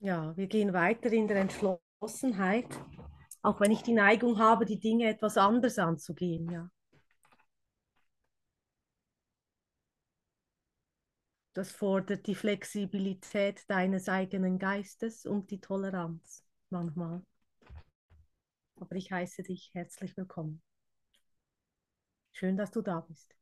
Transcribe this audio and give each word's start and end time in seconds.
Ja, 0.00 0.36
wir 0.36 0.46
gehen 0.46 0.72
weiter 0.72 1.12
in 1.12 1.26
der 1.26 1.38
Entschlossenheit, 1.38 2.66
auch 3.42 3.60
wenn 3.60 3.72
ich 3.72 3.82
die 3.82 3.92
Neigung 3.94 4.38
habe, 4.38 4.64
die 4.64 4.78
Dinge 4.78 5.08
etwas 5.08 5.36
anders 5.36 5.78
anzugehen. 5.78 6.50
Ja. 6.50 6.70
Das 11.54 11.72
fordert 11.72 12.28
die 12.28 12.36
Flexibilität 12.36 13.68
deines 13.68 14.08
eigenen 14.08 14.60
Geistes 14.60 15.26
und 15.26 15.50
die 15.50 15.60
Toleranz 15.60 16.44
manchmal. 16.70 17.22
Aber 18.76 18.94
ich 18.94 19.10
heiße 19.10 19.42
dich 19.42 19.70
herzlich 19.74 20.16
willkommen. 20.16 20.62
Schön, 22.30 22.56
dass 22.56 22.70
du 22.70 22.80
da 22.82 23.00
bist. 23.00 23.34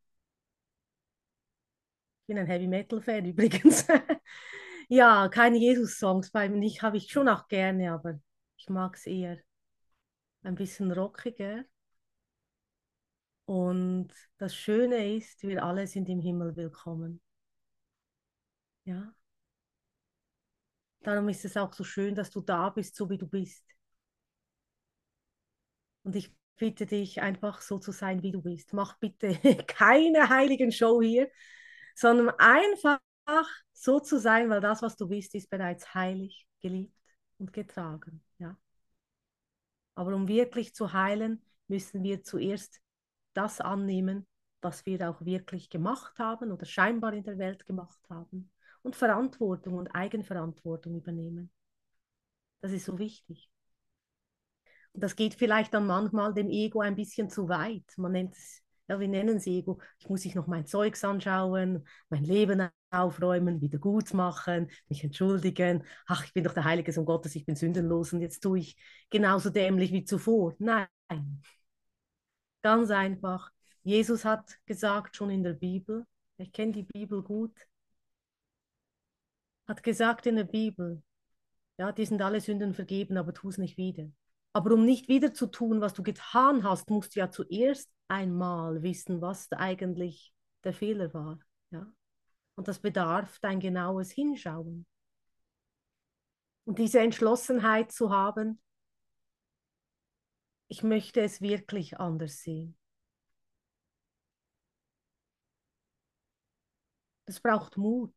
Ich 2.22 2.26
bin 2.26 2.38
ein 2.38 2.46
Heavy 2.46 2.66
Metal 2.66 3.02
Fan 3.02 3.24
übrigens. 3.26 3.86
Ja, 4.88 5.28
keine 5.28 5.58
Jesus-Songs 5.58 6.30
bei 6.30 6.48
mir 6.48 6.58
nicht, 6.58 6.82
habe 6.82 6.96
ich 6.96 7.10
schon 7.10 7.28
auch 7.28 7.48
gerne, 7.48 7.92
aber 7.92 8.20
ich 8.56 8.68
mag 8.68 8.96
es 8.96 9.06
eher 9.06 9.38
ein 10.42 10.54
bisschen 10.54 10.92
rockiger. 10.92 11.64
Und 13.46 14.12
das 14.38 14.54
Schöne 14.56 15.16
ist, 15.16 15.42
wir 15.42 15.62
alle 15.64 15.86
sind 15.86 16.08
im 16.08 16.20
Himmel 16.20 16.56
willkommen. 16.56 17.20
Ja. 18.84 19.12
Darum 21.00 21.28
ist 21.28 21.44
es 21.44 21.56
auch 21.56 21.72
so 21.72 21.84
schön, 21.84 22.14
dass 22.14 22.30
du 22.30 22.40
da 22.40 22.70
bist, 22.70 22.96
so 22.96 23.08
wie 23.10 23.18
du 23.18 23.26
bist. 23.28 23.64
Und 26.02 26.16
ich 26.16 26.34
bitte 26.56 26.86
dich, 26.86 27.20
einfach 27.20 27.60
so 27.60 27.78
zu 27.78 27.92
sein, 27.92 28.22
wie 28.22 28.32
du 28.32 28.42
bist. 28.42 28.72
Mach 28.72 28.98
bitte 28.98 29.34
keine 29.66 30.28
heiligen 30.28 30.72
Show 30.72 31.00
hier, 31.02 31.30
sondern 31.94 32.30
einfach 32.38 32.98
so 33.72 34.00
zu 34.00 34.18
sein, 34.18 34.50
weil 34.50 34.60
das, 34.60 34.82
was 34.82 34.96
du 34.96 35.08
bist, 35.08 35.34
ist 35.34 35.50
bereits 35.50 35.94
heilig, 35.94 36.46
geliebt 36.60 36.96
und 37.38 37.52
getragen. 37.52 38.22
Ja. 38.38 38.56
Aber 39.94 40.14
um 40.14 40.28
wirklich 40.28 40.74
zu 40.74 40.92
heilen, 40.92 41.42
müssen 41.68 42.02
wir 42.02 42.22
zuerst 42.22 42.80
das 43.34 43.60
annehmen, 43.60 44.26
was 44.60 44.86
wir 44.86 45.08
auch 45.08 45.24
wirklich 45.24 45.70
gemacht 45.70 46.18
haben 46.18 46.52
oder 46.52 46.64
scheinbar 46.64 47.12
in 47.12 47.24
der 47.24 47.38
Welt 47.38 47.66
gemacht 47.66 48.00
haben 48.08 48.50
und 48.82 48.96
Verantwortung 48.96 49.74
und 49.74 49.88
Eigenverantwortung 49.88 50.96
übernehmen. 50.96 51.50
Das 52.60 52.72
ist 52.72 52.86
so 52.86 52.98
wichtig. 52.98 53.50
Und 54.92 55.02
das 55.02 55.14
geht 55.14 55.34
vielleicht 55.34 55.74
dann 55.74 55.86
manchmal 55.86 56.32
dem 56.32 56.48
Ego 56.48 56.80
ein 56.80 56.96
bisschen 56.96 57.28
zu 57.28 57.48
weit. 57.48 57.84
Man 57.96 58.12
nennt 58.12 58.34
es, 58.34 58.62
ja, 58.88 59.00
wir 59.00 59.08
nennen 59.08 59.36
es 59.36 59.46
Ego. 59.46 59.80
Ich 59.98 60.08
muss 60.08 60.22
sich 60.22 60.34
noch 60.34 60.46
mein 60.46 60.66
Zeugs 60.66 61.04
anschauen, 61.04 61.86
mein 62.08 62.24
Leben 62.24 62.68
aufräumen, 62.90 63.60
wieder 63.60 63.78
gut 63.78 64.14
machen, 64.14 64.70
mich 64.88 65.02
entschuldigen. 65.02 65.84
Ach, 66.06 66.24
ich 66.24 66.32
bin 66.32 66.44
doch 66.44 66.54
der 66.54 66.64
Heilige 66.64 66.92
Sohn 66.92 67.04
Gottes, 67.04 67.34
ich 67.34 67.46
bin 67.46 67.56
sündenlos 67.56 68.12
und 68.12 68.20
jetzt 68.20 68.40
tue 68.40 68.60
ich 68.60 68.76
genauso 69.10 69.50
dämlich 69.50 69.92
wie 69.92 70.04
zuvor. 70.04 70.54
Nein. 70.58 70.86
Ganz 72.62 72.90
einfach. 72.90 73.50
Jesus 73.82 74.24
hat 74.24 74.58
gesagt, 74.66 75.16
schon 75.16 75.30
in 75.30 75.44
der 75.44 75.52
Bibel, 75.54 76.06
ich 76.38 76.52
kenne 76.52 76.72
die 76.72 76.82
Bibel 76.82 77.22
gut, 77.22 77.54
hat 79.66 79.82
gesagt 79.82 80.26
in 80.26 80.36
der 80.36 80.44
Bibel, 80.44 81.02
ja, 81.78 81.92
die 81.92 82.04
sind 82.06 82.22
alle 82.22 82.40
Sünden 82.40 82.74
vergeben, 82.74 83.16
aber 83.16 83.32
tu 83.34 83.48
es 83.48 83.58
nicht 83.58 83.76
wieder. 83.76 84.10
Aber 84.52 84.72
um 84.72 84.84
nicht 84.84 85.08
wieder 85.08 85.34
zu 85.34 85.46
tun, 85.46 85.80
was 85.80 85.92
du 85.94 86.02
getan 86.02 86.64
hast, 86.64 86.88
musst 86.90 87.14
du 87.14 87.20
ja 87.20 87.30
zuerst 87.30 87.90
einmal 88.08 88.82
wissen, 88.82 89.20
was 89.20 89.50
eigentlich 89.52 90.34
der 90.64 90.72
Fehler 90.72 91.12
war. 91.14 91.38
Ja? 91.70 91.86
Und 92.54 92.68
das 92.68 92.78
bedarf 92.78 93.38
dein 93.40 93.60
genaues 93.60 94.10
Hinschauen. 94.10 94.86
Und 96.64 96.78
diese 96.78 97.00
Entschlossenheit 97.00 97.92
zu 97.92 98.10
haben, 98.10 98.60
ich 100.68 100.82
möchte 100.82 101.20
es 101.20 101.40
wirklich 101.40 101.98
anders 102.00 102.40
sehen. 102.40 102.76
Das 107.26 107.40
braucht 107.40 107.76
Mut 107.76 108.12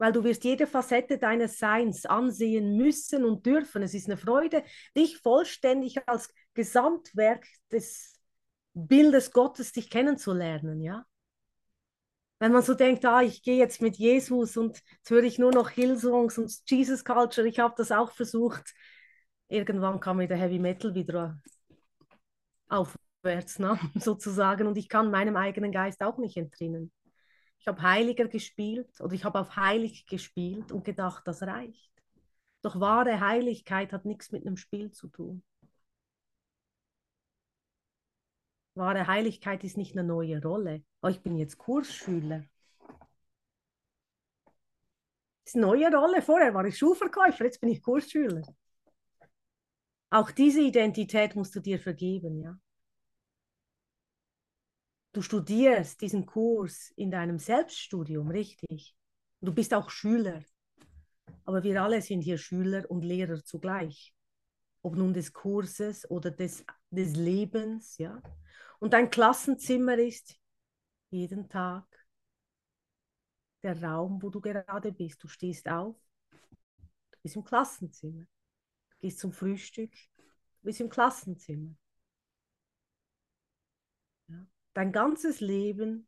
weil 0.00 0.12
du 0.12 0.24
wirst 0.24 0.44
jede 0.44 0.66
Facette 0.66 1.18
deines 1.18 1.58
Seins 1.58 2.06
ansehen 2.06 2.74
müssen 2.78 3.22
und 3.22 3.44
dürfen. 3.44 3.82
Es 3.82 3.92
ist 3.92 4.06
eine 4.06 4.16
Freude, 4.16 4.64
dich 4.96 5.18
vollständig 5.18 6.08
als 6.08 6.32
Gesamtwerk 6.54 7.46
des 7.70 8.18
Bildes 8.72 9.30
Gottes 9.30 9.72
dich 9.72 9.90
kennenzulernen, 9.90 10.80
ja. 10.80 11.04
Wenn 12.38 12.52
man 12.52 12.62
so 12.62 12.72
denkt, 12.72 13.04
ah, 13.04 13.20
ich 13.20 13.42
gehe 13.42 13.58
jetzt 13.58 13.82
mit 13.82 13.98
Jesus 13.98 14.56
und 14.56 14.80
jetzt 14.90 15.10
höre 15.10 15.24
ich 15.24 15.38
nur 15.38 15.52
noch 15.52 15.68
Hillsongs 15.68 16.38
und 16.38 16.50
Jesus 16.66 17.04
Culture, 17.04 17.46
ich 17.46 17.58
habe 17.58 17.74
das 17.76 17.92
auch 17.92 18.12
versucht. 18.12 18.72
Irgendwann 19.48 20.00
kam 20.00 20.16
mir 20.16 20.28
der 20.28 20.38
Heavy 20.38 20.58
Metal 20.58 20.94
wieder 20.94 21.38
aufwärts, 22.68 23.58
ne? 23.58 23.78
sozusagen, 23.96 24.66
und 24.66 24.78
ich 24.78 24.88
kann 24.88 25.10
meinem 25.10 25.36
eigenen 25.36 25.72
Geist 25.72 26.02
auch 26.02 26.16
nicht 26.16 26.38
entrinnen. 26.38 26.90
Ich 27.60 27.68
habe 27.68 27.82
Heiliger 27.82 28.26
gespielt 28.26 29.00
oder 29.00 29.12
ich 29.12 29.24
habe 29.24 29.38
auf 29.38 29.56
Heilig 29.56 30.06
gespielt 30.06 30.72
und 30.72 30.84
gedacht, 30.84 31.22
das 31.26 31.42
reicht. 31.42 31.92
Doch 32.62 32.80
wahre 32.80 33.20
Heiligkeit 33.20 33.92
hat 33.92 34.06
nichts 34.06 34.32
mit 34.32 34.46
einem 34.46 34.56
Spiel 34.56 34.90
zu 34.92 35.08
tun. 35.08 35.42
Wahre 38.74 39.06
Heiligkeit 39.06 39.62
ist 39.62 39.76
nicht 39.76 39.92
eine 39.92 40.06
neue 40.06 40.42
Rolle. 40.42 40.82
Oh, 41.02 41.08
ich 41.08 41.20
bin 41.22 41.36
jetzt 41.36 41.58
Kursschüler. 41.58 42.44
Das 45.44 45.54
ist 45.54 45.56
eine 45.56 45.66
neue 45.66 45.94
Rolle. 45.94 46.22
Vorher 46.22 46.54
war 46.54 46.64
ich 46.64 46.78
Schuhverkäufer, 46.78 47.44
jetzt 47.44 47.60
bin 47.60 47.70
ich 47.70 47.82
Kursschüler. 47.82 48.42
Auch 50.08 50.30
diese 50.30 50.62
Identität 50.62 51.36
musst 51.36 51.54
du 51.54 51.60
dir 51.60 51.78
vergeben, 51.78 52.40
ja. 52.40 52.58
Du 55.12 55.22
studierst 55.22 56.00
diesen 56.00 56.24
Kurs 56.24 56.92
in 56.94 57.10
deinem 57.10 57.38
Selbststudium, 57.38 58.28
richtig? 58.28 58.94
Du 59.40 59.52
bist 59.52 59.74
auch 59.74 59.90
Schüler. 59.90 60.44
Aber 61.44 61.64
wir 61.64 61.82
alle 61.82 62.00
sind 62.00 62.20
hier 62.20 62.38
Schüler 62.38 62.88
und 62.88 63.02
Lehrer 63.02 63.42
zugleich. 63.44 64.14
Ob 64.82 64.94
nun 64.94 65.12
des 65.12 65.32
Kurses 65.32 66.08
oder 66.08 66.30
des, 66.30 66.64
des 66.90 67.16
Lebens, 67.16 67.98
ja. 67.98 68.22
Und 68.78 68.92
dein 68.92 69.10
Klassenzimmer 69.10 69.98
ist 69.98 70.36
jeden 71.10 71.48
Tag 71.48 71.84
der 73.62 73.82
Raum, 73.82 74.22
wo 74.22 74.30
du 74.30 74.40
gerade 74.40 74.92
bist. 74.92 75.22
Du 75.22 75.28
stehst 75.28 75.68
auf, 75.68 75.96
du 77.10 77.18
bist 77.22 77.36
im 77.36 77.44
Klassenzimmer. 77.44 78.22
Du 78.90 78.96
gehst 79.00 79.18
zum 79.18 79.32
Frühstück, 79.32 79.92
du 79.92 80.62
bist 80.62 80.80
im 80.80 80.88
Klassenzimmer. 80.88 81.74
Dein 84.74 84.92
ganzes 84.92 85.40
Leben 85.40 86.06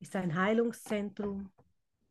ist 0.00 0.14
ein 0.16 0.34
Heilungszentrum 0.34 1.50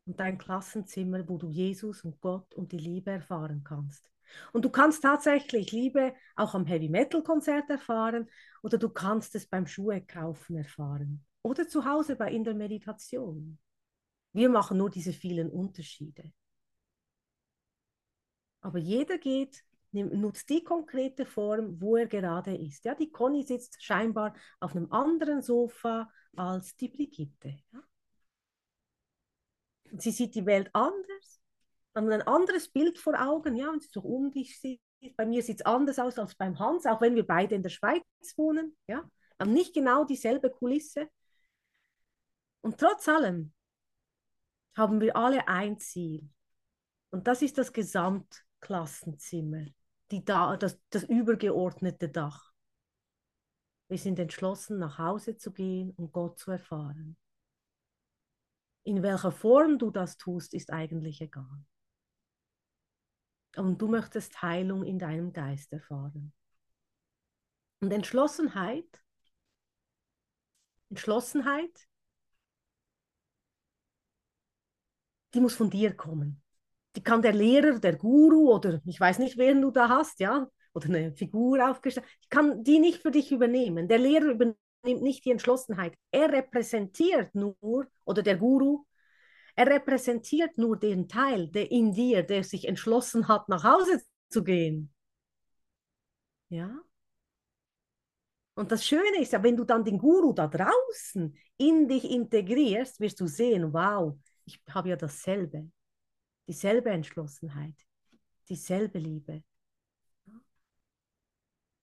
und 0.06 0.20
dein 0.20 0.38
Klassenzimmer, 0.38 1.28
wo 1.28 1.38
du 1.38 1.48
Jesus 1.48 2.04
und 2.04 2.20
Gott 2.20 2.54
und 2.54 2.72
die 2.72 2.78
Liebe 2.78 3.12
erfahren 3.12 3.62
kannst. 3.64 4.10
Und 4.52 4.64
du 4.64 4.70
kannst 4.70 5.02
tatsächlich 5.02 5.70
Liebe 5.70 6.14
auch 6.34 6.54
am 6.54 6.66
Heavy 6.66 6.88
Metal 6.88 7.22
Konzert 7.22 7.70
erfahren 7.70 8.28
oder 8.62 8.78
du 8.78 8.88
kannst 8.88 9.34
es 9.34 9.46
beim 9.46 9.66
Schuhe 9.66 10.00
kaufen 10.04 10.56
erfahren 10.56 11.24
oder 11.42 11.68
zu 11.68 11.84
Hause 11.84 12.16
bei 12.16 12.32
in 12.32 12.42
der 12.42 12.54
Meditation. 12.54 13.58
Wir 14.32 14.48
machen 14.48 14.78
nur 14.78 14.90
diese 14.90 15.12
vielen 15.12 15.50
Unterschiede. 15.50 16.32
Aber 18.62 18.78
jeder 18.78 19.18
geht 19.18 19.64
nutzt 20.02 20.48
die 20.48 20.64
konkrete 20.64 21.24
Form, 21.24 21.80
wo 21.80 21.96
er 21.96 22.06
gerade 22.06 22.56
ist. 22.56 22.84
Ja, 22.84 22.94
die 22.94 23.10
Conny 23.10 23.42
sitzt 23.42 23.82
scheinbar 23.82 24.34
auf 24.60 24.74
einem 24.74 24.90
anderen 24.92 25.42
Sofa 25.42 26.10
als 26.34 26.74
die 26.76 26.88
Brigitte. 26.88 27.56
Ja? 27.72 27.82
Sie 29.98 30.10
sieht 30.10 30.34
die 30.34 30.46
Welt 30.46 30.70
anders, 30.72 31.40
hat 31.94 32.04
ein 32.04 32.22
anderes 32.22 32.68
Bild 32.68 32.98
vor 32.98 33.14
Augen, 33.20 33.54
ja, 33.54 33.70
und 33.70 33.82
sie 33.82 33.88
so 33.92 34.00
um 34.00 34.30
dich. 34.32 34.60
Bei 35.16 35.26
mir 35.26 35.42
sieht 35.42 35.60
es 35.60 35.66
anders 35.66 35.98
aus 35.98 36.18
als 36.18 36.34
beim 36.34 36.58
Hans, 36.58 36.86
auch 36.86 37.00
wenn 37.00 37.14
wir 37.14 37.26
beide 37.26 37.54
in 37.54 37.62
der 37.62 37.70
Schweiz 37.70 38.02
wohnen. 38.36 38.76
Ja, 38.88 39.08
haben 39.38 39.52
nicht 39.52 39.74
genau 39.74 40.04
dieselbe 40.04 40.50
Kulisse. 40.50 41.08
Und 42.62 42.78
trotz 42.78 43.08
allem 43.08 43.52
haben 44.76 45.00
wir 45.00 45.14
alle 45.14 45.46
ein 45.46 45.78
Ziel. 45.78 46.28
Und 47.10 47.28
das 47.28 47.42
ist 47.42 47.58
das 47.58 47.72
Gesamtklassenzimmer 47.72 49.66
die 50.10 50.24
da, 50.24 50.56
das, 50.56 50.80
das 50.90 51.04
übergeordnete 51.04 52.08
Dach. 52.08 52.52
Wir 53.88 53.98
sind 53.98 54.18
entschlossen, 54.18 54.78
nach 54.78 54.98
Hause 54.98 55.36
zu 55.36 55.52
gehen 55.52 55.90
und 55.92 56.12
Gott 56.12 56.38
zu 56.38 56.50
erfahren. 56.50 57.16
In 58.84 59.02
welcher 59.02 59.32
Form 59.32 59.78
du 59.78 59.90
das 59.90 60.16
tust, 60.16 60.52
ist 60.54 60.70
eigentlich 60.70 61.20
egal. 61.20 61.64
Und 63.56 63.80
du 63.80 63.88
möchtest 63.88 64.42
Heilung 64.42 64.84
in 64.84 64.98
deinem 64.98 65.32
Geist 65.32 65.72
erfahren. 65.72 66.34
Und 67.80 67.92
Entschlossenheit, 67.92 69.02
Entschlossenheit, 70.90 71.88
die 75.34 75.40
muss 75.40 75.54
von 75.54 75.70
dir 75.70 75.96
kommen. 75.96 76.43
Die 76.96 77.02
kann 77.02 77.22
der 77.22 77.32
Lehrer, 77.32 77.78
der 77.78 77.96
Guru 77.96 78.52
oder 78.52 78.80
ich 78.84 79.00
weiß 79.00 79.18
nicht, 79.18 79.36
wen 79.36 79.62
du 79.62 79.70
da 79.70 79.88
hast, 79.88 80.20
ja, 80.20 80.48
oder 80.74 80.86
eine 80.88 81.12
Figur 81.12 81.70
aufgestellt, 81.70 82.06
kann 82.30 82.62
die 82.64 82.78
nicht 82.78 83.02
für 83.02 83.10
dich 83.10 83.32
übernehmen. 83.32 83.88
Der 83.88 83.98
Lehrer 83.98 84.26
übernimmt 84.26 84.56
nicht 84.82 85.24
die 85.24 85.30
Entschlossenheit. 85.30 85.94
Er 86.10 86.30
repräsentiert 86.32 87.34
nur, 87.34 87.56
oder 88.04 88.22
der 88.22 88.36
Guru, 88.36 88.84
er 89.56 89.66
repräsentiert 89.68 90.58
nur 90.58 90.76
den 90.76 91.08
Teil 91.08 91.48
der 91.48 91.70
in 91.70 91.92
dir, 91.92 92.22
der 92.22 92.42
sich 92.44 92.66
entschlossen 92.66 93.28
hat, 93.28 93.48
nach 93.48 93.64
Hause 93.64 94.02
zu 94.28 94.42
gehen. 94.42 94.92
Ja? 96.48 96.80
Und 98.54 98.70
das 98.70 98.84
Schöne 98.84 99.20
ist 99.20 99.32
ja, 99.32 99.42
wenn 99.42 99.56
du 99.56 99.64
dann 99.64 99.84
den 99.84 99.98
Guru 99.98 100.32
da 100.32 100.46
draußen 100.46 101.36
in 101.56 101.88
dich 101.88 102.08
integrierst, 102.08 103.00
wirst 103.00 103.20
du 103.20 103.26
sehen, 103.26 103.72
wow, 103.72 104.16
ich 104.44 104.60
habe 104.70 104.90
ja 104.90 104.96
dasselbe, 104.96 105.70
dieselbe 106.46 106.90
Entschlossenheit, 106.90 107.74
dieselbe 108.48 108.98
Liebe. 108.98 109.42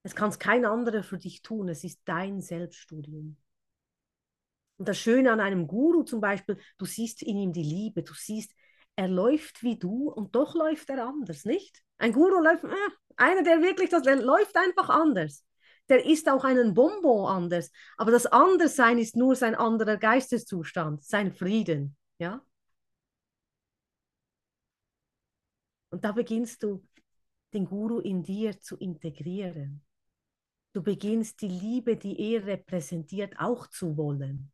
Es 0.04 0.16
kann 0.16 0.32
kein 0.38 0.66
anderer 0.66 1.04
für 1.04 1.18
dich 1.18 1.42
tun, 1.42 1.70
es 1.70 1.84
ist 1.84 2.02
dein 2.06 2.42
Selbststudium. 2.42 3.38
Und 4.78 4.88
das 4.88 4.98
Schöne 4.98 5.32
an 5.32 5.40
einem 5.40 5.68
Guru 5.68 6.04
zum 6.04 6.22
Beispiel, 6.22 6.58
du 6.80 6.86
siehst 6.86 7.22
in 7.22 7.38
ihm 7.38 7.54
die 7.54 7.64
Liebe, 7.64 8.02
du 8.02 8.16
siehst, 8.16 8.52
er 8.96 9.08
läuft 9.08 9.62
wie 9.62 9.78
du 9.78 10.10
und 10.10 10.36
doch 10.36 10.56
läuft 10.56 10.90
er 10.90 11.06
anders, 11.06 11.46
nicht? 11.46 11.84
Ein 11.98 12.14
Guru 12.14 12.42
läuft, 12.42 12.64
äh, 12.64 12.90
einer, 13.16 13.44
der 13.44 13.62
wirklich 13.62 13.90
das, 13.90 14.04
der 14.04 14.16
läuft 14.16 14.56
einfach 14.58 14.90
anders. 14.90 15.46
Der 15.88 16.06
ist 16.06 16.28
auch 16.30 16.44
einen 16.44 16.74
Bonbon 16.74 17.28
anders. 17.28 17.72
Aber 17.98 18.12
das 18.12 18.26
Anderssein 18.26 18.98
ist 18.98 19.16
nur 19.16 19.36
sein 19.36 19.56
anderer 19.56 19.98
Geisteszustand, 19.98 21.04
sein 21.04 21.32
Frieden, 21.32 21.96
ja? 22.18 22.44
Und 25.92 26.04
da 26.04 26.12
beginnst 26.14 26.64
du, 26.64 26.84
den 27.54 27.66
Guru 27.66 28.00
in 28.00 28.24
dir 28.24 28.62
zu 28.62 28.78
integrieren. 28.78 29.84
Du 30.74 30.82
beginnst 30.82 31.42
die 31.42 31.50
Liebe, 31.50 31.98
die 31.98 32.18
er 32.32 32.46
repräsentiert, 32.46 33.36
auch 33.38 33.68
zu 33.68 33.98
wollen. 33.98 34.52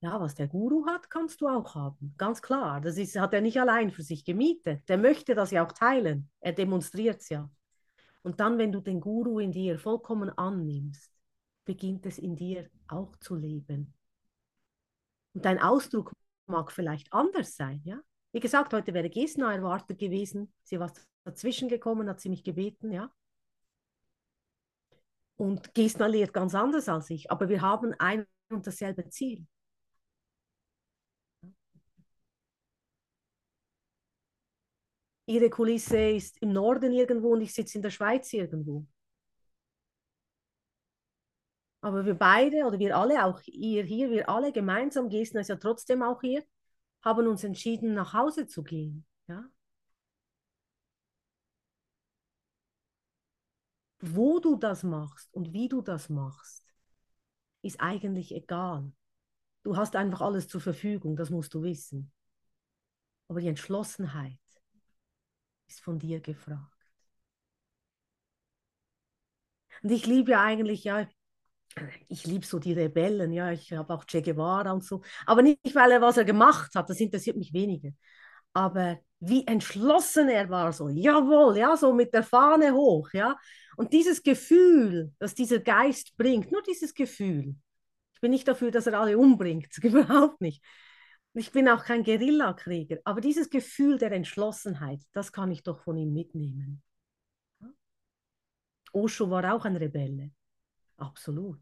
Ja, 0.00 0.20
was 0.20 0.34
der 0.34 0.46
Guru 0.46 0.86
hat, 0.86 1.10
kannst 1.10 1.40
du 1.40 1.48
auch 1.48 1.74
haben. 1.74 2.14
Ganz 2.16 2.40
klar. 2.40 2.80
Das 2.80 2.96
ist, 2.96 3.18
hat 3.18 3.34
er 3.34 3.40
nicht 3.40 3.60
allein 3.60 3.90
für 3.90 4.02
sich 4.02 4.24
gemietet. 4.24 4.88
Der 4.88 4.96
möchte 4.96 5.34
das 5.34 5.50
ja 5.50 5.66
auch 5.66 5.72
teilen. 5.72 6.30
Er 6.40 6.52
demonstriert 6.52 7.20
es 7.20 7.28
ja. 7.28 7.50
Und 8.22 8.40
dann, 8.40 8.58
wenn 8.58 8.72
du 8.72 8.80
den 8.80 9.00
Guru 9.00 9.40
in 9.40 9.52
dir 9.52 9.78
vollkommen 9.78 10.30
annimmst, 10.30 11.10
beginnt 11.64 12.06
es 12.06 12.18
in 12.18 12.36
dir 12.36 12.70
auch 12.86 13.16
zu 13.16 13.34
leben. 13.34 13.92
Und 15.34 15.44
dein 15.44 15.60
Ausdruck 15.60 16.12
mag 16.46 16.72
vielleicht 16.72 17.12
anders 17.12 17.56
sein, 17.56 17.82
ja? 17.84 18.00
Wie 18.38 18.40
gesagt, 18.40 18.72
heute 18.72 18.94
wäre 18.94 19.10
Gesna 19.10 19.52
erwartet 19.52 19.98
gewesen. 19.98 20.54
Sie 20.62 20.78
war 20.78 20.92
dazwischen 21.24 21.68
gekommen, 21.68 22.08
hat 22.08 22.20
sie 22.20 22.28
mich 22.28 22.44
gebeten, 22.44 22.92
ja? 22.92 23.10
Und 25.34 25.74
Gesna 25.74 26.06
lehrt 26.06 26.32
ganz 26.32 26.54
anders 26.54 26.88
als 26.88 27.10
ich, 27.10 27.32
aber 27.32 27.48
wir 27.48 27.62
haben 27.62 27.94
ein 27.98 28.28
und 28.48 28.64
dasselbe 28.64 29.08
Ziel. 29.08 29.44
ihre 35.26 35.50
Kulisse 35.50 35.98
ist 35.98 36.40
im 36.40 36.52
Norden 36.52 36.92
irgendwo 36.92 37.32
und 37.32 37.40
ich 37.40 37.52
sitze 37.52 37.78
in 37.78 37.82
der 37.82 37.90
Schweiz 37.90 38.32
irgendwo. 38.32 38.86
Aber 41.80 42.06
wir 42.06 42.14
beide 42.14 42.66
oder 42.66 42.78
wir 42.78 42.96
alle, 42.96 43.24
auch 43.24 43.40
ihr 43.46 43.82
hier, 43.82 44.10
wir 44.10 44.28
alle 44.28 44.52
gemeinsam, 44.52 45.08
Gießen 45.08 45.40
ist 45.40 45.48
ja 45.48 45.56
trotzdem 45.56 46.04
auch 46.04 46.20
hier, 46.20 46.44
haben 47.08 47.26
uns 47.26 47.44
entschieden, 47.44 47.94
nach 47.94 48.14
Hause 48.14 48.46
zu 48.46 48.62
gehen. 48.62 49.06
Ja? 49.26 49.50
Wo 54.00 54.38
du 54.38 54.56
das 54.56 54.82
machst 54.82 55.32
und 55.32 55.52
wie 55.52 55.68
du 55.68 55.82
das 55.82 56.08
machst, 56.08 56.64
ist 57.62 57.80
eigentlich 57.80 58.32
egal. 58.34 58.92
Du 59.64 59.76
hast 59.76 59.96
einfach 59.96 60.20
alles 60.20 60.48
zur 60.48 60.60
Verfügung, 60.60 61.16
das 61.16 61.30
musst 61.30 61.52
du 61.54 61.62
wissen. 61.62 62.12
Aber 63.28 63.40
die 63.40 63.48
Entschlossenheit, 63.48 64.38
ist 65.68 65.80
von 65.80 65.98
dir 65.98 66.20
gefragt. 66.20 66.74
Und 69.82 69.90
ich 69.90 70.06
liebe 70.06 70.32
ja 70.32 70.42
eigentlich, 70.42 70.84
ja, 70.84 71.08
ich 72.08 72.26
liebe 72.26 72.46
so 72.46 72.58
die 72.58 72.72
Rebellen, 72.72 73.32
ja, 73.32 73.52
ich 73.52 73.72
habe 73.72 73.92
auch 73.94 74.04
Che 74.04 74.22
Guevara 74.22 74.72
und 74.72 74.84
so, 74.84 75.02
aber 75.26 75.42
nicht, 75.42 75.74
weil 75.74 75.92
er 75.92 76.00
was 76.00 76.16
er 76.16 76.24
gemacht 76.24 76.74
hat, 76.74 76.88
das 76.90 77.00
interessiert 77.00 77.36
mich 77.36 77.52
weniger. 77.52 77.90
Aber 78.52 78.98
wie 79.20 79.46
entschlossen 79.46 80.28
er 80.28 80.48
war, 80.50 80.72
so, 80.72 80.88
jawohl, 80.88 81.58
ja, 81.58 81.76
so 81.76 81.92
mit 81.92 82.14
der 82.14 82.22
Fahne 82.22 82.72
hoch, 82.72 83.10
ja. 83.12 83.36
Und 83.76 83.92
dieses 83.92 84.22
Gefühl, 84.22 85.12
das 85.18 85.34
dieser 85.34 85.60
Geist 85.60 86.16
bringt, 86.16 86.50
nur 86.52 86.62
dieses 86.62 86.94
Gefühl. 86.94 87.54
Ich 88.14 88.20
bin 88.20 88.32
nicht 88.32 88.48
dafür, 88.48 88.70
dass 88.70 88.86
er 88.86 88.98
alle 88.98 89.18
umbringt, 89.18 89.68
überhaupt 89.82 90.40
nicht. 90.40 90.64
Ich 91.34 91.52
bin 91.52 91.68
auch 91.68 91.84
kein 91.84 92.02
Guerillakrieger, 92.02 92.98
aber 93.04 93.20
dieses 93.20 93.50
Gefühl 93.50 93.98
der 93.98 94.12
Entschlossenheit, 94.12 95.00
das 95.12 95.32
kann 95.32 95.52
ich 95.52 95.62
doch 95.62 95.80
von 95.80 95.96
ihm 95.96 96.12
mitnehmen. 96.12 96.82
Osho 98.92 99.30
war 99.30 99.54
auch 99.54 99.64
ein 99.64 99.76
Rebelle, 99.76 100.32
absolut. 100.98 101.60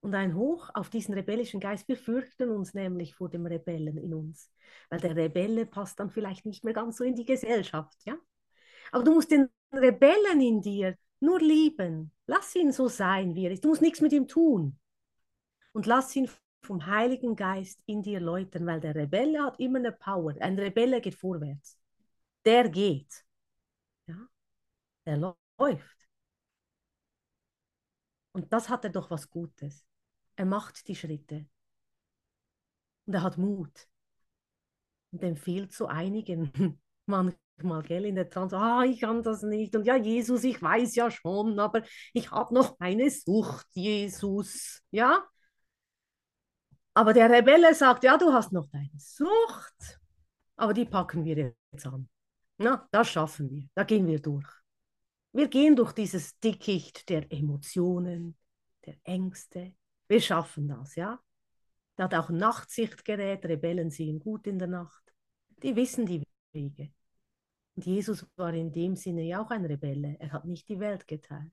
Und 0.00 0.14
ein 0.16 0.34
Hoch 0.34 0.68
auf 0.74 0.90
diesen 0.90 1.14
rebellischen 1.14 1.60
Geist. 1.60 1.86
Wir 1.86 1.96
fürchten 1.96 2.50
uns 2.50 2.74
nämlich 2.74 3.14
vor 3.14 3.28
dem 3.28 3.46
Rebellen 3.46 3.96
in 3.96 4.14
uns, 4.14 4.50
weil 4.90 4.98
der 5.00 5.14
Rebelle 5.14 5.64
passt 5.64 6.00
dann 6.00 6.10
vielleicht 6.10 6.44
nicht 6.44 6.64
mehr 6.64 6.74
ganz 6.74 6.96
so 6.96 7.04
in 7.04 7.14
die 7.14 7.24
Gesellschaft, 7.24 7.96
ja? 8.04 8.16
Aber 8.92 9.04
du 9.04 9.14
musst 9.14 9.30
den 9.32 9.48
Rebellen 9.72 10.40
in 10.40 10.62
dir 10.62 10.96
nur 11.20 11.40
lieben. 11.40 12.12
Lass 12.26 12.54
ihn 12.56 12.72
so 12.72 12.88
sein, 12.88 13.34
wie 13.34 13.46
er 13.46 13.52
ist. 13.52 13.64
Du 13.64 13.68
musst 13.70 13.82
nichts 13.82 14.00
mit 14.00 14.12
ihm 14.12 14.28
tun 14.28 14.78
und 15.72 15.86
lass 15.86 16.14
ihn 16.16 16.30
vom 16.64 16.86
Heiligen 16.86 17.36
Geist 17.36 17.80
in 17.86 18.02
dir 18.02 18.20
läutern, 18.20 18.66
weil 18.66 18.80
der 18.80 18.94
Rebelle 18.94 19.42
hat 19.44 19.58
immer 19.60 19.78
eine 19.78 19.92
Power. 19.92 20.34
Ein 20.40 20.58
Rebelle 20.58 21.00
geht 21.00 21.14
vorwärts. 21.16 21.78
Der 22.44 22.68
geht. 22.68 23.24
Ja? 24.08 24.16
Der 25.06 25.18
läuft. 25.62 26.08
Und 28.32 28.52
das 28.52 28.68
hat 28.68 28.84
er 28.84 28.90
doch 28.90 29.10
was 29.10 29.30
Gutes. 29.30 29.86
Er 30.36 30.46
macht 30.46 30.88
die 30.88 30.96
Schritte. 30.96 31.46
Und 33.06 33.14
er 33.14 33.22
hat 33.22 33.38
Mut. 33.38 33.88
Und 35.12 35.22
empfiehlt 35.22 35.72
zu 35.72 35.86
einigen 35.86 36.80
manchmal, 37.06 37.82
gell, 37.82 38.06
in 38.06 38.14
der 38.14 38.30
Trans, 38.30 38.54
ah, 38.54 38.82
ich 38.84 39.00
kann 39.00 39.22
das 39.22 39.42
nicht. 39.42 39.76
Und 39.76 39.84
ja, 39.84 39.96
Jesus, 39.96 40.44
ich 40.44 40.60
weiß 40.60 40.94
ja 40.94 41.10
schon, 41.10 41.58
aber 41.58 41.82
ich 42.14 42.30
habe 42.30 42.54
noch 42.54 42.78
eine 42.80 43.10
Sucht, 43.10 43.66
Jesus. 43.74 44.80
Ja? 44.90 45.24
Aber 46.94 47.12
der 47.12 47.30
Rebelle 47.30 47.74
sagt, 47.74 48.04
ja, 48.04 48.16
du 48.16 48.32
hast 48.32 48.52
noch 48.52 48.68
deine 48.68 48.98
Sucht, 48.98 50.00
aber 50.56 50.72
die 50.72 50.84
packen 50.86 51.24
wir 51.24 51.54
jetzt 51.70 51.86
an. 51.86 52.08
Na, 52.58 52.86
das 52.90 53.08
schaffen 53.08 53.50
wir, 53.50 53.68
da 53.74 53.84
gehen 53.84 54.06
wir 54.06 54.20
durch. 54.20 54.61
Wir 55.32 55.48
gehen 55.48 55.76
durch 55.76 55.92
dieses 55.92 56.38
Dickicht 56.40 57.08
der 57.08 57.30
Emotionen, 57.32 58.36
der 58.84 58.96
Ängste. 59.04 59.74
Wir 60.08 60.20
schaffen 60.20 60.68
das, 60.68 60.94
ja. 60.94 61.20
Der 61.96 62.04
hat 62.06 62.14
auch 62.14 62.28
ein 62.30 62.36
Nachtsichtgerät, 62.36 63.44
Rebellen 63.44 63.90
sehen 63.90 64.18
gut 64.18 64.46
in 64.46 64.58
der 64.58 64.68
Nacht. 64.68 65.02
Die 65.62 65.74
wissen 65.76 66.06
die 66.06 66.22
Wege. 66.52 66.92
Und 67.76 67.86
Jesus 67.86 68.26
war 68.36 68.52
in 68.52 68.72
dem 68.72 68.96
Sinne 68.96 69.22
ja 69.22 69.42
auch 69.42 69.50
ein 69.50 69.64
Rebelle. 69.64 70.16
Er 70.20 70.32
hat 70.32 70.44
nicht 70.44 70.68
die 70.68 70.80
Welt 70.80 71.06
geteilt. 71.06 71.52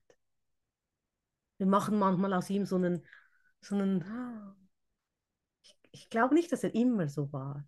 Wir 1.58 1.66
machen 1.66 1.98
manchmal 1.98 2.32
aus 2.34 2.50
ihm 2.50 2.66
so 2.66 2.76
einen, 2.76 3.06
so 3.60 3.74
einen 3.74 4.02
ah, 4.02 4.56
ich 5.92 6.08
glaube 6.08 6.34
nicht, 6.34 6.52
dass 6.52 6.64
er 6.64 6.74
immer 6.74 7.08
so 7.08 7.32
war. 7.32 7.66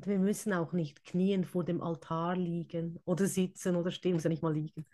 Und 0.00 0.06
wir 0.06 0.18
müssen 0.18 0.54
auch 0.54 0.72
nicht 0.72 1.04
knien 1.04 1.44
vor 1.44 1.62
dem 1.62 1.82
Altar 1.82 2.34
liegen 2.34 2.98
oder 3.04 3.26
sitzen 3.26 3.76
oder 3.76 3.90
stehen, 3.90 4.14
muss 4.14 4.24
ja 4.24 4.30
nicht 4.30 4.42
mal 4.42 4.54
liegen. 4.54 4.86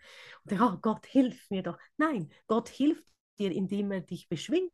Und 0.43 0.59
oh 0.59 0.75
Gott, 0.81 1.05
hilf 1.05 1.49
mir 1.49 1.63
doch. 1.63 1.79
Nein, 1.95 2.29
Gott 2.45 2.67
hilft 2.67 3.05
dir, 3.39 3.53
indem 3.53 3.89
er 3.93 4.01
dich 4.01 4.27
beschwingt. 4.27 4.73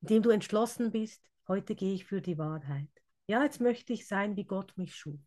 Indem 0.00 0.22
du 0.22 0.30
entschlossen 0.30 0.90
bist, 0.90 1.22
heute 1.48 1.74
gehe 1.74 1.92
ich 1.92 2.06
für 2.06 2.22
die 2.22 2.38
Wahrheit. 2.38 2.88
Ja, 3.26 3.44
jetzt 3.44 3.60
möchte 3.60 3.92
ich 3.92 4.08
sein, 4.08 4.34
wie 4.36 4.44
Gott 4.44 4.72
mich 4.78 4.96
schuf. 4.96 5.20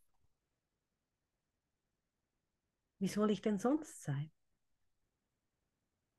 Wie 2.97 3.09
soll 3.09 3.29
ich 3.29 3.43
denn 3.43 3.59
sonst 3.59 4.01
sein? 4.01 4.31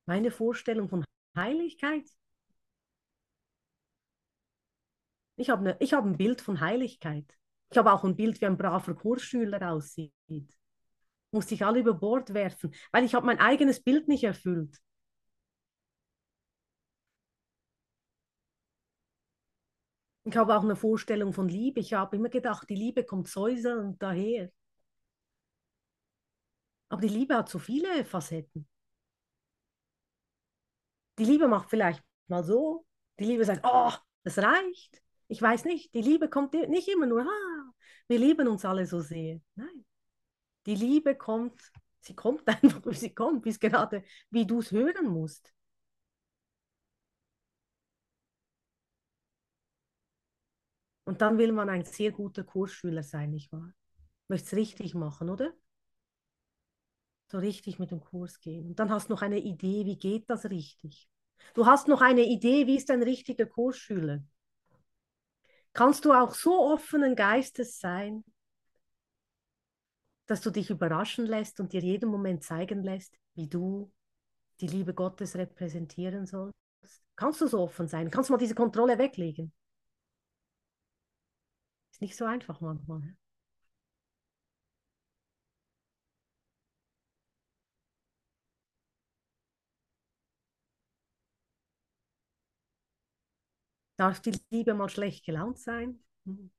Meine 0.05 0.31
Vorstellung 0.31 0.87
von 0.87 1.03
Heiligkeit? 1.35 2.09
Ich 5.37 5.49
habe 5.49 5.63
ne, 5.63 5.77
hab 5.81 6.05
ein 6.05 6.17
Bild 6.17 6.41
von 6.41 6.59
Heiligkeit. 6.59 7.25
Ich 7.71 7.77
habe 7.77 7.91
auch 7.91 8.03
ein 8.03 8.15
Bild, 8.15 8.39
wie 8.41 8.45
ein 8.45 8.57
braver 8.57 8.95
Kursschüler 8.95 9.71
aussieht. 9.71 10.13
Musste 11.31 11.53
ich 11.55 11.65
alle 11.65 11.79
über 11.79 11.93
Bord 11.93 12.33
werfen, 12.33 12.73
weil 12.91 13.03
ich 13.03 13.13
habe 13.15 13.25
mein 13.25 13.39
eigenes 13.39 13.81
Bild 13.83 14.07
nicht 14.07 14.23
erfüllt. 14.23 14.77
Ich 20.23 20.35
habe 20.37 20.55
auch 20.55 20.63
eine 20.63 20.75
Vorstellung 20.75 21.33
von 21.33 21.47
Liebe. 21.47 21.79
Ich 21.79 21.93
habe 21.93 22.15
immer 22.15 22.29
gedacht, 22.29 22.69
die 22.69 22.75
Liebe 22.75 23.03
kommt 23.03 23.27
säuselnd 23.27 24.01
daher. 24.01 24.51
Aber 26.89 27.01
die 27.01 27.09
Liebe 27.09 27.35
hat 27.35 27.49
so 27.49 27.59
viele 27.59 28.03
Facetten. 28.05 28.67
Die 31.19 31.25
Liebe 31.25 31.47
macht 31.47 31.69
vielleicht 31.69 32.03
mal 32.27 32.43
so. 32.43 32.85
Die 33.19 33.25
Liebe 33.25 33.45
sagt, 33.45 33.61
oh, 33.63 33.91
das 34.23 34.37
reicht. 34.39 35.04
Ich 35.27 35.41
weiß 35.41 35.65
nicht. 35.65 35.93
Die 35.93 36.01
Liebe 36.01 36.29
kommt 36.29 36.53
nicht 36.53 36.87
immer 36.87 37.05
nur, 37.05 37.21
ah, 37.21 37.71
wir 38.07 38.19
lieben 38.19 38.47
uns 38.47 38.65
alle 38.65 38.85
so 38.85 39.01
sehr. 39.01 39.39
Nein. 39.55 39.85
Die 40.65 40.75
Liebe 40.75 41.15
kommt, 41.15 41.61
sie 42.01 42.15
kommt 42.15 42.47
einfach, 42.47 42.81
sie 42.93 43.13
kommt, 43.13 43.43
bis 43.43 43.59
gerade, 43.59 44.03
wie 44.31 44.45
du 44.45 44.59
es 44.59 44.71
hören 44.71 45.07
musst. 45.07 45.53
Und 51.03 51.21
dann 51.21 51.37
will 51.37 51.51
man 51.51 51.69
ein 51.69 51.83
sehr 51.85 52.11
guter 52.11 52.43
Kursschüler 52.43 53.03
sein, 53.03 53.31
nicht 53.31 53.51
wahr? 53.51 53.71
Möchtest 54.27 54.53
richtig 54.55 54.93
machen, 54.95 55.29
oder? 55.29 55.53
So 57.27 57.37
richtig 57.39 57.79
mit 57.79 57.91
dem 57.91 57.99
Kurs 57.99 58.39
gehen. 58.39 58.67
Und 58.67 58.79
dann 58.79 58.89
hast 58.89 59.09
du 59.09 59.13
noch 59.13 59.21
eine 59.21 59.39
Idee, 59.39 59.85
wie 59.85 59.97
geht 59.97 60.29
das 60.29 60.45
richtig? 60.45 61.07
Du 61.53 61.65
hast 61.65 61.87
noch 61.87 62.01
eine 62.01 62.23
Idee, 62.25 62.65
wie 62.67 62.77
ist 62.77 62.89
ein 62.91 63.03
richtiger 63.03 63.45
Kursschüler? 63.45 64.23
Kannst 65.75 66.05
du 66.05 66.13
auch 66.13 66.33
so 66.33 66.71
offenen 66.71 67.17
Geistes 67.17 67.79
sein, 67.79 68.23
dass 70.25 70.39
du 70.39 70.49
dich 70.49 70.69
überraschen 70.69 71.25
lässt 71.25 71.59
und 71.59 71.73
dir 71.73 71.81
jeden 71.81 72.09
Moment 72.09 72.43
zeigen 72.45 72.81
lässt, 72.81 73.13
wie 73.35 73.49
du 73.49 73.91
die 74.61 74.67
Liebe 74.67 74.93
Gottes 74.93 75.35
repräsentieren 75.35 76.25
sollst? 76.25 76.55
Kannst 77.17 77.41
du 77.41 77.47
so 77.47 77.59
offen 77.59 77.89
sein? 77.89 78.09
Kannst 78.09 78.29
du 78.29 78.33
mal 78.33 78.37
diese 78.37 78.55
Kontrolle 78.55 78.97
weglegen? 78.97 79.51
Ist 81.91 82.01
nicht 82.01 82.15
so 82.15 82.23
einfach 82.23 82.61
manchmal. 82.61 83.15
Darf 93.97 94.21
die 94.21 94.31
Liebe 94.51 94.73
mal 94.73 94.87
schlecht 94.89 95.25
gelaunt 95.25 95.59
sein? 95.59 95.99
Hm. 96.25 96.49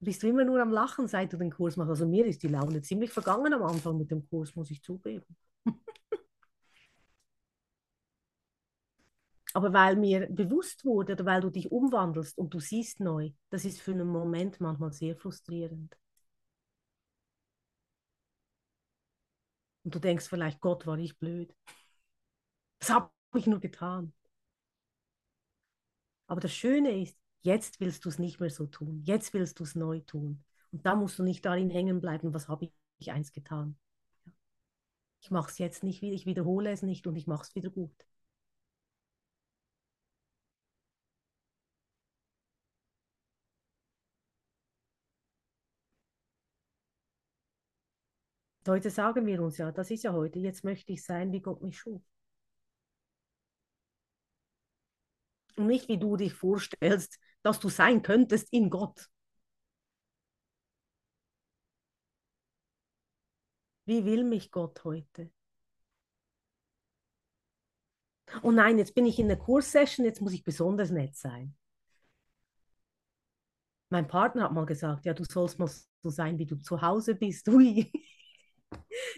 Bist 0.00 0.22
du 0.22 0.28
immer 0.28 0.44
nur 0.44 0.60
am 0.62 0.70
Lachen, 0.70 1.08
seit 1.08 1.32
du 1.32 1.36
den 1.36 1.50
Kurs 1.50 1.76
machst? 1.76 1.90
Also 1.90 2.06
mir 2.06 2.26
ist 2.26 2.42
die 2.42 2.48
Laune 2.48 2.82
ziemlich 2.82 3.10
vergangen 3.10 3.52
am 3.54 3.62
Anfang 3.62 3.96
mit 3.98 4.10
dem 4.10 4.28
Kurs, 4.28 4.54
muss 4.54 4.70
ich 4.70 4.82
zugeben. 4.82 5.24
Aber 9.54 9.72
weil 9.72 9.96
mir 9.96 10.26
bewusst 10.28 10.84
wurde 10.84 11.14
oder 11.14 11.24
weil 11.24 11.40
du 11.40 11.48
dich 11.50 11.70
umwandelst 11.72 12.36
und 12.38 12.52
du 12.54 12.60
siehst 12.60 13.00
neu, 13.00 13.30
das 13.50 13.64
ist 13.64 13.80
für 13.80 13.92
einen 13.92 14.06
Moment 14.08 14.60
manchmal 14.60 14.92
sehr 14.92 15.16
frustrierend. 15.16 15.96
Und 19.84 19.94
du 19.94 19.98
denkst 19.98 20.28
vielleicht, 20.28 20.60
Gott, 20.60 20.86
war 20.86 20.98
ich 20.98 21.18
blöd. 21.18 21.54
Was 22.84 22.90
habe 22.90 23.10
ich 23.38 23.46
nur 23.46 23.60
getan? 23.60 24.12
Aber 26.26 26.38
das 26.42 26.52
Schöne 26.52 27.00
ist, 27.00 27.16
jetzt 27.40 27.80
willst 27.80 28.04
du 28.04 28.10
es 28.10 28.18
nicht 28.18 28.40
mehr 28.40 28.50
so 28.50 28.66
tun. 28.66 29.00
Jetzt 29.04 29.32
willst 29.32 29.58
du 29.58 29.64
es 29.64 29.74
neu 29.74 30.00
tun. 30.00 30.44
Und 30.70 30.84
da 30.84 30.94
musst 30.94 31.18
du 31.18 31.22
nicht 31.22 31.46
darin 31.46 31.70
hängen 31.70 32.02
bleiben, 32.02 32.34
was 32.34 32.46
habe 32.48 32.70
ich 32.98 33.10
eins 33.10 33.32
getan. 33.32 33.78
Ich 35.22 35.30
mache 35.32 35.50
es 35.50 35.58
jetzt 35.58 35.82
nicht 35.82 36.02
wieder, 36.02 36.14
ich 36.14 36.26
wiederhole 36.26 36.70
es 36.70 36.82
nicht 36.82 37.06
und 37.06 37.16
ich 37.16 37.26
mache 37.26 37.42
es 37.44 37.54
wieder 37.54 37.70
gut. 37.70 38.06
Heute 48.68 48.90
sagen 48.90 49.24
wir 49.26 49.40
uns 49.42 49.56
ja, 49.58 49.72
das 49.72 49.90
ist 49.90 50.02
ja 50.04 50.12
heute, 50.12 50.38
jetzt 50.38 50.64
möchte 50.64 50.92
ich 50.92 51.02
sein, 51.02 51.32
wie 51.32 51.40
Gott 51.40 51.62
mich 51.62 51.78
schuf. 51.78 52.02
Und 55.56 55.66
nicht, 55.66 55.88
wie 55.88 55.98
du 55.98 56.16
dich 56.16 56.32
vorstellst, 56.34 57.18
dass 57.42 57.60
du 57.60 57.68
sein 57.68 58.02
könntest 58.02 58.52
in 58.52 58.70
Gott. 58.70 59.08
Wie 63.86 64.04
will 64.04 64.24
mich 64.24 64.50
Gott 64.50 64.84
heute? 64.84 65.30
Oh 68.42 68.50
nein, 68.52 68.78
jetzt 68.78 68.94
bin 68.94 69.06
ich 69.06 69.18
in 69.18 69.26
der 69.28 69.36
Kurssession, 69.38 70.04
jetzt 70.06 70.20
muss 70.20 70.32
ich 70.32 70.44
besonders 70.44 70.90
nett 70.90 71.16
sein. 71.16 71.54
Mein 73.90 74.06
Partner 74.08 74.44
hat 74.44 74.52
mal 74.52 74.66
gesagt, 74.66 75.04
ja, 75.06 75.14
du 75.14 75.24
sollst 75.24 75.58
mal 75.58 75.68
so 76.02 76.10
sein, 76.10 76.38
wie 76.38 76.46
du 76.46 76.56
zu 76.56 76.82
Hause 76.82 77.14
bist. 77.14 77.48
Ui. 77.50 77.90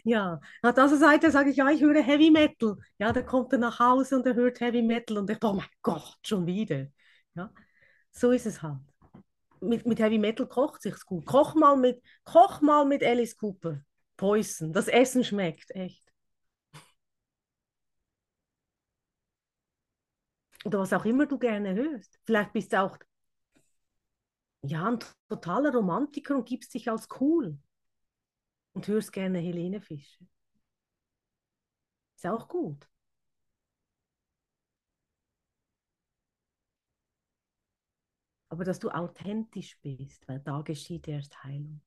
Ja, 0.04 0.40
auf 0.62 0.74
dieser 0.74 0.96
Seite 0.96 1.30
sage 1.30 1.50
ich, 1.50 1.56
ja, 1.56 1.68
ich 1.70 1.80
höre 1.80 2.02
Heavy 2.02 2.30
Metal. 2.30 2.76
Ja, 2.98 3.12
da 3.12 3.22
kommt 3.22 3.52
er 3.52 3.58
nach 3.58 3.78
Hause 3.78 4.16
und 4.16 4.26
er 4.26 4.34
hört 4.34 4.60
Heavy 4.60 4.82
Metal 4.82 5.18
und 5.18 5.30
ich, 5.30 5.38
oh 5.42 5.52
mein 5.52 5.66
Gott, 5.82 6.16
schon 6.24 6.46
wieder. 6.46 6.86
Ja, 7.34 7.52
so 8.12 8.30
ist 8.32 8.46
es 8.46 8.62
halt. 8.62 8.80
Mit, 9.60 9.86
mit 9.86 9.98
Heavy 10.00 10.18
Metal 10.18 10.46
kocht 10.46 10.82
sich's 10.82 11.04
gut. 11.06 11.26
Koch 11.26 11.54
mal 11.54 11.76
mit, 11.76 12.02
koch 12.24 12.60
mal 12.60 12.84
mit 12.84 13.02
Alice 13.04 13.36
Cooper. 13.36 13.80
Poison. 14.16 14.72
Das 14.72 14.88
Essen 14.88 15.24
schmeckt, 15.24 15.70
echt. 15.72 16.04
Oder 20.64 20.80
was 20.80 20.92
auch 20.92 21.04
immer 21.04 21.26
du 21.26 21.38
gerne 21.38 21.74
hörst. 21.74 22.18
Vielleicht 22.24 22.52
bist 22.52 22.72
du 22.72 22.82
auch 22.82 22.98
ja, 24.62 24.84
ein 24.88 24.98
totaler 25.28 25.72
Romantiker 25.72 26.36
und 26.36 26.46
gibst 26.48 26.74
dich 26.74 26.90
als 26.90 27.08
cool 27.20 27.58
und 28.76 28.86
hörst 28.88 29.12
gerne 29.12 29.38
Helene 29.38 29.80
Fischer. 29.80 30.24
Ist 32.14 32.26
auch 32.26 32.46
gut. 32.48 32.86
Aber 38.48 38.64
dass 38.64 38.80
du 38.80 38.90
authentisch 38.90 39.78
bist, 39.82 40.26
weil 40.26 40.40
da 40.40 40.62
geschieht 40.62 41.06
erst 41.06 41.44
Heilung. 41.44 41.80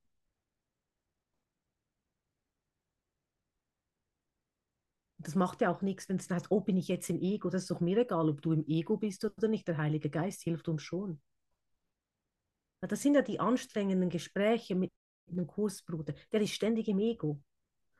Das 5.17 5.36
macht 5.36 5.62
ja 5.62 5.72
auch 5.72 5.81
nichts, 5.81 6.10
wenn 6.10 6.17
es 6.17 6.29
heißt, 6.29 6.48
oh, 6.50 6.60
bin 6.62 6.75
ich 6.77 6.88
jetzt 6.89 7.10
im 7.10 7.22
Ego? 7.22 7.50
Das 7.50 7.62
ist 7.63 7.72
doch 7.72 7.79
mir 7.79 7.98
egal, 8.00 8.27
ob 8.29 8.41
du 8.41 8.51
im 8.53 8.65
Ego 8.67 8.98
bist 8.98 9.24
oder 9.24 9.48
nicht. 9.48 9.67
Der 9.67 9.77
Heilige 9.77 10.10
Geist 10.10 10.41
hilft 10.43 10.67
uns 10.67 10.81
schon. 10.81 11.22
Das 12.81 13.01
sind 13.01 13.15
ja 13.15 13.22
die 13.22 13.39
anstrengenden 13.39 14.10
Gespräche 14.10 14.75
mit 14.75 14.91
einem 15.32 15.48
Kursbruder, 15.48 16.14
der 16.32 16.42
ist 16.42 16.54
ständig 16.54 16.88
im 16.88 17.00
Ego. 17.00 17.42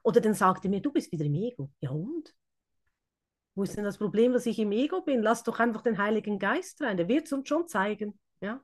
Oder 0.04 0.22
dann 0.22 0.34
sagt 0.34 0.64
er 0.66 0.70
mir, 0.70 0.82
du 0.82 0.92
bist 0.92 1.12
wieder 1.12 1.26
im 1.26 1.36
Ego. 1.36 1.72
Ja 1.82 1.92
und? 1.92 2.36
Wo 3.56 3.64
ist 3.64 3.76
denn 3.76 3.84
das 3.84 3.98
Problem, 3.98 4.32
dass 4.32 4.46
ich 4.46 4.60
im 4.60 4.72
Ego 4.72 5.02
bin? 5.02 5.22
Lass 5.22 5.44
doch 5.44 5.60
einfach 5.60 5.82
den 5.82 5.98
Heiligen 5.98 6.40
Geist 6.40 6.82
rein, 6.82 6.98
der 6.98 7.08
wird 7.08 7.26
es 7.26 7.34
uns 7.34 7.48
schon 7.48 7.68
zeigen. 7.68 8.18
Ja? 8.42 8.64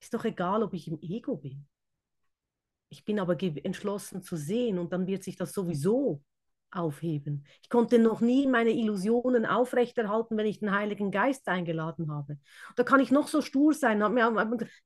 Ist 0.00 0.14
doch 0.14 0.24
egal, 0.24 0.62
ob 0.62 0.74
ich 0.74 0.86
im 0.86 1.00
Ego 1.00 1.36
bin. 1.36 1.66
Ich 2.90 3.04
bin 3.04 3.18
aber 3.18 3.36
entschlossen 3.42 4.22
zu 4.22 4.36
sehen 4.36 4.78
und 4.78 4.92
dann 4.92 5.08
wird 5.08 5.24
sich 5.24 5.34
das 5.34 5.52
sowieso 5.52 6.22
aufheben. 6.70 7.44
Ich 7.62 7.68
konnte 7.68 7.98
noch 7.98 8.20
nie 8.20 8.46
meine 8.46 8.70
Illusionen 8.70 9.46
aufrechterhalten, 9.46 10.36
wenn 10.36 10.46
ich 10.46 10.60
den 10.60 10.72
Heiligen 10.72 11.10
Geist 11.10 11.48
eingeladen 11.48 12.12
habe. 12.12 12.38
Da 12.76 12.84
kann 12.84 13.00
ich 13.00 13.10
noch 13.10 13.26
so 13.28 13.40
stur 13.40 13.74
sein. 13.74 13.98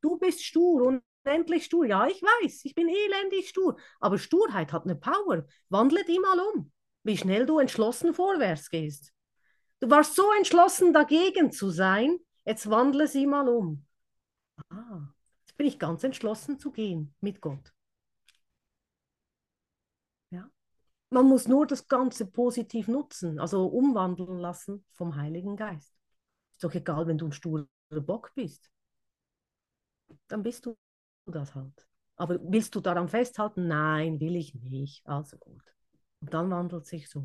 Du 0.01 0.19
bist 0.19 0.43
stur, 0.43 1.01
unendlich 1.25 1.65
stur. 1.65 1.87
Ja, 1.87 2.07
ich 2.07 2.23
weiß, 2.23 2.65
ich 2.65 2.75
bin 2.75 2.89
elendig 2.89 3.49
stur. 3.49 3.77
Aber 4.01 4.19
Sturheit 4.19 4.73
hat 4.73 4.85
eine 4.85 4.97
Power. 4.97 5.47
Wandle 5.69 6.05
die 6.05 6.19
mal 6.19 6.39
um, 6.41 6.73
wie 7.05 7.17
schnell 7.17 7.47
du 7.47 7.59
entschlossen 7.59 8.15
vorwärts 8.15 8.71
gehst. 8.71 9.13
Du 9.81 9.91
warst 9.91 10.15
so 10.15 10.33
entschlossen, 10.37 10.93
dagegen 10.93 11.53
zu 11.53 11.71
sein. 11.71 12.19
Jetzt 12.45 12.69
wandle 12.69 13.07
sie 13.07 13.27
mal 13.27 13.49
um. 13.49 13.85
Ah, 14.71 15.09
jetzt 15.41 15.57
bin 15.57 15.67
ich 15.67 15.79
ganz 15.79 16.03
entschlossen 16.03 16.59
zu 16.59 16.73
gehen 16.73 17.15
mit 17.21 17.41
Gott. 17.41 17.73
Ja. 20.31 20.51
Man 21.11 21.27
muss 21.27 21.47
nur 21.47 21.67
das 21.67 21.87
Ganze 21.87 22.27
positiv 22.27 22.89
nutzen, 22.89 23.39
also 23.39 23.67
umwandeln 23.67 24.39
lassen 24.39 24.85
vom 24.93 25.15
Heiligen 25.15 25.57
Geist. 25.57 25.95
Ist 26.55 26.65
doch 26.65 26.75
egal, 26.75 27.07
wenn 27.07 27.19
du 27.19 27.27
ein 27.27 27.33
sturer 27.33 27.67
Bock 27.91 28.33
bist. 28.35 28.71
Dann 30.27 30.43
bist 30.43 30.67
du 30.67 30.77
das 31.33 31.55
halt. 31.55 31.87
Aber 32.17 32.39
willst 32.43 32.75
du 32.75 32.81
daran 32.81 33.09
festhalten? 33.09 33.69
Nein, 33.69 34.21
will 34.21 34.37
ich 34.37 34.55
nicht. 34.55 35.07
Also 35.07 35.37
gut. 35.39 35.63
Und 36.21 36.35
dann 36.35 36.51
wandelt 36.51 36.87
sich 36.87 37.09
so. 37.09 37.25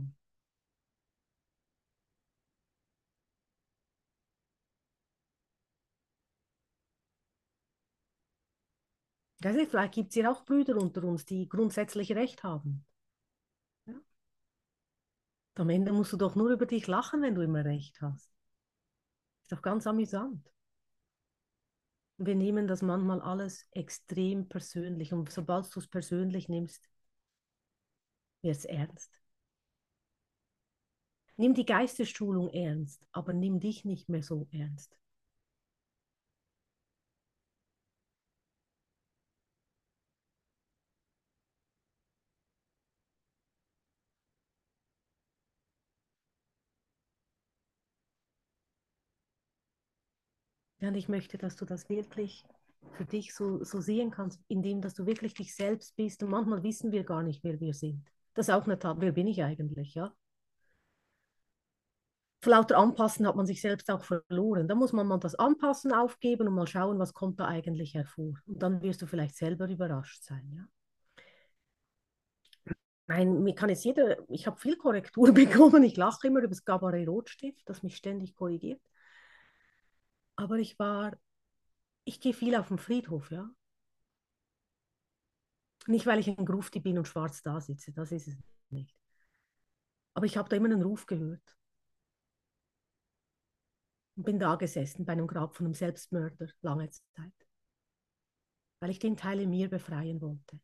Nicht, 9.43 9.69
vielleicht 9.69 9.93
gibt 9.93 10.09
es 10.09 10.15
ja 10.15 10.31
auch 10.31 10.43
Brüder 10.43 10.75
unter 10.75 11.03
uns, 11.03 11.23
die 11.23 11.47
grundsätzlich 11.47 12.13
Recht 12.15 12.41
haben. 12.43 12.83
Ja? 13.85 13.93
Am 15.55 15.67
Ende 15.71 15.91
musst 15.93 16.13
du 16.13 16.17
doch 16.17 16.35
nur 16.35 16.51
über 16.51 16.67
dich 16.67 16.85
lachen, 16.85 17.23
wenn 17.23 17.33
du 17.33 17.41
immer 17.41 17.65
recht 17.65 17.99
hast. 18.01 18.29
Ist 19.43 19.51
doch 19.53 19.61
ganz 19.61 19.87
amüsant. 19.87 20.51
Wir 22.25 22.35
nehmen 22.35 22.67
das 22.67 22.81
manchmal 22.81 23.21
alles 23.21 23.67
extrem 23.71 24.47
persönlich 24.49 25.13
und 25.13 25.31
sobald 25.31 25.73
du 25.75 25.79
es 25.79 25.87
persönlich 25.87 26.49
nimmst, 26.49 26.89
wird 28.41 28.55
es 28.57 28.65
ernst. 28.65 29.11
Nimm 31.37 31.53
die 31.53 31.65
Geistesschulung 31.65 32.49
ernst, 32.49 33.07
aber 33.11 33.33
nimm 33.33 33.59
dich 33.59 33.85
nicht 33.85 34.09
mehr 34.09 34.23
so 34.23 34.47
ernst. 34.51 34.97
Ja, 50.83 50.89
und 50.89 50.95
ich 50.95 51.07
möchte, 51.07 51.37
dass 51.37 51.55
du 51.55 51.63
das 51.63 51.87
wirklich 51.87 52.43
für 52.91 53.05
dich 53.05 53.33
so, 53.33 53.63
so 53.63 53.79
sehen 53.79 54.11
kannst, 54.11 54.41
indem 54.49 54.81
dass 54.81 54.93
du 54.93 55.05
wirklich 55.05 55.33
dich 55.33 55.55
selbst 55.55 55.95
bist. 55.95 56.21
Und 56.21 56.31
manchmal 56.31 56.61
wissen 56.61 56.91
wir 56.91 57.05
gar 57.05 57.23
nicht, 57.23 57.41
wer 57.41 57.57
wir 57.61 57.73
sind. 57.73 58.05
Das 58.33 58.49
ist 58.49 58.53
auch 58.53 58.65
eine 58.65 58.77
Tat. 58.77 58.97
Wer 58.99 59.13
bin 59.13 59.27
ich 59.27 59.41
eigentlich, 59.41 59.95
ja? 59.95 60.13
Vor 62.41 62.51
lauter 62.51 62.77
Anpassen 62.77 63.25
hat 63.25 63.37
man 63.37 63.45
sich 63.45 63.61
selbst 63.61 63.89
auch 63.89 64.03
verloren. 64.03 64.67
Da 64.67 64.75
muss 64.75 64.91
man 64.91 65.07
mal 65.07 65.19
das 65.19 65.35
Anpassen 65.35 65.93
aufgeben 65.93 66.49
und 66.49 66.55
mal 66.55 66.67
schauen, 66.67 66.99
was 66.99 67.13
kommt 67.13 67.39
da 67.39 67.47
eigentlich 67.47 67.93
hervor. 67.93 68.33
Und 68.45 68.61
dann 68.61 68.81
wirst 68.81 69.01
du 69.01 69.05
vielleicht 69.05 69.37
selber 69.37 69.69
überrascht 69.69 70.21
sein, 70.25 70.51
ja? 70.53 70.65
Nein, 73.07 73.41
mir 73.41 73.55
kann 73.55 73.69
jetzt 73.69 73.85
jeder, 73.85 74.17
ich 74.29 74.47
habe 74.47 74.59
viel 74.59 74.75
Korrektur 74.75 75.31
bekommen. 75.33 75.83
Ich 75.83 75.95
lache 75.95 76.27
immer 76.27 76.39
über 76.39 76.49
das 76.49 76.65
Gabaret 76.65 77.07
Rotstift, 77.07 77.61
das 77.69 77.83
mich 77.83 77.95
ständig 77.95 78.35
korrigiert. 78.35 78.81
Aber 80.35 80.57
ich 80.57 80.77
war, 80.79 81.17
ich 82.05 82.19
gehe 82.19 82.33
viel 82.33 82.55
auf 82.55 82.67
den 82.67 82.77
Friedhof, 82.77 83.31
ja. 83.31 83.49
Nicht, 85.87 86.05
weil 86.05 86.19
ich 86.19 86.27
ein 86.27 86.45
Grufti 86.45 86.79
bin 86.79 86.97
und 86.97 87.07
schwarz 87.07 87.41
da 87.43 87.59
sitze, 87.59 87.91
das 87.91 88.11
ist 88.11 88.27
es 88.27 88.37
nicht. 88.69 88.95
Aber 90.13 90.25
ich 90.25 90.37
habe 90.37 90.47
da 90.49 90.55
immer 90.55 90.67
einen 90.67 90.81
Ruf 90.81 91.05
gehört. 91.05 91.57
Und 94.15 94.23
bin 94.23 94.39
da 94.39 94.55
gesessen 94.55 95.05
bei 95.05 95.13
einem 95.13 95.27
Grab 95.27 95.55
von 95.55 95.65
einem 95.65 95.73
Selbstmörder 95.73 96.47
lange 96.61 96.89
Zeit. 96.89 97.33
Weil 98.79 98.91
ich 98.91 98.99
den 98.99 99.17
Teil 99.17 99.39
in 99.39 99.49
mir 99.49 99.69
befreien 99.69 100.21
wollte. 100.21 100.59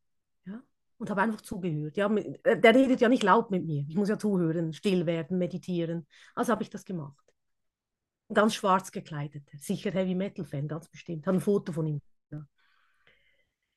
Ja? 0.45 0.61
Und 0.97 1.09
habe 1.09 1.21
einfach 1.21 1.41
zugehört. 1.41 1.97
Ja, 1.97 2.13
äh, 2.15 2.59
der 2.59 2.75
redet 2.75 3.01
ja 3.01 3.09
nicht 3.09 3.23
laut 3.23 3.49
mit 3.49 3.65
mir. 3.65 3.85
Ich 3.87 3.95
muss 3.95 4.09
ja 4.09 4.19
zuhören, 4.19 4.71
still 4.73 5.05
werden, 5.05 5.37
meditieren. 5.37 6.07
Also 6.35 6.51
habe 6.51 6.63
ich 6.63 6.69
das 6.69 6.85
gemacht 6.85 7.29
ganz 8.33 8.55
schwarz 8.55 8.91
gekleidet. 8.91 9.43
Sicher 9.57 9.91
Heavy 9.91 10.15
Metal 10.15 10.45
Fan, 10.45 10.67
ganz 10.67 10.87
bestimmt. 10.89 11.25
Hat 11.27 11.33
ein 11.33 11.41
Foto 11.41 11.71
von 11.71 11.87
ihm. 11.87 12.01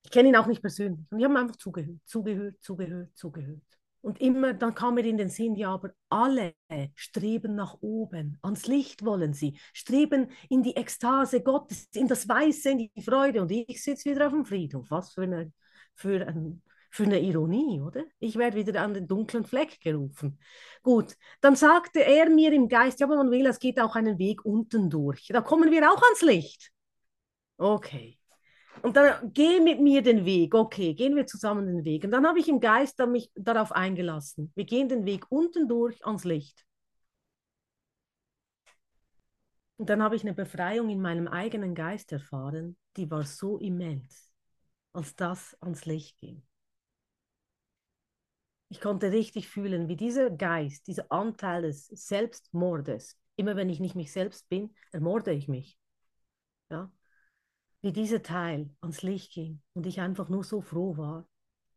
Ich 0.04 0.10
kenne 0.10 0.28
ihn 0.28 0.36
auch 0.36 0.46
nicht 0.46 0.60
persönlich. 0.60 1.06
Und 1.10 1.18
ich 1.18 1.24
habe 1.24 1.38
einfach 1.38 1.56
zugehört, 1.56 2.00
zugehört, 2.04 2.56
zugehört, 2.60 3.16
zugehört. 3.16 3.62
Und 4.00 4.20
immer, 4.20 4.52
dann 4.52 4.74
kam 4.74 4.94
mir 4.94 5.04
in 5.04 5.16
den 5.16 5.28
Sinn, 5.28 5.54
ja, 5.54 5.72
aber 5.72 5.92
alle 6.08 6.54
streben 6.96 7.54
nach 7.54 7.76
oben, 7.80 8.36
ans 8.42 8.66
Licht 8.66 9.04
wollen 9.04 9.32
sie, 9.32 9.56
streben 9.72 10.28
in 10.48 10.64
die 10.64 10.74
Ekstase 10.74 11.40
Gottes, 11.40 11.88
in 11.94 12.08
das 12.08 12.28
Weiße, 12.28 12.70
in 12.70 12.78
die 12.78 13.02
Freude. 13.02 13.42
Und 13.42 13.52
ich 13.52 13.80
sitze 13.82 14.10
wieder 14.10 14.26
auf 14.26 14.32
dem 14.32 14.44
Friedhof. 14.44 14.90
Was 14.90 15.12
für 15.12 15.22
eine, 15.22 15.52
für 15.94 16.26
ein 16.26 16.62
für 16.92 17.04
eine 17.04 17.20
Ironie, 17.20 17.80
oder? 17.80 18.04
Ich 18.18 18.36
werde 18.36 18.56
wieder 18.58 18.82
an 18.82 18.92
den 18.92 19.08
dunklen 19.08 19.44
Fleck 19.44 19.80
gerufen. 19.80 20.38
Gut, 20.82 21.16
dann 21.40 21.56
sagte 21.56 22.04
er 22.04 22.28
mir 22.28 22.52
im 22.52 22.68
Geist, 22.68 23.00
ja, 23.00 23.06
aber 23.06 23.16
man 23.16 23.30
will, 23.30 23.46
es 23.46 23.58
geht 23.58 23.80
auch 23.80 23.96
einen 23.96 24.18
Weg 24.18 24.44
unten 24.44 24.90
durch. 24.90 25.26
Da 25.28 25.40
kommen 25.40 25.70
wir 25.70 25.90
auch 25.90 26.02
ans 26.02 26.20
Licht. 26.20 26.70
Okay. 27.56 28.18
Und 28.82 28.96
dann 28.96 29.32
geh 29.32 29.58
mit 29.60 29.80
mir 29.80 30.02
den 30.02 30.26
Weg. 30.26 30.54
Okay, 30.54 30.92
gehen 30.92 31.16
wir 31.16 31.26
zusammen 31.26 31.66
den 31.66 31.84
Weg. 31.84 32.04
Und 32.04 32.10
dann 32.10 32.26
habe 32.26 32.40
ich 32.40 32.48
im 32.48 32.60
Geist 32.60 32.98
mich 33.06 33.30
darauf 33.34 33.72
eingelassen. 33.72 34.52
Wir 34.54 34.64
gehen 34.64 34.90
den 34.90 35.06
Weg 35.06 35.24
unten 35.30 35.68
durch 35.68 36.04
ans 36.04 36.24
Licht. 36.24 36.62
Und 39.78 39.88
dann 39.88 40.02
habe 40.02 40.14
ich 40.14 40.22
eine 40.22 40.34
Befreiung 40.34 40.90
in 40.90 41.00
meinem 41.00 41.26
eigenen 41.26 41.74
Geist 41.74 42.12
erfahren, 42.12 42.76
die 42.98 43.10
war 43.10 43.24
so 43.24 43.58
immens, 43.58 44.30
als 44.92 45.16
das 45.16 45.56
ans 45.60 45.86
Licht 45.86 46.18
ging. 46.18 46.42
Ich 48.72 48.80
konnte 48.80 49.12
richtig 49.12 49.48
fühlen, 49.48 49.86
wie 49.88 49.96
dieser 49.96 50.30
Geist, 50.30 50.86
dieser 50.86 51.12
Anteil 51.12 51.60
des 51.60 51.88
Selbstmordes, 51.88 53.18
immer 53.36 53.54
wenn 53.54 53.68
ich 53.68 53.80
nicht 53.80 53.96
mich 53.96 54.10
selbst 54.10 54.48
bin, 54.48 54.74
ermorde 54.92 55.30
ich 55.30 55.46
mich. 55.46 55.78
Ja? 56.70 56.90
Wie 57.82 57.92
dieser 57.92 58.22
Teil 58.22 58.70
ans 58.80 59.02
Licht 59.02 59.34
ging 59.34 59.60
und 59.74 59.84
ich 59.84 60.00
einfach 60.00 60.30
nur 60.30 60.42
so 60.42 60.62
froh 60.62 60.96
war, 60.96 61.28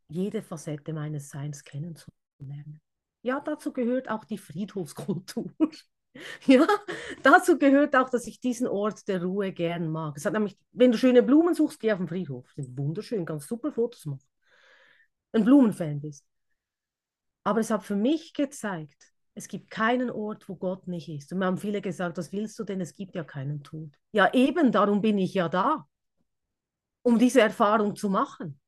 jede 0.08 0.40
Facette 0.40 0.94
meines 0.94 1.28
Seins 1.28 1.64
kennenzulernen. 1.64 2.80
Ja, 3.20 3.40
dazu 3.40 3.74
gehört 3.74 4.08
auch 4.08 4.24
die 4.24 4.38
Friedhofskultur. 4.38 5.52
ja, 6.46 6.66
dazu 7.22 7.58
gehört 7.58 7.94
auch, 7.94 8.08
dass 8.08 8.26
ich 8.26 8.40
diesen 8.40 8.66
Ort 8.66 9.06
der 9.06 9.22
Ruhe 9.22 9.52
gern 9.52 9.90
mag. 9.90 10.16
Es 10.16 10.24
hat 10.24 10.32
nämlich, 10.32 10.56
wenn 10.72 10.92
du 10.92 10.96
schöne 10.96 11.22
Blumen 11.22 11.52
suchst, 11.52 11.78
geh 11.78 11.92
auf 11.92 11.98
den 11.98 12.08
Friedhof. 12.08 12.50
Die 12.56 12.62
sind 12.62 12.78
wunderschön, 12.78 13.26
kannst 13.26 13.48
super 13.48 13.70
Fotos 13.70 14.06
machen. 14.06 14.26
Ein 15.32 15.44
Blumenfan 15.44 16.00
bist. 16.00 16.24
Aber 17.46 17.60
es 17.60 17.70
hat 17.70 17.84
für 17.84 17.94
mich 17.94 18.34
gezeigt, 18.34 19.14
es 19.34 19.46
gibt 19.46 19.70
keinen 19.70 20.10
Ort, 20.10 20.48
wo 20.48 20.56
Gott 20.56 20.88
nicht 20.88 21.08
ist. 21.08 21.30
Und 21.30 21.38
mir 21.38 21.46
haben 21.46 21.58
viele 21.58 21.80
gesagt, 21.80 22.18
was 22.18 22.32
willst 22.32 22.58
du 22.58 22.64
denn? 22.64 22.80
Es 22.80 22.96
gibt 22.96 23.14
ja 23.14 23.22
keinen 23.22 23.62
Tod. 23.62 23.96
Ja, 24.10 24.34
eben, 24.34 24.72
darum 24.72 25.00
bin 25.00 25.16
ich 25.16 25.32
ja 25.32 25.48
da, 25.48 25.86
um 27.02 27.20
diese 27.20 27.40
Erfahrung 27.40 27.94
zu 27.94 28.10
machen. 28.10 28.60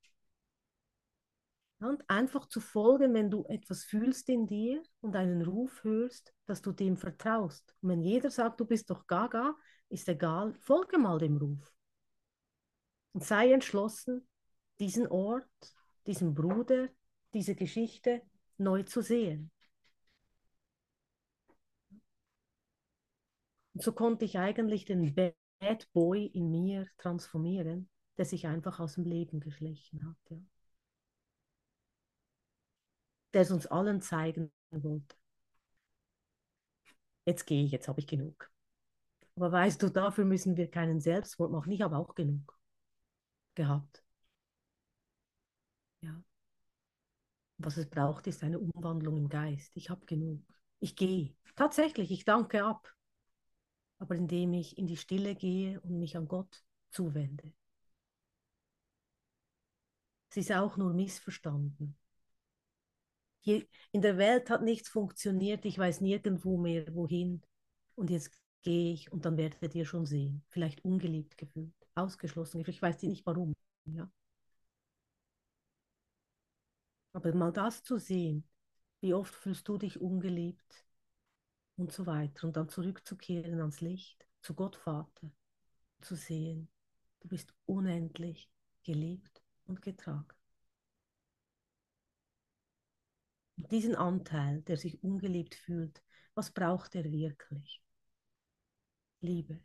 Und 1.81 2.09
einfach 2.09 2.47
zu 2.47 2.61
folgen, 2.61 3.15
wenn 3.15 3.33
du 3.33 3.45
etwas 3.49 3.83
fühlst 3.83 4.29
in 4.29 4.47
dir 4.47 4.81
und 5.01 5.17
einen 5.17 5.43
Ruf 5.43 5.83
hörst, 5.83 6.33
dass 6.47 6.63
du 6.63 6.71
dem 6.71 6.97
vertraust. 6.97 7.75
Und 7.81 7.89
wenn 7.89 8.01
jeder 8.01 8.31
sagt, 8.31 8.61
du 8.61 8.65
bist 8.65 8.91
doch 8.91 9.09
gaga, 9.09 9.57
ist 9.89 10.09
egal, 10.09 10.55
folge 10.55 10.99
mal 10.99 11.19
dem 11.19 11.37
Ruf. 11.37 11.75
Und 13.13 13.25
sei 13.25 13.53
entschlossen, 13.53 14.29
diesen 14.79 15.09
Ort, 15.09 15.51
diesen 16.07 16.33
Bruder, 16.33 16.89
diese 17.35 17.57
Geschichte 17.57 18.23
neu 18.59 18.83
zu 18.83 19.03
sehen. 19.03 19.51
Und 23.75 23.83
so 23.83 23.93
konnte 23.93 24.25
ich 24.25 24.39
eigentlich 24.39 24.85
den 24.85 25.15
Bad 25.15 25.89
Boy 25.93 26.27
in 26.27 26.51
mir 26.51 26.87
transformieren, 26.99 27.89
der 28.17 28.25
sich 28.25 28.47
einfach 28.47 28.81
aus 28.81 28.95
dem 28.95 29.05
Leben 29.05 29.41
geschlichen 29.41 30.05
hat. 30.07 30.17
Ja. 30.31 30.39
Der 33.33 33.43
es 33.43 33.51
uns 33.51 33.67
allen 33.67 34.01
zeigen 34.03 34.53
wollte. 34.71 35.17
Jetzt 37.27 37.47
gehe 37.47 37.65
ich, 37.65 37.71
jetzt 37.73 37.89
habe 37.89 38.01
ich 38.01 38.07
genug. 38.07 38.51
Aber 39.37 39.53
weißt 39.53 39.83
du, 39.83 39.91
dafür 39.91 40.25
müssen 40.25 40.57
wir 40.57 40.71
keinen 40.71 41.01
Selbstmord 41.01 41.53
machen. 41.53 41.73
Ich 41.73 41.83
habe 41.83 41.97
auch 41.97 42.15
genug 42.15 42.59
gehabt. 43.55 44.03
Ja. 46.03 46.23
Was 47.59 47.77
es 47.77 47.89
braucht, 47.91 48.27
ist 48.27 48.43
eine 48.45 48.59
Umwandlung 48.59 49.17
im 49.17 49.29
Geist. 49.29 49.73
Ich 49.75 49.91
habe 49.91 50.07
genug. 50.07 50.43
Ich 50.81 50.95
gehe. 50.95 51.35
Tatsächlich, 51.57 52.11
ich 52.13 52.25
danke 52.25 52.65
ab. 52.65 52.95
Aber 53.99 54.15
indem 54.15 54.53
ich 54.55 54.79
in 54.79 54.87
die 54.87 54.97
Stille 54.97 55.35
gehe 55.35 55.81
und 55.81 55.99
mich 55.99 56.17
an 56.17 56.29
Gott 56.29 56.65
zuwende. 56.91 57.53
Es 60.31 60.37
ist 60.37 60.53
auch 60.53 60.77
nur 60.77 60.93
missverstanden. 60.93 61.97
Hier 63.41 63.67
in 63.93 64.03
der 64.03 64.19
Welt 64.19 64.51
hat 64.51 64.63
nichts 64.63 64.89
funktioniert. 64.89 65.65
Ich 65.65 65.79
weiß 65.79 66.01
nirgendwo 66.01 66.59
mehr, 66.59 66.95
wohin. 66.95 67.43
Und 67.97 68.11
jetzt 68.11 68.31
gehe 68.63 68.93
ich 68.93 69.11
und 69.11 69.25
dann 69.25 69.37
werdet 69.37 69.75
ihr 69.75 69.87
schon 69.87 70.07
sehen. 70.07 70.45
Vielleicht 70.49 70.85
ungeliebt 70.85 71.39
gefühlt, 71.39 71.75
ausgeschlossen. 71.95 72.63
Ich 72.67 72.83
weiß 72.83 73.03
nicht 73.03 73.27
warum. 73.27 73.55
Ja. 73.87 74.11
Aber 77.19 77.35
mal 77.35 77.53
das 77.53 77.83
zu 77.83 77.99
sehen, 77.99 78.49
wie 79.01 79.13
oft 79.13 79.35
fühlst 79.35 79.67
du 79.67 79.77
dich 79.77 80.01
ungeliebt 80.01 80.87
und 81.77 81.91
so 81.91 82.07
weiter. 82.07 82.47
Und 82.47 82.57
dann 82.57 82.69
zurückzukehren 82.69 83.59
ans 83.59 83.81
Licht, 83.81 84.25
zu 84.41 84.55
Gott 84.55 84.77
Vater, 84.77 85.33
zu 86.01 86.15
sehen, 86.15 86.69
du 87.19 87.27
bist 87.27 87.53
unendlich 87.67 88.49
geliebt 88.85 89.43
und 89.65 89.83
getragen. 89.83 90.29
Und 93.57 93.73
diesen 93.73 93.97
Anteil, 93.97 94.63
der 94.63 94.77
sich 94.77 95.03
ungeliebt 95.03 95.57
fühlt, 95.57 96.01
was 96.35 96.53
braucht 96.53 96.95
er 96.95 97.11
wirklich? 97.11 97.83
Liebe. 99.23 99.59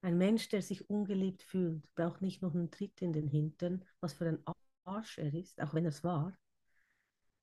Ein 0.00 0.18
Mensch, 0.18 0.48
der 0.48 0.62
sich 0.62 0.90
ungeliebt 0.90 1.44
fühlt, 1.44 1.94
braucht 1.94 2.20
nicht 2.20 2.42
noch 2.42 2.52
einen 2.52 2.72
Tritt 2.72 3.00
in 3.00 3.12
den 3.12 3.28
Hintern, 3.28 3.84
was 4.00 4.12
für 4.12 4.26
ein 4.26 4.42
Arsch 4.88 5.18
er 5.18 5.32
ist, 5.34 5.60
auch 5.60 5.74
wenn 5.74 5.84
er 5.84 5.90
es 5.90 6.02
war, 6.02 6.36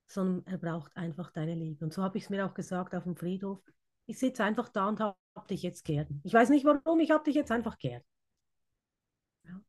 sondern 0.08 0.46
er 0.46 0.58
braucht 0.58 0.96
einfach 0.96 1.32
deine 1.32 1.56
Liebe. 1.56 1.86
Und 1.86 1.94
so 1.94 2.04
habe 2.04 2.18
ich 2.18 2.26
es 2.26 2.30
mir 2.30 2.46
auch 2.46 2.54
gesagt 2.54 2.96
auf 2.96 3.04
dem 3.04 3.16
Friedhof. 3.16 3.62
Ich 4.08 4.20
sitze 4.20 4.44
einfach 4.44 4.70
da 4.70 4.90
und 4.90 5.00
habe 5.00 5.18
dich 5.50 5.64
jetzt 5.64 5.84
gern. 5.86 6.22
Ich 6.24 6.34
weiß 6.34 6.50
nicht 6.50 6.66
warum, 6.66 7.00
ich 7.00 7.12
habe 7.12 7.24
dich 7.24 7.36
jetzt 7.36 7.52
einfach 7.52 7.78
gern. 7.78 8.02
Ja. 9.44 9.62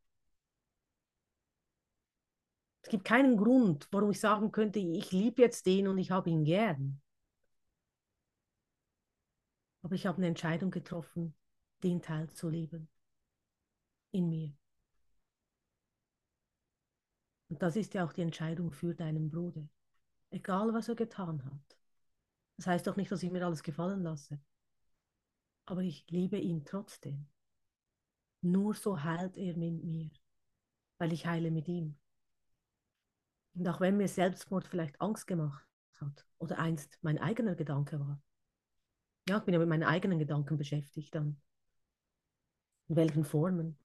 Es 2.82 2.90
gibt 2.90 3.04
keinen 3.04 3.36
Grund, 3.36 3.88
warum 3.90 4.10
ich 4.10 4.20
sagen 4.20 4.52
könnte, 4.52 4.78
ich 4.78 5.12
liebe 5.12 5.42
jetzt 5.42 5.66
den 5.66 5.88
und 5.88 5.98
ich 5.98 6.10
habe 6.10 6.30
ihn 6.30 6.44
gern. 6.44 7.00
Aber 9.82 9.94
ich 9.94 10.06
habe 10.06 10.18
eine 10.18 10.26
Entscheidung 10.26 10.70
getroffen, 10.70 11.34
den 11.82 12.02
Teil 12.02 12.28
zu 12.30 12.48
lieben. 12.48 12.88
In 14.10 14.28
mir. 14.28 14.52
Und 17.56 17.62
das 17.62 17.76
ist 17.76 17.94
ja 17.94 18.04
auch 18.04 18.12
die 18.12 18.20
Entscheidung 18.20 18.70
für 18.70 18.94
deinen 18.94 19.30
Bruder. 19.30 19.66
Egal, 20.28 20.74
was 20.74 20.90
er 20.90 20.94
getan 20.94 21.42
hat. 21.42 21.78
Das 22.58 22.66
heißt 22.66 22.86
doch 22.86 22.96
nicht, 22.96 23.10
dass 23.10 23.22
ich 23.22 23.30
mir 23.32 23.46
alles 23.46 23.62
gefallen 23.62 24.02
lasse. 24.02 24.38
Aber 25.64 25.80
ich 25.80 26.04
liebe 26.10 26.36
ihn 26.36 26.66
trotzdem. 26.66 27.26
Nur 28.42 28.74
so 28.74 29.02
heilt 29.02 29.38
er 29.38 29.56
mit 29.56 29.82
mir, 29.82 30.10
weil 30.98 31.14
ich 31.14 31.24
heile 31.24 31.50
mit 31.50 31.66
ihm. 31.66 31.96
Und 33.54 33.66
auch 33.68 33.80
wenn 33.80 33.96
mir 33.96 34.08
Selbstmord 34.08 34.68
vielleicht 34.68 35.00
Angst 35.00 35.26
gemacht 35.26 35.66
hat 35.94 36.26
oder 36.36 36.58
einst 36.58 36.98
mein 37.00 37.16
eigener 37.16 37.54
Gedanke 37.54 37.98
war. 37.98 38.20
Ja, 39.30 39.38
ich 39.38 39.44
bin 39.44 39.54
ja 39.54 39.60
mit 39.60 39.70
meinen 39.70 39.84
eigenen 39.84 40.18
Gedanken 40.18 40.58
beschäftigt 40.58 41.14
dann. 41.14 41.40
In 42.88 42.96
welchen 42.96 43.24
Formen? 43.24 43.78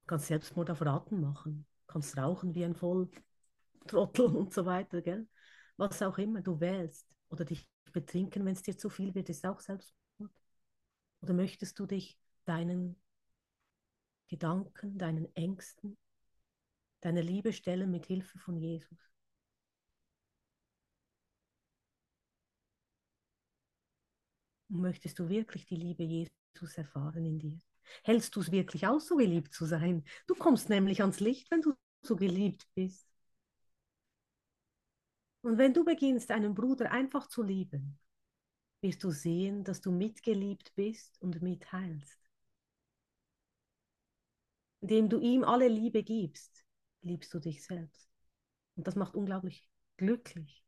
Du 0.00 0.06
kannst 0.06 0.28
Selbstmord 0.28 0.70
auf 0.70 0.80
Raten 0.80 1.20
machen, 1.20 1.66
kannst 1.90 2.16
rauchen 2.16 2.54
wie 2.54 2.64
ein 2.64 2.74
Volltrottel 2.74 4.26
und 4.36 4.52
so 4.52 4.64
weiter, 4.64 5.02
gell? 5.02 5.26
Was 5.76 6.02
auch 6.02 6.18
immer 6.18 6.40
du 6.40 6.60
wählst. 6.60 7.06
Oder 7.30 7.44
dich 7.44 7.68
betrinken, 7.92 8.44
wenn 8.44 8.52
es 8.52 8.62
dir 8.62 8.76
zu 8.76 8.88
viel 8.90 9.14
wird, 9.14 9.28
ist 9.28 9.44
auch 9.46 9.60
Selbstmord. 9.60 10.32
Oder 11.20 11.34
möchtest 11.34 11.78
du 11.78 11.86
dich 11.86 12.18
deinen 12.44 12.96
Gedanken, 14.28 14.96
deinen 14.96 15.34
Ängsten, 15.34 15.98
deiner 17.00 17.22
Liebe 17.22 17.52
stellen 17.52 17.90
mit 17.90 18.06
Hilfe 18.06 18.38
von 18.38 18.56
Jesus? 18.56 18.98
Möchtest 24.68 25.18
du 25.18 25.28
wirklich 25.28 25.66
die 25.66 25.76
Liebe 25.76 26.04
Jesus 26.04 26.78
erfahren 26.78 27.24
in 27.24 27.38
dir? 27.38 27.58
Hältst 28.04 28.36
du 28.36 28.40
es 28.40 28.52
wirklich 28.52 28.86
aus, 28.86 29.06
so 29.06 29.16
geliebt 29.16 29.54
zu 29.54 29.66
sein? 29.66 30.04
Du 30.26 30.34
kommst 30.34 30.68
nämlich 30.68 31.00
ans 31.00 31.20
Licht, 31.20 31.50
wenn 31.50 31.62
du 31.62 31.74
so 32.02 32.16
geliebt 32.16 32.66
bist. 32.74 33.06
Und 35.42 35.58
wenn 35.58 35.72
du 35.74 35.84
beginnst, 35.84 36.30
einen 36.30 36.54
Bruder 36.54 36.92
einfach 36.92 37.26
zu 37.26 37.42
lieben, 37.42 37.98
wirst 38.82 39.04
du 39.04 39.10
sehen, 39.10 39.64
dass 39.64 39.80
du 39.80 39.90
mitgeliebt 39.90 40.74
bist 40.74 41.20
und 41.20 41.42
mitheilst. 41.42 42.18
Indem 44.80 45.08
du 45.08 45.18
ihm 45.20 45.44
alle 45.44 45.68
Liebe 45.68 46.02
gibst, 46.02 46.64
liebst 47.02 47.32
du 47.34 47.38
dich 47.38 47.64
selbst. 47.64 48.08
Und 48.76 48.86
das 48.86 48.96
macht 48.96 49.14
unglaublich 49.14 49.68
glücklich. 49.96 50.64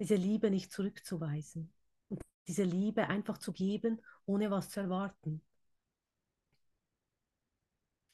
Diese 0.00 0.14
Liebe 0.14 0.50
nicht 0.50 0.72
zurückzuweisen 0.72 1.72
und 2.08 2.20
diese 2.48 2.64
Liebe 2.64 3.08
einfach 3.08 3.38
zu 3.38 3.52
geben, 3.52 4.00
ohne 4.26 4.50
was 4.50 4.70
zu 4.70 4.80
erwarten. 4.80 5.42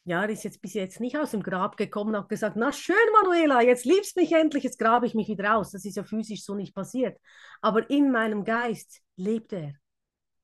Ja, 0.04 0.22
er 0.22 0.30
ist 0.30 0.44
jetzt 0.44 0.62
bis 0.62 0.74
jetzt 0.74 1.00
nicht 1.00 1.18
aus 1.18 1.32
dem 1.32 1.42
Grab 1.42 1.76
gekommen 1.76 2.14
und 2.14 2.20
hat 2.20 2.28
gesagt, 2.28 2.56
na 2.56 2.70
schön, 2.70 2.96
Manuela, 3.12 3.60
jetzt 3.60 3.84
liebst 3.84 4.16
mich 4.16 4.32
endlich, 4.32 4.62
jetzt 4.62 4.78
grabe 4.78 5.06
ich 5.06 5.14
mich 5.14 5.26
wieder 5.26 5.56
aus. 5.56 5.72
Das 5.72 5.84
ist 5.84 5.96
ja 5.96 6.04
physisch 6.04 6.44
so 6.44 6.54
nicht 6.54 6.74
passiert. 6.74 7.18
Aber 7.60 7.90
in 7.90 8.12
meinem 8.12 8.44
Geist 8.44 9.00
lebt 9.16 9.52
er. 9.52 9.74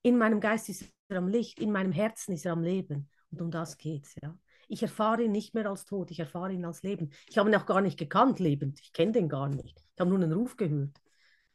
In 0.02 0.18
meinem 0.18 0.40
Geist 0.40 0.68
ist 0.68 0.84
er 1.08 1.18
am 1.18 1.28
Licht, 1.28 1.60
in 1.60 1.70
meinem 1.70 1.92
Herzen 1.92 2.32
ist 2.32 2.44
er 2.44 2.52
am 2.52 2.62
Leben. 2.62 3.08
Und 3.30 3.40
um 3.40 3.50
das 3.52 3.78
geht's, 3.78 4.16
ja. 4.20 4.36
Ich 4.66 4.82
erfahre 4.82 5.24
ihn 5.24 5.32
nicht 5.32 5.54
mehr 5.54 5.66
als 5.66 5.84
tot, 5.84 6.10
ich 6.10 6.18
erfahre 6.18 6.52
ihn 6.52 6.64
als 6.64 6.82
Leben. 6.82 7.10
Ich 7.28 7.38
habe 7.38 7.48
ihn 7.48 7.54
auch 7.54 7.66
gar 7.66 7.82
nicht 7.82 7.98
gekannt, 7.98 8.40
lebend. 8.40 8.80
Ich 8.80 8.92
kenne 8.92 9.12
den 9.12 9.28
gar 9.28 9.48
nicht. 9.48 9.78
Ich 9.94 10.00
habe 10.00 10.10
nur 10.10 10.18
einen 10.18 10.32
Ruf 10.32 10.56
gehört. 10.56 10.98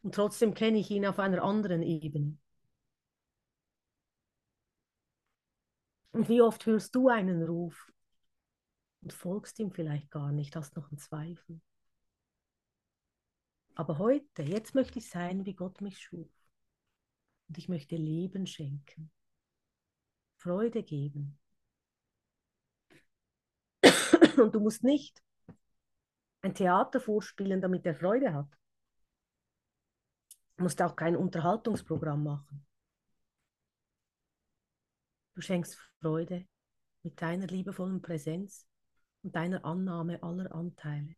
Und 0.04 0.16
trotzdem 0.16 0.54
kenne 0.54 0.80
ich 0.80 0.90
ihn 0.92 1.06
auf 1.06 1.20
einer 1.20 1.44
anderen 1.44 1.82
Ebene. 1.82 2.38
Und 6.12 6.30
wie 6.30 6.42
oft 6.42 6.66
hörst 6.66 6.96
du 6.96 7.10
einen 7.10 7.44
Ruf 7.44 7.92
und 9.02 9.14
folgst 9.14 9.60
ihm 9.60 9.72
vielleicht 9.72 10.10
gar 10.10 10.32
nicht, 10.32 10.56
hast 10.56 10.76
noch 10.76 10.90
einen 10.90 10.98
Zweifel. 10.98 11.62
Aber 13.76 14.00
heute, 14.00 14.42
jetzt 14.42 14.74
möchte 14.74 14.98
ich 14.98 15.10
sein, 15.10 15.46
wie 15.46 15.54
Gott 15.54 15.82
mich 15.82 16.00
schuf. 16.00 16.32
Und 17.48 17.58
ich 17.58 17.70
möchte 17.70 17.96
Leben 17.96 18.48
schenken, 18.48 19.12
Freude 20.38 20.82
geben. 20.82 21.38
Und 24.38 24.56
du 24.56 24.60
musst 24.60 24.84
nicht 24.84 25.22
ein 26.42 26.56
Theater 26.56 27.00
vorspielen, 27.00 27.62
damit 27.62 27.86
er 27.86 27.96
Freude 27.96 28.34
hat. 28.34 28.57
Musst 30.58 30.82
auch 30.82 30.96
kein 30.96 31.16
Unterhaltungsprogramm 31.16 32.24
machen. 32.24 32.66
Du 35.36 35.42
schenkst 35.42 35.78
Freude 36.02 36.48
mit 37.04 37.22
deiner 37.22 37.46
liebevollen 37.48 38.02
Präsenz 38.02 38.66
und 39.22 39.36
deiner 39.36 39.64
Annahme 39.66 40.22
aller 40.24 40.52
Anteile. 40.54 41.16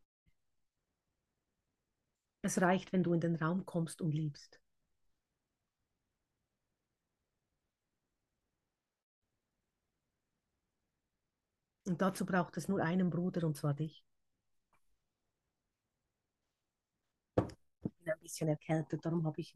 Es 2.41 2.60
reicht, 2.62 2.91
wenn 2.91 3.04
du 3.04 3.13
in 3.13 3.21
den 3.21 3.36
Raum 3.36 3.65
kommst 3.65 4.02
und 4.02 4.12
liebst. 4.12 4.60
Und 11.86 12.02
dazu 12.02 12.25
braucht 12.25 12.56
es 12.58 12.67
nur 12.67 12.84
einen 12.84 13.10
Bruder, 13.10 13.47
und 13.47 13.58
zwar 13.58 13.73
dich. 13.73 14.04
ein 18.06 18.19
bisschen 18.30 18.50
erkältet, 18.50 19.06
darum 19.06 19.26
habe 19.26 19.42
ich 19.42 19.54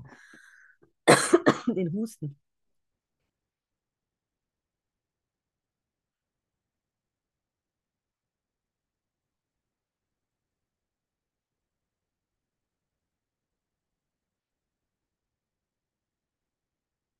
den 1.76 1.92
Husten. 1.94 2.40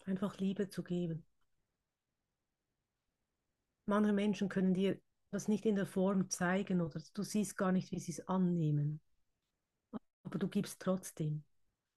Einfach 0.06 0.38
Liebe 0.38 0.70
zu 0.70 0.82
geben. 0.84 1.26
Manche 3.86 4.12
Menschen 4.12 4.50
können 4.50 4.74
dir 4.74 5.00
das 5.32 5.48
nicht 5.48 5.66
in 5.66 5.76
der 5.76 5.86
Form 5.86 6.30
zeigen 6.30 6.82
oder 6.82 7.02
du 7.14 7.24
siehst 7.24 7.56
gar 7.58 7.72
nicht, 7.72 7.92
wie 7.92 8.00
sie 8.00 8.12
es 8.12 8.28
annehmen 8.28 9.00
aber 10.24 10.40
du 10.40 10.48
gibst 10.48 10.82
trotzdem, 10.82 11.44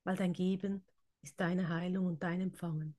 weil 0.04 0.16
dein 0.16 0.32
Geben 0.34 0.84
ist 1.22 1.40
deine 1.40 1.68
Heilung 1.70 2.06
und 2.06 2.22
dein 2.22 2.40
Empfangen. 2.42 2.96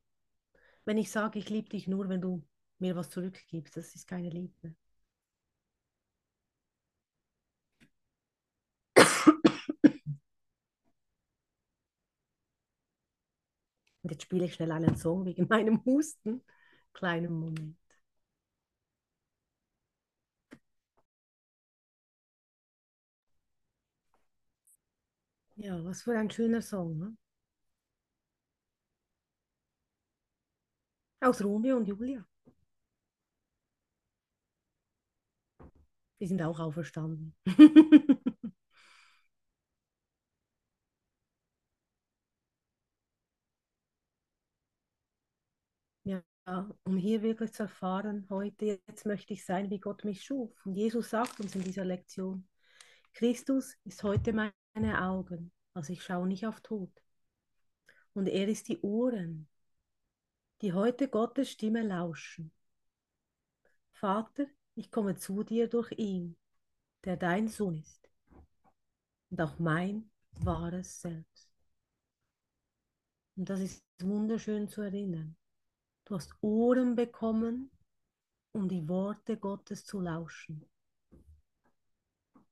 Wenn 0.86 0.98
ich 1.00 1.12
sage, 1.12 1.40
ich 1.40 1.50
liebe 1.50 1.70
dich 1.70 1.88
nur, 1.88 2.10
wenn 2.10 2.22
du 2.22 2.44
mir 2.80 2.96
was 2.96 3.10
zurückgibst, 3.12 3.78
das 3.78 3.96
ist 3.96 4.08
keine 4.08 4.30
Liebe. 4.30 4.76
Und 14.02 14.12
jetzt 14.12 14.24
spiele 14.24 14.46
ich 14.46 14.54
schnell 14.56 14.72
einen 14.72 14.96
Song 14.98 15.26
wegen 15.26 15.48
meinem 15.50 15.84
Husten. 15.86 16.42
Kleinen 16.94 17.34
Moment. 17.40 17.78
Ja, 25.58 25.84
was 25.84 26.02
für 26.04 26.18
ein 26.18 26.30
schöner 26.32 26.62
Song. 26.62 26.98
Ne? 26.98 27.16
Aus 31.22 31.44
Romeo 31.44 31.78
und 31.78 31.88
Julia. 31.88 32.26
Die 36.20 36.28
sind 36.28 36.42
auch 36.42 36.60
auferstanden. 36.60 37.36
ja, 46.04 46.24
um 46.84 46.98
hier 46.98 47.22
wirklich 47.22 47.54
zu 47.54 47.64
erfahren, 47.64 48.26
heute, 48.30 48.80
jetzt 48.88 49.06
möchte 49.06 49.34
ich 49.34 49.46
sein, 49.46 49.70
wie 49.70 49.80
Gott 49.80 50.04
mich 50.06 50.24
schuf. 50.24 50.52
Und 50.66 50.76
Jesus 50.76 51.10
sagt 51.12 51.40
uns 51.40 51.56
in 51.56 51.64
dieser 51.64 51.86
Lektion, 51.86 52.48
Christus 53.14 53.76
ist 53.84 54.04
heute 54.04 54.34
meine 54.78 55.02
Augen, 55.02 55.52
also 55.74 55.92
ich 55.92 56.04
schaue 56.04 56.28
nicht 56.28 56.46
auf 56.46 56.62
Tod. 56.62 56.92
Und 58.14 58.28
er 58.28 58.48
ist 58.48 58.68
die 58.68 58.80
Ohren, 58.82 59.48
die 60.62 60.74
heute 60.74 61.08
Gottes 61.08 61.50
Stimme 61.52 61.82
lauschen. 61.82 62.52
Vater, 63.92 64.46
ich 64.76 64.92
komme 64.92 65.16
zu 65.16 65.42
dir 65.42 65.68
durch 65.68 65.92
ihn, 65.94 66.38
der 67.06 67.18
dein 67.18 67.48
Sohn 67.48 67.78
ist 67.78 68.08
und 69.32 69.42
auch 69.42 69.58
mein 69.58 70.12
wahres 70.34 71.02
Selbst. 71.02 71.50
Und 73.36 73.50
das 73.50 73.60
ist 73.62 73.84
wunderschön 74.00 74.68
zu 74.68 74.82
erinnern. 74.82 75.36
Du 76.06 76.16
hast 76.16 76.36
Ohren 76.42 76.96
bekommen, 76.96 77.72
um 78.52 78.70
die 78.70 78.88
Worte 78.88 79.38
Gottes 79.38 79.86
zu 79.86 80.02
lauschen. 80.02 80.70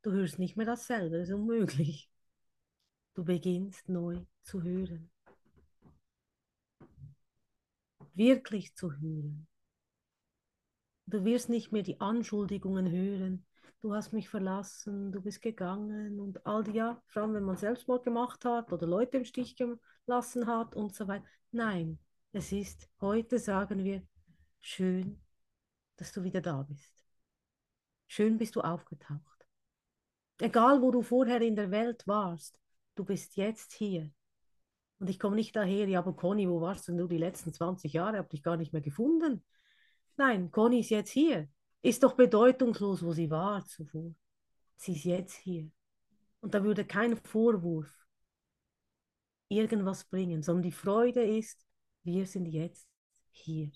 Du 0.02 0.12
hörst 0.12 0.40
nicht 0.40 0.56
mehr 0.56 0.66
dasselbe, 0.66 1.20
das 1.20 1.30
ist 1.30 1.36
unmöglich. 1.36 2.10
Du 3.16 3.24
beginnst 3.24 3.88
neu 3.88 4.26
zu 4.44 4.62
hören. 4.62 5.10
Wirklich 8.14 8.76
zu 8.76 8.92
hören. 8.92 9.48
Du 11.06 11.24
wirst 11.24 11.48
nicht 11.48 11.72
mehr 11.72 11.84
die 11.84 12.02
Anschuldigungen 12.02 12.92
hören. 12.92 13.46
Du 13.82 13.94
hast 13.94 14.12
mich 14.12 14.28
verlassen, 14.28 15.14
du 15.14 15.22
bist 15.22 15.42
gegangen 15.42 16.20
und 16.20 16.46
all 16.46 16.64
die, 16.64 16.72
ja, 16.72 17.02
vor 17.08 17.22
allem 17.22 17.36
wenn 17.36 17.44
man 17.44 17.56
Selbstmord 17.56 18.04
gemacht 18.04 18.44
hat 18.44 18.74
oder 18.74 18.86
Leute 18.86 19.18
im 19.18 19.26
Stich 19.26 19.56
gelassen 19.56 20.48
hat 20.48 20.76
und 20.76 20.94
so 20.94 21.08
weiter. 21.08 21.26
Nein, 21.52 22.00
es 22.34 22.52
ist, 22.52 22.90
heute 23.00 23.40
sagen 23.40 23.84
wir, 23.84 24.06
schön, 24.60 25.22
dass 25.96 26.12
du 26.12 26.24
wieder 26.24 26.42
da 26.42 26.64
bist. 26.64 26.94
Schön 28.08 28.38
bist 28.38 28.56
du 28.56 28.62
aufgetaucht. 28.62 29.46
Egal, 30.40 30.82
wo 30.82 30.92
du 30.92 31.02
vorher 31.02 31.42
in 31.42 31.56
der 31.56 31.72
Welt 31.72 32.06
warst, 32.08 32.60
du 32.96 33.06
bist 33.06 33.36
jetzt 33.36 33.74
hier. 33.74 34.12
Und 35.00 35.10
ich 35.10 35.20
komme 35.20 35.36
nicht 35.36 35.56
daher, 35.56 35.88
ja, 35.88 36.00
aber 36.00 36.16
Conny, 36.16 36.50
wo 36.50 36.62
warst 36.62 36.88
du 36.88 37.08
die 37.08 37.18
letzten 37.18 37.54
20 37.54 37.94
Jahre? 37.94 38.18
Hab 38.18 38.30
dich 38.30 38.44
gar 38.44 38.58
nicht 38.58 38.74
mehr 38.74 38.82
gefunden. 38.82 39.44
Nein, 40.18 40.52
Conny 40.52 40.80
ist 40.80 40.90
jetzt 40.90 41.12
hier. 41.12 41.50
Ist 41.82 42.02
doch 42.04 42.14
bedeutungslos, 42.16 43.04
wo 43.04 43.12
sie 43.12 43.30
war 43.30 43.64
zuvor. 43.66 44.16
Sie 44.78 44.94
ist 44.94 45.04
jetzt 45.04 45.36
hier. 45.36 45.70
Und 46.40 46.54
da 46.54 46.64
würde 46.64 46.86
kein 46.86 47.18
Vorwurf 47.18 47.92
irgendwas 49.50 50.06
bringen, 50.06 50.42
sondern 50.42 50.64
die 50.64 50.72
Freude 50.72 51.24
ist, 51.24 51.66
wir 52.04 52.26
sind 52.26 52.46
jetzt 52.46 52.88
hier. 53.32 53.72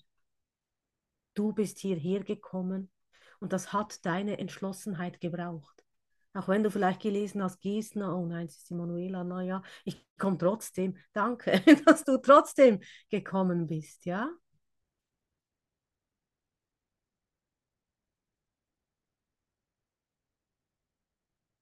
Du 1.34 1.52
bist 1.52 1.78
hierher 1.78 2.24
gekommen 2.24 2.90
und 3.38 3.52
das 3.52 3.72
hat 3.72 4.04
deine 4.04 4.38
Entschlossenheit 4.38 5.20
gebraucht. 5.20 5.84
Auch 6.32 6.46
wenn 6.48 6.62
du 6.62 6.70
vielleicht 6.70 7.00
gelesen 7.02 7.42
hast, 7.42 7.60
Giesner, 7.60 8.16
oh 8.16 8.24
nein, 8.24 8.46
es 8.46 8.56
ist 8.58 8.70
die 8.70 8.74
Manuela, 8.74 9.24
naja, 9.24 9.62
ich 9.84 10.06
komme 10.18 10.38
trotzdem. 10.38 10.96
Danke, 11.12 11.60
dass 11.86 12.04
du 12.04 12.18
trotzdem 12.18 12.80
gekommen 13.10 13.66
bist, 13.66 14.04
ja? 14.06 14.30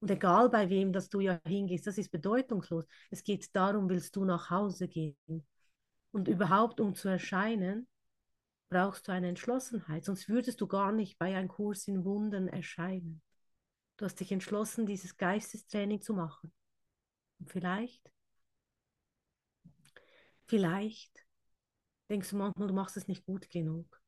Und 0.01 0.11
egal 0.11 0.49
bei 0.49 0.69
wem, 0.69 0.93
dass 0.93 1.09
du 1.09 1.19
ja 1.19 1.39
hingehst, 1.45 1.85
das 1.87 1.97
ist 1.97 2.11
bedeutungslos. 2.11 2.85
Es 3.09 3.23
geht 3.23 3.53
darum, 3.55 3.89
willst 3.89 4.15
du 4.15 4.23
nach 4.25 4.49
Hause 4.49 4.87
gehen. 4.87 5.17
Und 6.11 6.27
überhaupt, 6.27 6.79
um 6.81 6.95
zu 6.95 7.09
erscheinen, 7.09 7.87
brauchst 8.69 9.07
du 9.07 9.13
eine 9.13 9.29
Entschlossenheit. 9.29 10.05
Sonst 10.05 10.29
würdest 10.29 10.61
du 10.61 10.67
gar 10.67 10.91
nicht 10.91 11.19
bei 11.19 11.35
einem 11.37 11.49
Kurs 11.49 11.87
in 11.87 12.05
Wundern 12.05 12.47
erscheinen. 12.49 13.21
Du 13.99 14.05
hast 14.05 14.15
dich 14.21 14.31
entschlossen, 14.31 14.85
dieses 14.85 15.17
Geistestraining 15.17 15.99
zu 15.99 16.13
machen. 16.13 16.53
Und 17.37 17.51
vielleicht, 17.51 18.09
vielleicht 20.45 21.27
denkst 22.09 22.29
du 22.29 22.37
manchmal, 22.37 22.69
du 22.69 22.73
machst 22.73 22.95
es 22.95 23.09
nicht 23.09 23.25
gut 23.25 23.49
genug. 23.49 24.01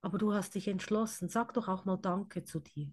Aber 0.00 0.18
du 0.18 0.34
hast 0.34 0.56
dich 0.56 0.66
entschlossen. 0.66 1.28
Sag 1.28 1.54
doch 1.54 1.68
auch 1.68 1.84
mal 1.84 1.98
Danke 1.98 2.42
zu 2.42 2.58
dir. 2.58 2.92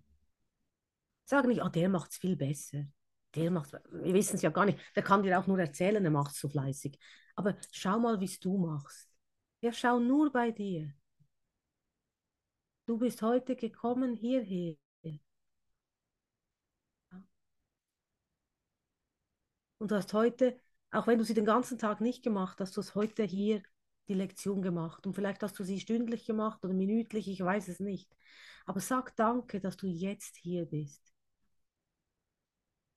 Sag 1.26 1.48
nicht, 1.48 1.64
oh, 1.64 1.70
der 1.70 1.90
macht 1.90 2.12
es 2.12 2.18
viel 2.18 2.36
besser. 2.36 2.86
Der 3.34 3.50
macht 3.50 3.74
wir 3.90 4.14
wissen 4.14 4.36
es 4.36 4.44
ja 4.44 4.52
gar 4.52 4.66
nicht. 4.66 4.78
Der 4.96 5.02
kann 5.02 5.24
dir 5.24 5.40
auch 5.40 5.48
nur 5.48 5.58
erzählen, 5.58 6.06
er 6.06 6.12
macht 6.12 6.34
es 6.34 6.40
so 6.40 6.48
fleißig. 6.48 7.00
Aber 7.36 7.58
schau 7.72 7.98
mal, 8.00 8.20
wie 8.20 8.26
es 8.26 8.40
du 8.40 8.56
machst. 8.56 9.10
Ja, 9.62 9.74
schau 9.74 10.00
nur 10.00 10.32
bei 10.32 10.52
dir. 10.52 10.94
Du 12.86 12.98
bist 12.98 13.22
heute 13.22 13.56
gekommen 13.58 14.14
hierher. 14.14 14.76
Und 19.78 19.92
du 19.92 19.96
hast 19.96 20.14
heute, 20.14 20.58
auch 20.92 21.08
wenn 21.08 21.18
du 21.18 21.26
sie 21.26 21.34
den 21.34 21.46
ganzen 21.46 21.78
Tag 21.78 22.00
nicht 22.00 22.24
gemacht 22.24 22.60
hast, 22.60 22.76
du 22.78 22.82
hast 22.82 22.96
heute 22.96 23.24
hier 23.24 23.62
die 24.08 24.14
Lektion 24.14 24.62
gemacht. 24.62 25.06
Und 25.06 25.14
vielleicht 25.14 25.44
hast 25.44 25.58
du 25.60 25.64
sie 25.64 25.80
stündlich 25.80 26.26
gemacht 26.26 26.64
oder 26.64 26.74
minütlich, 26.74 27.28
ich 27.28 27.42
weiß 27.42 27.68
es 27.68 27.80
nicht. 27.80 28.10
Aber 28.66 28.80
sag 28.80 29.16
danke, 29.16 29.60
dass 29.60 29.78
du 29.78 29.88
jetzt 29.88 30.38
hier 30.38 30.66
bist. 30.66 31.14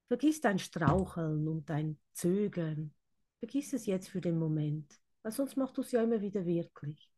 Vergiss 0.08 0.40
dein 0.40 0.58
Straucheln 0.58 1.48
und 1.48 1.68
dein 1.68 1.98
Zögern. 2.12 2.94
Vergiss 3.40 3.72
es 3.72 3.86
jetzt 3.86 4.08
für 4.08 4.20
den 4.20 4.38
Moment, 4.38 5.00
weil 5.22 5.32
sonst 5.32 5.56
machst 5.56 5.76
du 5.76 5.82
es 5.82 5.92
ja 5.92 6.02
immer 6.02 6.20
wieder 6.20 6.44
wirklich. 6.46 7.10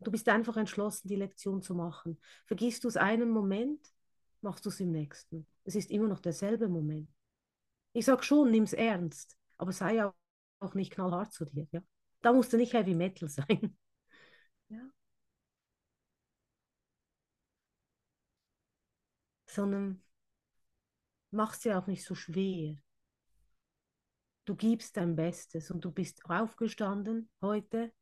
Du 0.00 0.10
bist 0.10 0.28
einfach 0.28 0.56
entschlossen, 0.56 1.08
die 1.08 1.16
Lektion 1.16 1.62
zu 1.62 1.74
machen. 1.74 2.20
Vergisst 2.44 2.84
du 2.84 2.88
es 2.88 2.96
einen 2.96 3.30
Moment, 3.30 3.80
machst 4.42 4.64
du 4.64 4.68
es 4.68 4.80
im 4.80 4.92
nächsten. 4.92 5.46
Es 5.64 5.74
ist 5.74 5.90
immer 5.90 6.08
noch 6.08 6.20
derselbe 6.20 6.68
Moment. 6.68 7.08
Ich 7.92 8.04
sage 8.04 8.22
schon, 8.22 8.50
nimm 8.50 8.64
es 8.64 8.72
ernst, 8.74 9.36
aber 9.58 9.72
sei 9.72 10.04
auch 10.60 10.74
nicht 10.74 10.92
knallhart 10.92 11.32
zu 11.32 11.44
dir. 11.46 11.66
Ja? 11.72 11.82
Da 12.22 12.32
musst 12.32 12.52
du 12.52 12.56
nicht 12.56 12.74
Heavy 12.74 12.94
Metal 12.94 13.28
sein. 13.28 13.76
Ja. 14.68 14.90
Sondern 19.46 20.00
mach 21.30 21.54
es 21.54 21.62
ja 21.64 21.78
auch 21.78 21.86
nicht 21.86 22.04
so 22.04 22.14
schwer. 22.14 22.76
Du 24.44 24.54
gibst 24.56 24.96
dein 24.96 25.16
Bestes 25.16 25.70
und 25.70 25.84
du 25.84 25.90
bist 25.90 26.24
aufgestanden 26.26 27.28
heute, 27.40 27.92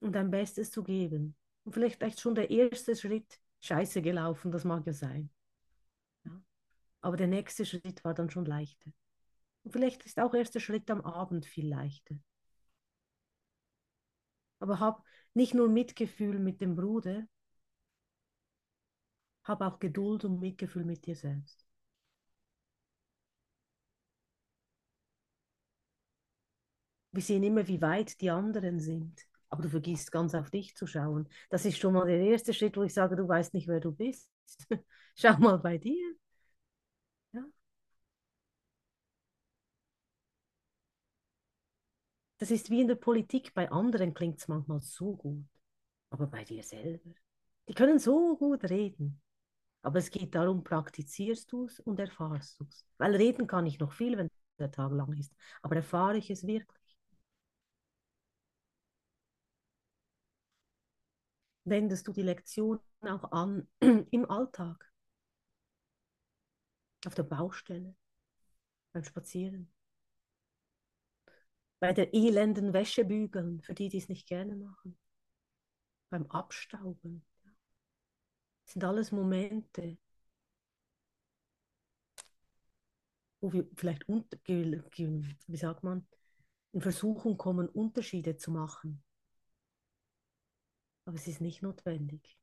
um 0.00 0.12
dein 0.12 0.30
Bestes 0.30 0.70
zu 0.70 0.82
geben. 0.82 1.36
Und 1.64 1.72
vielleicht 1.72 2.02
echt 2.02 2.20
schon 2.20 2.34
der 2.34 2.50
erste 2.50 2.94
Schritt 2.94 3.40
scheiße 3.60 4.02
gelaufen, 4.02 4.52
das 4.52 4.64
mag 4.64 4.86
ja 4.86 4.92
sein. 4.92 5.30
Ja. 6.24 6.40
Aber 7.00 7.16
der 7.16 7.26
nächste 7.26 7.64
Schritt 7.64 8.04
war 8.04 8.14
dann 8.14 8.30
schon 8.30 8.46
leichter. 8.46 8.90
Und 9.64 9.72
vielleicht 9.72 10.04
ist 10.06 10.20
auch 10.20 10.34
erst 10.34 10.54
der 10.54 10.60
Schritt 10.60 10.90
am 10.90 11.00
Abend 11.00 11.46
viel 11.46 11.68
leichter. 11.68 12.16
Aber 14.60 14.80
hab 14.80 15.04
nicht 15.34 15.54
nur 15.54 15.68
Mitgefühl 15.68 16.38
mit 16.38 16.60
dem 16.60 16.76
Bruder, 16.76 17.26
hab 19.44 19.60
auch 19.60 19.78
Geduld 19.78 20.24
und 20.24 20.40
Mitgefühl 20.40 20.84
mit 20.84 21.06
dir 21.06 21.16
selbst. 21.16 21.66
Wir 27.12 27.22
sehen 27.22 27.42
immer, 27.44 27.66
wie 27.66 27.80
weit 27.80 28.20
die 28.20 28.30
anderen 28.30 28.78
sind, 28.78 29.26
aber 29.50 29.62
du 29.62 29.68
vergisst 29.68 30.12
ganz 30.12 30.34
auf 30.34 30.50
dich 30.50 30.74
zu 30.76 30.86
schauen. 30.86 31.28
Das 31.50 31.64
ist 31.64 31.78
schon 31.78 31.94
mal 31.94 32.06
der 32.06 32.20
erste 32.20 32.54
Schritt, 32.54 32.76
wo 32.76 32.82
ich 32.82 32.94
sage, 32.94 33.16
du 33.16 33.26
weißt 33.28 33.54
nicht, 33.54 33.68
wer 33.68 33.80
du 33.80 33.92
bist. 33.92 34.30
Schau 35.16 35.36
mal 35.38 35.58
bei 35.58 35.78
dir. 35.78 36.14
Das 42.38 42.50
ist 42.50 42.70
wie 42.70 42.80
in 42.80 42.88
der 42.88 42.94
Politik, 42.96 43.54
bei 43.54 43.70
anderen 43.70 44.14
klingt 44.14 44.38
es 44.38 44.48
manchmal 44.48 44.80
so 44.80 45.16
gut, 45.16 45.44
aber 46.10 46.26
bei 46.26 46.44
dir 46.44 46.62
selber. 46.62 47.10
Die 47.68 47.74
können 47.74 47.98
so 47.98 48.36
gut 48.36 48.64
reden, 48.64 49.20
aber 49.82 49.98
es 50.00 50.10
geht 50.10 50.34
darum, 50.34 50.64
praktizierst 50.64 51.50
du 51.52 51.66
es 51.66 51.80
und 51.80 52.00
erfahrst 52.00 52.60
du 52.60 52.66
es. 52.66 52.86
Weil 52.98 53.16
reden 53.16 53.46
kann 53.46 53.66
ich 53.66 53.78
noch 53.80 53.92
viel, 53.92 54.18
wenn 54.18 54.28
der 54.58 54.72
Tag 54.72 54.92
lang 54.92 55.12
ist, 55.18 55.34
aber 55.62 55.76
erfahre 55.76 56.18
ich 56.18 56.30
es 56.30 56.46
wirklich. 56.46 56.75
Wendest 61.66 62.08
du 62.08 62.12
die 62.12 62.22
Lektion 62.22 62.80
auch 63.02 63.32
an 63.32 63.68
im 64.10 64.30
Alltag, 64.30 64.90
auf 67.04 67.14
der 67.14 67.24
Baustelle, 67.24 67.94
beim 68.92 69.04
Spazieren? 69.04 69.70
bei 71.78 71.92
der 71.92 72.14
elenden 72.14 72.72
Wäsche 72.72 73.04
bügeln, 73.04 73.60
für 73.62 73.74
die, 73.74 73.88
die 73.88 73.98
es 73.98 74.08
nicht 74.08 74.26
gerne 74.26 74.56
machen, 74.56 74.98
beim 76.10 76.26
Abstauben. 76.26 77.24
Das 78.64 78.72
sind 78.72 78.84
alles 78.84 79.12
Momente, 79.12 79.98
wo 83.40 83.52
wir 83.52 83.68
vielleicht, 83.76 84.08
wie 84.08 85.56
sagt 85.56 85.84
man, 85.84 86.06
in 86.72 86.80
Versuchung 86.80 87.36
kommen, 87.36 87.68
Unterschiede 87.68 88.36
zu 88.36 88.50
machen. 88.50 89.02
Aber 91.06 91.16
es 91.16 91.26
ist 91.26 91.40
nicht 91.40 91.62
notwendig. 91.62 92.36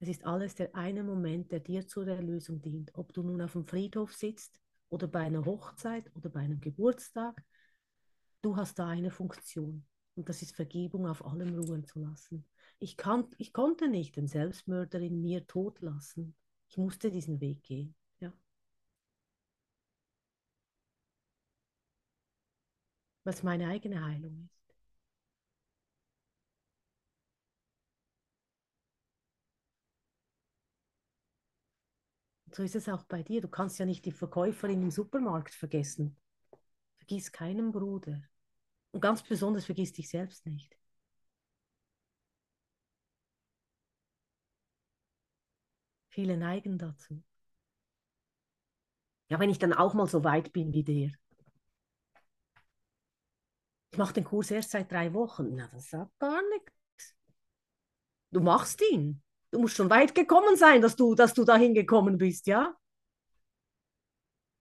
Es 0.00 0.08
ist 0.08 0.24
alles 0.24 0.54
der 0.54 0.74
eine 0.74 1.04
Moment, 1.04 1.52
der 1.52 1.60
dir 1.60 1.86
zur 1.86 2.06
Erlösung 2.06 2.60
dient. 2.60 2.90
Ob 2.94 3.12
du 3.12 3.22
nun 3.22 3.40
auf 3.40 3.52
dem 3.52 3.66
Friedhof 3.66 4.12
sitzt 4.14 4.60
oder 4.88 5.06
bei 5.06 5.20
einer 5.20 5.44
Hochzeit 5.44 6.10
oder 6.16 6.28
bei 6.30 6.40
einem 6.40 6.60
Geburtstag. 6.60 7.42
Du 8.42 8.56
hast 8.56 8.78
da 8.78 8.88
eine 8.88 9.10
Funktion 9.10 9.86
und 10.16 10.28
das 10.28 10.42
ist 10.42 10.56
Vergebung 10.56 11.06
auf 11.06 11.24
allem 11.24 11.54
ruhen 11.58 11.84
zu 11.84 12.00
lassen. 12.00 12.44
Ich, 12.78 12.96
kann, 12.96 13.28
ich 13.38 13.52
konnte 13.52 13.88
nicht 13.88 14.16
den 14.16 14.26
Selbstmörder 14.26 14.98
in 15.00 15.20
mir 15.20 15.46
tot 15.46 15.80
lassen. 15.80 16.34
Ich 16.68 16.76
musste 16.76 17.10
diesen 17.10 17.40
Weg 17.40 17.62
gehen. 17.62 17.94
Ja. 18.20 18.32
Was 23.24 23.42
meine 23.42 23.68
eigene 23.68 24.04
Heilung 24.04 24.44
ist. 24.44 24.59
So 32.52 32.62
ist 32.62 32.74
es 32.74 32.88
auch 32.88 33.04
bei 33.04 33.22
dir. 33.22 33.40
Du 33.40 33.48
kannst 33.48 33.78
ja 33.78 33.86
nicht 33.86 34.04
die 34.04 34.12
Verkäuferin 34.12 34.82
im 34.82 34.90
Supermarkt 34.90 35.54
vergessen. 35.54 36.16
Vergiss 36.98 37.32
keinen 37.32 37.72
Bruder. 37.72 38.22
Und 38.92 39.00
ganz 39.00 39.22
besonders 39.22 39.66
vergiss 39.66 39.92
dich 39.92 40.08
selbst 40.08 40.46
nicht. 40.46 40.76
Viele 46.08 46.36
neigen 46.36 46.76
dazu. 46.76 47.22
Ja, 49.28 49.38
wenn 49.38 49.50
ich 49.50 49.60
dann 49.60 49.72
auch 49.72 49.94
mal 49.94 50.08
so 50.08 50.24
weit 50.24 50.52
bin 50.52 50.72
wie 50.72 50.82
der. 50.82 51.12
Ich 53.92 53.98
mache 53.98 54.14
den 54.14 54.24
Kurs 54.24 54.50
erst 54.50 54.72
seit 54.72 54.90
drei 54.90 55.14
Wochen. 55.14 55.54
Na, 55.54 55.68
das 55.68 55.90
sagt 55.90 56.18
gar 56.18 56.42
nichts. 56.50 57.14
Du 58.32 58.40
machst 58.40 58.82
ihn. 58.90 59.22
Du 59.50 59.58
musst 59.58 59.76
schon 59.76 59.90
weit 59.90 60.14
gekommen 60.14 60.56
sein, 60.56 60.80
dass 60.80 60.96
du, 60.96 61.14
dass 61.14 61.34
du 61.34 61.44
dahin 61.44 61.74
gekommen 61.74 62.18
bist, 62.18 62.46
ja? 62.46 62.76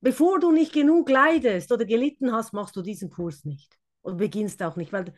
Bevor 0.01 0.39
du 0.39 0.51
nicht 0.51 0.73
genug 0.73 1.09
leidest 1.09 1.71
oder 1.71 1.85
gelitten 1.85 2.31
hast, 2.31 2.53
machst 2.53 2.75
du 2.75 2.81
diesen 2.81 3.09
Kurs 3.09 3.43
nicht. 3.45 3.77
Und 4.01 4.17
beginnst 4.17 4.63
auch 4.63 4.77
nicht, 4.77 4.93
weil 4.93 5.13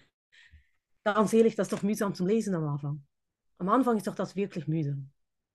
ganz 1.04 1.34
ehrlich, 1.34 1.56
das 1.56 1.68
ist 1.68 1.74
doch 1.74 1.84
mühsam 1.84 2.16
zum 2.16 2.28
Lesen 2.28 2.56
am 2.56 2.68
Anfang. 2.68 3.06
Am 3.60 3.70
Anfang 3.70 3.98
ist 3.98 4.08
doch 4.08 4.16
das 4.16 4.36
wirklich 4.36 4.68
mühsam. 4.68 5.12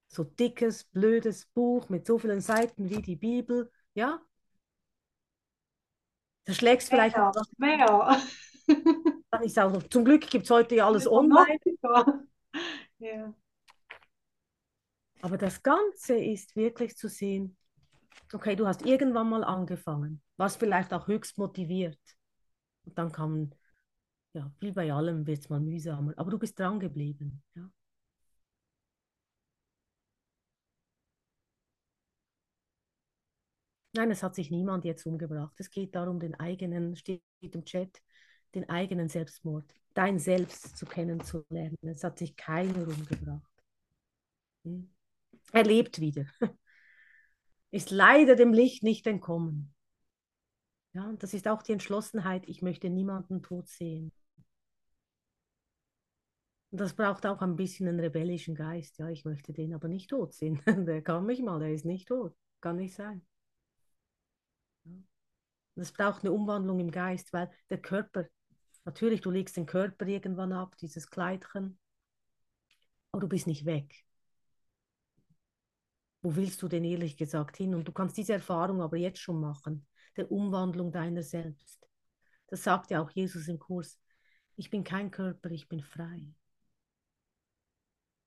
So 0.09 0.23
dickes, 0.23 0.85
blödes 0.85 1.47
Buch 1.47 1.89
mit 1.89 2.07
so 2.07 2.19
vielen 2.19 2.41
Seiten 2.41 2.89
wie 2.89 3.03
die 3.03 3.17
Bibel, 3.17 3.71
ja? 3.95 4.23
Da 6.45 6.55
schlägst 6.55 6.89
vielleicht 6.89 7.17
mehr. 7.17 7.33
mehr. 7.59 8.23
Dann 9.31 9.43
ist 9.43 9.59
auch 9.59 9.73
noch, 9.73 9.83
zum 9.89 10.05
Glück 10.05 10.29
gibt 10.29 10.45
es 10.45 10.51
heute 10.51 10.77
ja 10.77 10.87
alles 10.87 11.09
online. 11.09 11.59
Ja. 12.99 13.35
Aber 15.23 15.39
das 15.39 15.63
Ganze 15.63 16.17
ist 16.17 16.57
wirklich 16.57 16.97
zu 16.97 17.09
sehen, 17.09 17.57
okay, 18.33 18.57
du 18.57 18.67
hast 18.67 18.85
irgendwann 18.87 19.31
mal 19.31 19.45
angefangen, 19.45 20.23
was 20.37 20.57
vielleicht 20.57 20.93
auch 20.93 21.09
höchst 21.09 21.39
motiviert. 21.39 21.99
Und 22.85 22.99
dann 22.99 23.13
kam, 23.13 23.51
ja, 24.35 24.53
wie 24.61 24.73
bei 24.73 24.93
allem 24.93 25.27
wird 25.27 25.41
es 25.41 25.49
mal 25.51 25.61
mühsamer, 25.61 26.15
aber 26.17 26.31
du 26.31 26.39
bist 26.39 26.59
dran 26.59 26.81
geblieben. 26.81 27.43
Ja. 27.55 27.71
Nein, 33.95 34.11
es 34.11 34.23
hat 34.23 34.35
sich 34.35 34.51
niemand 34.51 34.85
jetzt 34.85 35.07
umgebracht. 35.07 35.55
Es 35.59 35.71
geht 35.71 35.95
darum, 35.95 36.21
den 36.21 36.35
eigenen, 36.35 36.97
steht 36.97 37.23
im 37.41 37.65
Chat, 37.65 38.03
den 38.55 38.69
eigenen 38.69 39.09
Selbstmord, 39.09 39.65
dein 39.95 40.19
Selbst 40.19 40.77
zu 40.77 40.87
kennenzulernen. 40.87 41.77
Es 41.83 42.05
hat 42.05 42.19
sich 42.19 42.37
keiner 42.37 42.87
umgebracht. 42.87 43.51
Hm. 44.65 44.96
Er 45.53 45.65
lebt 45.65 46.01
wieder. 46.01 46.27
Ist 47.71 47.91
leider 47.91 48.37
dem 48.37 48.53
Licht 48.53 48.83
nicht 48.83 49.07
entkommen. 49.07 49.75
Ja, 50.93 51.07
und 51.09 51.23
das 51.23 51.35
ist 51.35 51.47
auch 51.47 51.63
die 51.63 51.73
Entschlossenheit, 51.73 52.49
ich 52.49 52.63
möchte 52.63 52.89
niemanden 52.89 53.43
tot 53.43 53.69
sehen. 53.69 54.13
Und 56.71 56.81
das 56.81 56.95
braucht 56.95 57.27
auch 57.27 57.43
ein 57.43 57.57
bisschen 57.57 57.87
einen 57.87 58.01
rebellischen 58.01 58.55
Geist. 58.55 58.99
Ja, 58.99 59.11
ich 59.11 59.25
möchte 59.25 59.53
den 59.53 59.75
aber 59.75 59.89
nicht 59.89 60.09
tot 60.09 60.33
sehen. 60.33 60.63
Der 60.87 61.03
kann 61.03 61.27
mich 61.27 61.43
mal, 61.43 61.59
der 61.59 61.73
ist 61.73 61.85
nicht 61.85 62.09
tot. 62.09 62.35
Kann 62.61 62.77
nicht 62.77 62.95
sein. 62.95 63.27
Und 64.85 65.83
es 65.83 65.93
braucht 65.93 66.23
eine 66.25 66.33
Umwandlung 66.33 66.81
im 66.81 66.91
Geist, 66.91 67.33
weil 67.35 67.51
der 67.69 67.83
Körper, 67.83 68.27
natürlich, 68.87 69.21
du 69.21 69.31
legst 69.31 69.57
den 69.57 69.67
Körper 69.67 70.07
irgendwann 70.07 70.53
ab, 70.53 70.77
dieses 70.79 71.11
Kleidchen, 71.11 71.79
aber 73.13 73.21
du 73.21 73.29
bist 73.29 73.47
nicht 73.47 73.67
weg 73.67 74.07
wo 76.27 76.35
willst 76.35 76.61
du 76.61 76.67
denn 76.67 76.83
ehrlich 76.83 77.17
gesagt 77.17 77.57
hin? 77.57 77.73
Und 77.73 77.87
du 77.87 77.93
kannst 77.93 78.17
diese 78.17 78.33
Erfahrung 78.33 78.83
aber 78.83 78.97
jetzt 78.97 79.21
schon 79.21 79.41
machen, 79.41 79.87
der 80.17 80.33
Umwandlung 80.33 80.91
deiner 80.91 81.23
selbst. 81.23 81.87
Das 82.49 82.65
sagt 82.65 82.91
ja 82.91 83.01
auch 83.01 83.11
Jesus 83.11 83.47
im 83.47 83.61
Kurs. 83.61 84.01
Ich 84.57 84.69
bin 84.69 84.83
kein 84.83 85.13
Körper, 85.13 85.53
ich 85.53 85.69
bin 85.69 85.83
frei. 85.83 86.27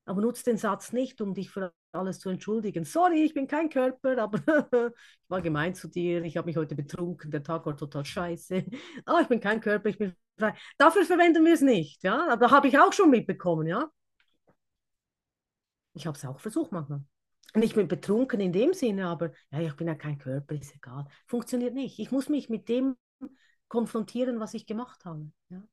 Aber 0.05 0.21
nutz 0.21 0.43
den 0.43 0.55
Satz 0.55 0.93
nicht, 0.93 1.19
um 1.19 1.33
dich 1.33 1.49
für 1.49 1.73
alles 1.91 2.19
zu 2.19 2.29
entschuldigen. 2.29 2.85
Sorry, 2.85 3.21
ich 3.25 3.33
bin 3.33 3.47
kein 3.47 3.69
Körper, 3.69 4.17
aber 4.17 4.37
ich 4.95 5.29
war 5.29 5.41
gemein 5.41 5.75
zu 5.75 5.89
dir, 5.89 6.23
ich 6.23 6.37
habe 6.37 6.45
mich 6.45 6.55
heute 6.55 6.75
betrunken, 6.75 7.31
der 7.31 7.43
Tag 7.43 7.65
war 7.65 7.75
total 7.75 8.05
scheiße. 8.05 8.63
Oh, 9.07 9.19
ich 9.21 9.27
bin 9.27 9.41
kein 9.41 9.59
Körper, 9.59 9.89
ich 9.89 9.97
bin 9.97 10.15
frei. 10.37 10.53
Dafür 10.77 11.03
verwenden 11.03 11.43
wir 11.43 11.53
es 11.53 11.61
nicht, 11.61 12.01
ja. 12.03 12.29
Aber 12.29 12.49
habe 12.49 12.69
ich 12.69 12.79
auch 12.79 12.93
schon 12.93 13.09
mitbekommen, 13.09 13.67
ja. 13.67 13.91
Ich 15.93 16.07
habe 16.07 16.17
es 16.17 16.23
auch 16.23 16.39
versucht 16.39 16.71
manchmal 16.71 17.03
nicht 17.55 17.75
mit 17.75 17.87
betrunken 17.89 18.39
in 18.39 18.51
dem 18.53 18.73
Sinne, 18.73 19.07
aber 19.07 19.31
ja, 19.51 19.61
ich 19.61 19.75
bin 19.75 19.87
ja 19.87 19.95
kein 19.95 20.17
Körper, 20.17 20.55
ist 20.55 20.75
egal. 20.75 21.05
Funktioniert 21.27 21.73
nicht. 21.73 21.99
Ich 21.99 22.11
muss 22.11 22.29
mich 22.29 22.49
mit 22.49 22.69
dem 22.69 22.95
konfrontieren, 23.69 24.39
was 24.39 24.53
ich 24.53 24.65
gemacht 24.67 25.05
habe. 25.05 25.31
Ja. 25.49 25.63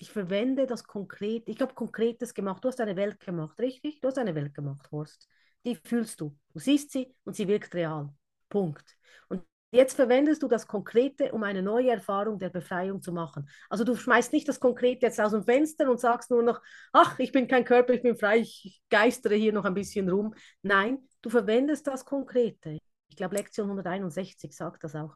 Ich 0.00 0.10
verwende 0.10 0.66
das 0.66 0.84
konkret. 0.84 1.48
Ich 1.48 1.60
habe 1.60 1.74
Konkretes 1.74 2.34
gemacht. 2.34 2.64
Du 2.64 2.68
hast 2.68 2.80
eine 2.80 2.96
Welt 2.96 3.20
gemacht, 3.20 3.58
richtig? 3.58 4.00
Du 4.00 4.08
hast 4.08 4.18
eine 4.18 4.34
Welt 4.34 4.54
gemacht, 4.54 4.90
Horst. 4.92 5.28
Die 5.64 5.74
fühlst 5.76 6.20
du. 6.20 6.36
Du 6.52 6.58
siehst 6.60 6.92
sie 6.92 7.14
und 7.24 7.34
sie 7.34 7.48
wirkt 7.48 7.74
real. 7.74 8.12
Punkt. 8.48 8.96
Und 9.28 9.42
Jetzt 9.70 9.96
verwendest 9.96 10.42
du 10.42 10.48
das 10.48 10.66
Konkrete, 10.66 11.32
um 11.32 11.42
eine 11.42 11.62
neue 11.62 11.90
Erfahrung 11.90 12.38
der 12.38 12.48
Befreiung 12.48 13.02
zu 13.02 13.12
machen. 13.12 13.50
Also 13.68 13.84
du 13.84 13.94
schmeißt 13.94 14.32
nicht 14.32 14.48
das 14.48 14.60
Konkrete 14.60 15.04
jetzt 15.06 15.20
aus 15.20 15.32
dem 15.32 15.44
Fenster 15.44 15.90
und 15.90 16.00
sagst 16.00 16.30
nur 16.30 16.42
noch, 16.42 16.62
ach, 16.92 17.18
ich 17.18 17.32
bin 17.32 17.46
kein 17.46 17.64
Körper, 17.66 17.92
ich 17.92 18.02
bin 18.02 18.16
frei, 18.16 18.38
ich 18.38 18.82
geistere 18.88 19.34
hier 19.34 19.52
noch 19.52 19.66
ein 19.66 19.74
bisschen 19.74 20.08
rum. 20.08 20.34
Nein, 20.62 21.06
du 21.20 21.28
verwendest 21.28 21.86
das 21.86 22.06
Konkrete. 22.06 22.78
Ich 23.08 23.16
glaube, 23.16 23.36
Lektion 23.36 23.66
161 23.66 24.56
sagt 24.56 24.84
das 24.84 24.94
auch. 24.94 25.14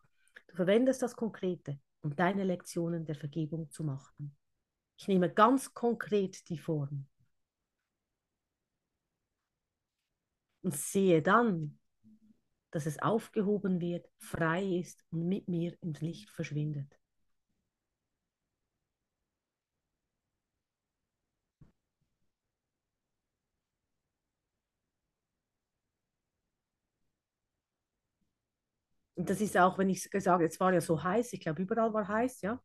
Du 0.49 0.57
verwendest 0.57 1.01
das 1.01 1.17
Konkrete, 1.17 1.79
um 2.03 2.15
deine 2.15 2.45
Lektionen 2.45 3.07
der 3.07 3.15
Vergebung 3.15 3.71
zu 3.71 3.85
machen. 3.85 4.37
Ich 4.99 5.09
nehme 5.09 5.33
ganz 5.33 5.73
konkret 5.73 6.47
die 6.51 6.59
Form. 6.59 7.07
Und 10.61 10.77
sehe 10.77 11.23
dann, 11.23 11.79
dass 12.73 12.87
es 12.87 13.01
aufgehoben 13.01 13.81
wird, 13.81 14.09
frei 14.19 14.65
ist 14.65 15.05
und 15.13 15.29
mit 15.29 15.49
mir 15.49 15.77
ins 15.83 16.01
Licht 16.03 16.31
verschwindet. 16.31 16.99
Und 29.15 29.29
das 29.31 29.41
ist 29.41 29.57
auch, 29.57 29.79
wenn 29.79 29.89
ich 29.91 30.03
sage, 30.03 30.45
es 30.47 30.59
war 30.61 30.73
ja 30.73 30.81
so 30.81 31.03
heiß, 31.03 31.33
ich 31.33 31.41
glaube, 31.41 31.63
überall 31.63 31.93
war 31.93 32.09
heiß, 32.09 32.41
ja. 32.43 32.61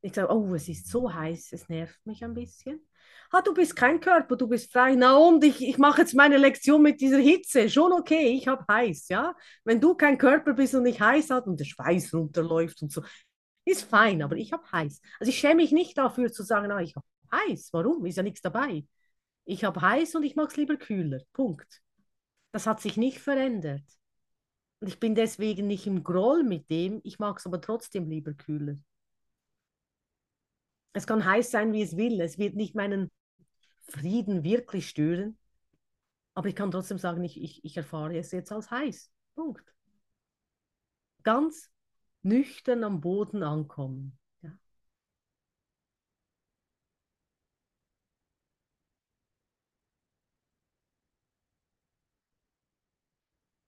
Ich 0.00 0.14
sage, 0.14 0.32
oh, 0.32 0.54
es 0.54 0.68
ist 0.68 0.86
so 0.88 1.12
heiß, 1.12 1.52
es 1.52 1.68
nervt 1.68 1.98
mich 2.06 2.22
ein 2.24 2.34
bisschen. 2.34 2.80
Ah, 3.30 3.42
du 3.42 3.52
bist 3.52 3.76
kein 3.76 4.00
Körper, 4.00 4.36
du 4.36 4.46
bist 4.48 4.72
frei. 4.72 4.94
Na 4.94 5.16
und 5.16 5.44
ich, 5.44 5.60
ich 5.62 5.76
mache 5.76 6.00
jetzt 6.02 6.14
meine 6.14 6.38
Lektion 6.38 6.82
mit 6.82 7.00
dieser 7.00 7.18
Hitze. 7.18 7.68
Schon 7.68 7.92
okay, 7.92 8.28
ich 8.28 8.48
habe 8.48 8.64
heiß, 8.70 9.08
ja. 9.08 9.34
Wenn 9.64 9.80
du 9.80 9.94
kein 9.94 10.16
Körper 10.16 10.54
bist 10.54 10.74
und 10.74 10.84
nicht 10.84 11.00
heiß 11.00 11.30
hast 11.30 11.46
und 11.46 11.60
der 11.60 11.64
Schweiß 11.64 12.14
runterläuft 12.14 12.80
und 12.82 12.92
so, 12.92 13.02
ist 13.64 13.84
fein, 13.84 14.22
aber 14.22 14.36
ich 14.36 14.52
habe 14.52 14.70
heiß. 14.70 15.00
Also 15.20 15.30
ich 15.30 15.38
schäme 15.38 15.56
mich 15.56 15.72
nicht 15.72 15.98
dafür 15.98 16.32
zu 16.32 16.42
sagen, 16.42 16.70
ah, 16.72 16.80
ich 16.80 16.96
habe 16.96 17.06
heiß. 17.32 17.70
Warum? 17.72 18.06
Ist 18.06 18.16
ja 18.16 18.22
nichts 18.22 18.40
dabei. 18.40 18.86
Ich 19.44 19.64
habe 19.64 19.80
heiß 19.80 20.14
und 20.14 20.22
ich 20.24 20.36
mag 20.36 20.50
es 20.50 20.56
lieber 20.56 20.76
kühler. 20.76 21.20
Punkt. 21.32 21.82
Das 22.52 22.66
hat 22.66 22.80
sich 22.80 22.96
nicht 22.96 23.18
verändert. 23.18 23.84
Und 24.80 24.88
ich 24.88 25.00
bin 25.00 25.14
deswegen 25.14 25.66
nicht 25.66 25.86
im 25.86 26.04
Groll 26.04 26.44
mit 26.44 26.70
dem, 26.70 27.00
ich 27.04 27.18
mag 27.18 27.38
es 27.38 27.46
aber 27.46 27.60
trotzdem 27.60 28.08
lieber 28.08 28.32
kühler. 28.32 28.76
Es 30.98 31.06
kann 31.06 31.24
heiß 31.24 31.52
sein, 31.52 31.72
wie 31.72 31.82
es 31.82 31.96
will. 31.96 32.20
Es 32.20 32.38
wird 32.38 32.56
nicht 32.56 32.74
meinen 32.74 33.08
Frieden 33.82 34.42
wirklich 34.42 34.88
stören. 34.88 35.38
Aber 36.34 36.48
ich 36.48 36.56
kann 36.56 36.72
trotzdem 36.72 36.98
sagen, 36.98 37.22
ich, 37.22 37.40
ich, 37.40 37.64
ich 37.64 37.76
erfahre 37.76 38.18
es 38.18 38.32
jetzt 38.32 38.50
als 38.50 38.72
heiß. 38.72 39.12
Punkt. 39.36 39.72
Ganz 41.22 41.70
nüchtern 42.22 42.82
am 42.82 43.00
Boden 43.00 43.44
ankommen. 43.44 44.18
Ja. 44.42 44.58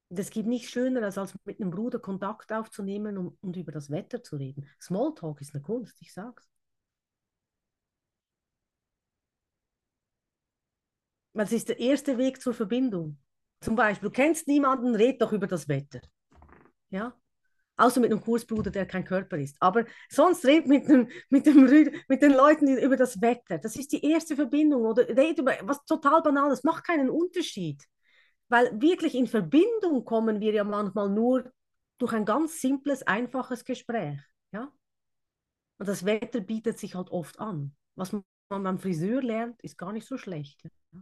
Es 0.08 0.30
gibt 0.30 0.48
nichts 0.48 0.70
Schöneres, 0.70 1.16
als 1.16 1.32
mit 1.44 1.60
einem 1.60 1.70
Bruder 1.70 2.00
Kontakt 2.00 2.52
aufzunehmen 2.52 3.16
und, 3.18 3.38
und 3.40 3.56
über 3.56 3.70
das 3.70 3.88
Wetter 3.88 4.20
zu 4.24 4.34
reden. 4.34 4.68
Smalltalk 4.80 5.40
ist 5.40 5.54
eine 5.54 5.62
Kunst, 5.62 5.96
ich 6.02 6.12
sag's. 6.12 6.50
Es 11.34 11.52
ist 11.52 11.68
der 11.68 11.78
erste 11.78 12.18
Weg 12.18 12.40
zur 12.40 12.54
Verbindung. 12.54 13.18
Zum 13.60 13.76
Beispiel, 13.76 14.08
du 14.08 14.12
kennst 14.12 14.48
niemanden, 14.48 14.94
red 14.94 15.20
doch 15.20 15.32
über 15.32 15.46
das 15.46 15.68
Wetter. 15.68 16.00
Ja? 16.90 17.14
Außer 17.76 18.00
mit 18.00 18.10
einem 18.10 18.20
Kursbruder, 18.20 18.70
der 18.70 18.86
kein 18.86 19.04
Körper 19.04 19.38
ist. 19.38 19.56
Aber 19.60 19.86
sonst 20.08 20.44
red 20.44 20.66
mit, 20.66 20.88
dem, 20.88 21.08
mit, 21.30 21.46
dem, 21.46 21.64
mit 22.08 22.22
den 22.22 22.32
Leuten 22.32 22.68
über 22.76 22.96
das 22.96 23.20
Wetter. 23.22 23.58
Das 23.58 23.76
ist 23.76 23.92
die 23.92 24.04
erste 24.04 24.36
Verbindung. 24.36 24.84
Oder 24.84 25.08
red 25.08 25.38
über 25.38 25.56
was 25.62 25.84
total 25.86 26.20
Banales. 26.22 26.62
Macht 26.62 26.84
keinen 26.84 27.08
Unterschied. 27.08 27.82
Weil 28.48 28.80
wirklich 28.80 29.14
in 29.14 29.26
Verbindung 29.26 30.04
kommen 30.04 30.40
wir 30.40 30.52
ja 30.52 30.64
manchmal 30.64 31.08
nur 31.08 31.50
durch 31.98 32.12
ein 32.12 32.24
ganz 32.24 32.60
simples, 32.60 33.02
einfaches 33.02 33.64
Gespräch. 33.64 34.18
Ja? 34.52 34.72
Und 35.78 35.88
das 35.88 36.04
Wetter 36.04 36.40
bietet 36.40 36.78
sich 36.78 36.94
halt 36.94 37.10
oft 37.10 37.38
an. 37.38 37.74
Was 37.94 38.12
man 38.12 38.24
beim 38.48 38.78
Friseur 38.78 39.22
lernt, 39.22 39.62
ist 39.62 39.78
gar 39.78 39.92
nicht 39.92 40.06
so 40.06 40.18
schlecht. 40.18 40.62
Ja? 40.92 41.00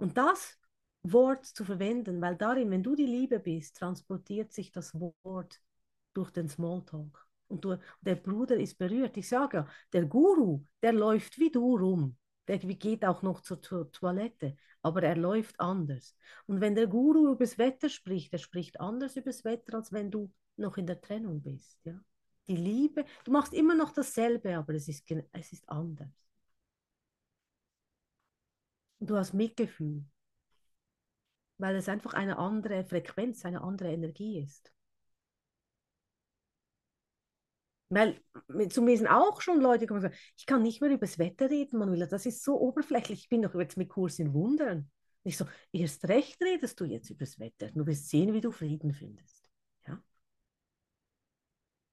Und 0.00 0.16
das 0.16 0.58
Wort 1.02 1.44
zu 1.44 1.62
verwenden, 1.62 2.22
weil 2.22 2.34
darin, 2.34 2.70
wenn 2.70 2.82
du 2.82 2.94
die 2.96 3.04
Liebe 3.04 3.38
bist, 3.38 3.76
transportiert 3.76 4.50
sich 4.50 4.72
das 4.72 4.98
Wort 4.98 5.60
durch 6.14 6.30
den 6.30 6.48
Smalltalk. 6.48 7.26
Und 7.48 7.66
du, 7.66 7.78
der 8.00 8.14
Bruder 8.14 8.56
ist 8.56 8.78
berührt. 8.78 9.18
Ich 9.18 9.28
sage 9.28 9.58
ja, 9.58 9.66
der 9.92 10.06
Guru, 10.06 10.64
der 10.82 10.94
läuft 10.94 11.38
wie 11.38 11.50
du 11.50 11.76
rum. 11.76 12.16
Der 12.48 12.58
geht 12.58 13.04
auch 13.04 13.20
noch 13.20 13.42
zur, 13.42 13.60
zur 13.60 13.92
Toilette, 13.92 14.56
aber 14.80 15.02
er 15.02 15.16
läuft 15.16 15.60
anders. 15.60 16.16
Und 16.46 16.62
wenn 16.62 16.74
der 16.74 16.86
Guru 16.86 17.32
über 17.32 17.44
das 17.44 17.58
Wetter 17.58 17.90
spricht, 17.90 18.32
er 18.32 18.38
spricht 18.38 18.80
anders 18.80 19.16
über 19.16 19.26
das 19.26 19.44
Wetter, 19.44 19.74
als 19.74 19.92
wenn 19.92 20.10
du 20.10 20.32
noch 20.56 20.78
in 20.78 20.86
der 20.86 21.02
Trennung 21.02 21.42
bist. 21.42 21.78
Ja? 21.84 22.00
Die 22.48 22.56
Liebe, 22.56 23.04
du 23.24 23.32
machst 23.32 23.52
immer 23.52 23.74
noch 23.74 23.92
dasselbe, 23.92 24.56
aber 24.56 24.72
es 24.74 24.88
ist, 24.88 25.04
es 25.32 25.52
ist 25.52 25.68
anders. 25.68 26.29
Du 29.00 29.16
hast 29.16 29.34
Mitgefühl, 29.34 30.04
weil 31.58 31.76
es 31.76 31.88
einfach 31.88 32.14
eine 32.14 32.38
andere 32.38 32.84
Frequenz, 32.84 33.44
eine 33.44 33.62
andere 33.62 33.92
Energie 33.92 34.40
ist. 34.40 34.72
Weil 37.88 38.20
zu 38.68 38.82
mir 38.82 38.96
sind 38.96 39.08
auch 39.08 39.40
schon 39.40 39.60
Leute 39.60 39.80
gekommen 39.80 40.04
und 40.04 40.10
gesagt, 40.10 40.32
ich 40.36 40.46
kann 40.46 40.62
nicht 40.62 40.80
mehr 40.80 40.90
über 40.90 41.06
das 41.06 41.18
Wetter 41.18 41.50
reden, 41.50 41.78
Manuela, 41.78 42.06
das 42.06 42.24
ist 42.24 42.44
so 42.44 42.60
oberflächlich, 42.60 43.22
ich 43.22 43.28
bin 43.28 43.42
doch 43.42 43.54
jetzt 43.54 43.76
mit 43.76 43.88
Kurs 43.88 44.20
in 44.20 44.32
Wundern. 44.32 44.88
Ich 45.24 45.36
so, 45.36 45.44
erst 45.72 46.06
recht 46.08 46.40
redest 46.40 46.78
du 46.80 46.84
jetzt 46.84 47.10
über 47.10 47.24
das 47.24 47.38
Wetter, 47.40 47.70
du 47.72 47.84
wirst 47.86 48.08
sehen, 48.08 48.32
wie 48.32 48.40
du 48.40 48.52
Frieden 48.52 48.92
findest. 48.92 49.50
Ja? 49.88 50.00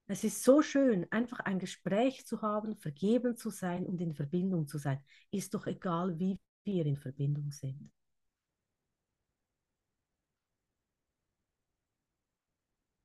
Es 0.06 0.24
ist 0.24 0.44
so 0.44 0.62
schön, 0.62 1.12
einfach 1.12 1.40
ein 1.40 1.58
Gespräch 1.58 2.28
zu 2.28 2.44
haben, 2.44 2.78
vergeben 2.78 3.36
zu 3.36 3.50
sein 3.50 3.86
und 3.86 4.00
in 4.00 4.14
Verbindung 4.14 4.68
zu 4.68 4.78
sein. 4.78 5.04
Ist 5.32 5.56
doch 5.56 5.66
egal, 5.66 6.20
wie 6.20 6.40
wir 6.68 6.86
in 6.86 6.98
Verbindung 6.98 7.52
sind. 7.52 7.92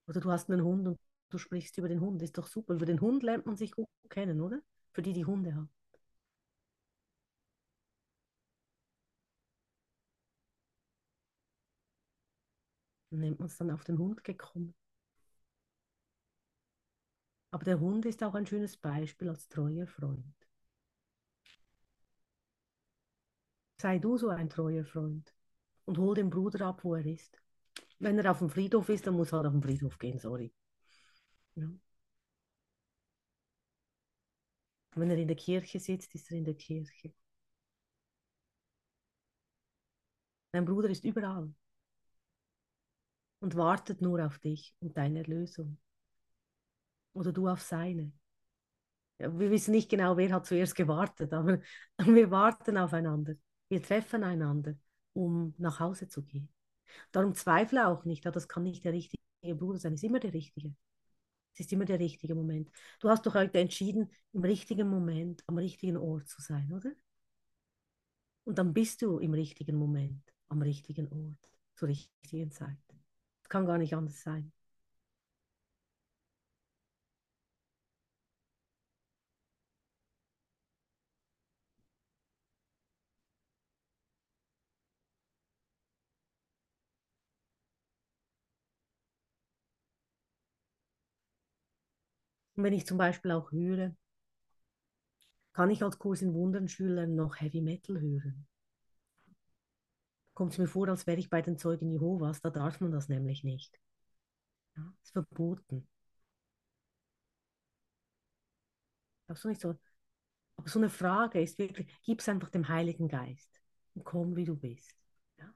Oder 0.06 0.20
du 0.20 0.30
hast 0.30 0.48
einen 0.50 0.62
Hund 0.62 0.86
und 0.86 0.98
du 1.30 1.38
sprichst 1.38 1.76
über 1.78 1.88
den 1.88 2.00
Hund. 2.00 2.22
Ist 2.22 2.38
doch 2.38 2.46
super. 2.46 2.74
Über 2.74 2.86
den 2.86 3.00
Hund 3.00 3.22
lernt 3.24 3.46
man 3.46 3.56
sich 3.56 3.72
gut 3.72 3.88
kennen, 4.10 4.40
oder? 4.40 4.60
Für 4.92 5.02
die, 5.02 5.12
die 5.12 5.24
Hunde 5.24 5.54
haben. 5.56 5.70
Nennt 13.10 13.38
man 13.38 13.46
es 13.46 13.56
dann 13.58 13.70
auf 13.70 13.84
den 13.84 13.96
Hund 13.98 14.24
gekommen. 14.24 14.74
Aber 17.52 17.64
der 17.64 17.78
Hund 17.78 18.04
ist 18.04 18.22
auch 18.24 18.34
ein 18.34 18.46
schönes 18.48 18.76
Beispiel 18.76 19.28
als 19.28 19.48
treuer 19.48 19.86
Freund. 19.86 20.41
Sei 23.82 23.98
du 23.98 24.16
so 24.16 24.28
ein 24.28 24.48
treuer 24.48 24.84
Freund 24.84 25.34
und 25.86 25.98
hol 25.98 26.14
den 26.14 26.30
Bruder 26.30 26.66
ab, 26.66 26.84
wo 26.84 26.94
er 26.94 27.04
ist. 27.04 27.36
Wenn 27.98 28.16
er 28.16 28.30
auf 28.30 28.38
dem 28.38 28.48
Friedhof 28.48 28.88
ist, 28.88 29.08
dann 29.08 29.14
muss 29.14 29.32
er 29.32 29.38
halt 29.38 29.48
auf 29.48 29.54
den 29.54 29.62
Friedhof 29.62 29.98
gehen, 29.98 30.20
sorry. 30.20 30.52
Ja. 31.56 31.68
Wenn 34.94 35.10
er 35.10 35.18
in 35.18 35.26
der 35.26 35.36
Kirche 35.36 35.80
sitzt, 35.80 36.14
ist 36.14 36.30
er 36.30 36.38
in 36.38 36.44
der 36.44 36.54
Kirche. 36.54 37.12
Dein 40.52 40.64
Bruder 40.64 40.88
ist 40.88 41.04
überall 41.04 41.52
und 43.40 43.56
wartet 43.56 44.00
nur 44.00 44.24
auf 44.24 44.38
dich 44.38 44.74
und 44.80 44.96
deine 44.96 45.18
Erlösung. 45.18 45.76
Oder 47.14 47.32
du 47.32 47.48
auf 47.48 47.62
seine. 47.62 48.12
Ja, 49.18 49.38
wir 49.38 49.50
wissen 49.50 49.70
nicht 49.72 49.88
genau, 49.90 50.16
wer 50.16 50.32
hat 50.32 50.46
zuerst 50.46 50.74
gewartet, 50.74 51.32
aber 51.32 51.60
wir 51.98 52.30
warten 52.30 52.76
aufeinander. 52.76 53.34
Wir 53.72 53.82
treffen 53.82 54.22
einander, 54.22 54.74
um 55.14 55.54
nach 55.56 55.80
Hause 55.80 56.06
zu 56.06 56.22
gehen. 56.22 56.50
Darum 57.10 57.34
zweifle 57.34 57.88
auch 57.88 58.04
nicht, 58.04 58.26
das 58.26 58.46
kann 58.46 58.64
nicht 58.64 58.84
der 58.84 58.92
richtige 58.92 59.22
Bruder 59.54 59.78
sein, 59.78 59.94
es 59.94 60.02
ist 60.02 60.08
immer 60.10 60.20
der 60.20 60.34
richtige. 60.34 60.74
Es 61.54 61.60
ist 61.60 61.72
immer 61.72 61.86
der 61.86 61.98
richtige 61.98 62.34
Moment. 62.34 62.70
Du 63.00 63.08
hast 63.08 63.24
doch 63.24 63.34
heute 63.34 63.58
entschieden, 63.60 64.10
im 64.34 64.44
richtigen 64.44 64.90
Moment, 64.90 65.42
am 65.46 65.56
richtigen 65.56 65.96
Ort 65.96 66.28
zu 66.28 66.42
sein, 66.42 66.70
oder? 66.70 66.92
Und 68.44 68.58
dann 68.58 68.74
bist 68.74 69.00
du 69.00 69.18
im 69.20 69.32
richtigen 69.32 69.76
Moment, 69.76 70.22
am 70.48 70.60
richtigen 70.60 71.08
Ort, 71.10 71.50
zur 71.74 71.88
richtigen 71.88 72.50
Zeit. 72.50 72.76
Es 73.42 73.48
kann 73.48 73.64
gar 73.64 73.78
nicht 73.78 73.94
anders 73.94 74.20
sein. 74.20 74.52
Und 92.62 92.66
wenn 92.66 92.74
ich 92.74 92.86
zum 92.86 92.96
Beispiel 92.96 93.32
auch 93.32 93.50
höre, 93.50 93.92
kann 95.52 95.68
ich 95.72 95.82
als 95.82 95.98
Kurs 95.98 96.22
in 96.22 96.32
Wundern 96.32 96.68
Schüler 96.68 97.08
noch 97.08 97.40
Heavy 97.40 97.60
Metal 97.60 98.00
hören? 98.00 98.46
Kommt 100.32 100.52
es 100.52 100.58
mir 100.58 100.68
vor, 100.68 100.86
als 100.86 101.04
wäre 101.08 101.18
ich 101.18 101.28
bei 101.28 101.42
den 101.42 101.58
Zeugen 101.58 101.90
Jehovas, 101.90 102.40
da 102.40 102.50
darf 102.50 102.80
man 102.80 102.92
das 102.92 103.08
nämlich 103.08 103.42
nicht. 103.42 103.80
Ja, 104.76 104.94
ist 105.02 105.10
verboten. 105.10 105.88
Darfst 109.26 109.42
du 109.42 109.48
nicht 109.48 109.60
so? 109.60 109.74
Aber 110.54 110.68
so 110.68 110.78
eine 110.78 110.88
Frage 110.88 111.42
ist 111.42 111.58
wirklich, 111.58 111.92
gib 112.04 112.20
es 112.20 112.28
einfach 112.28 112.50
dem 112.50 112.68
Heiligen 112.68 113.08
Geist 113.08 113.60
und 113.94 114.04
komm, 114.04 114.36
wie 114.36 114.44
du 114.44 114.54
bist. 114.54 114.94
Ja? 115.36 115.52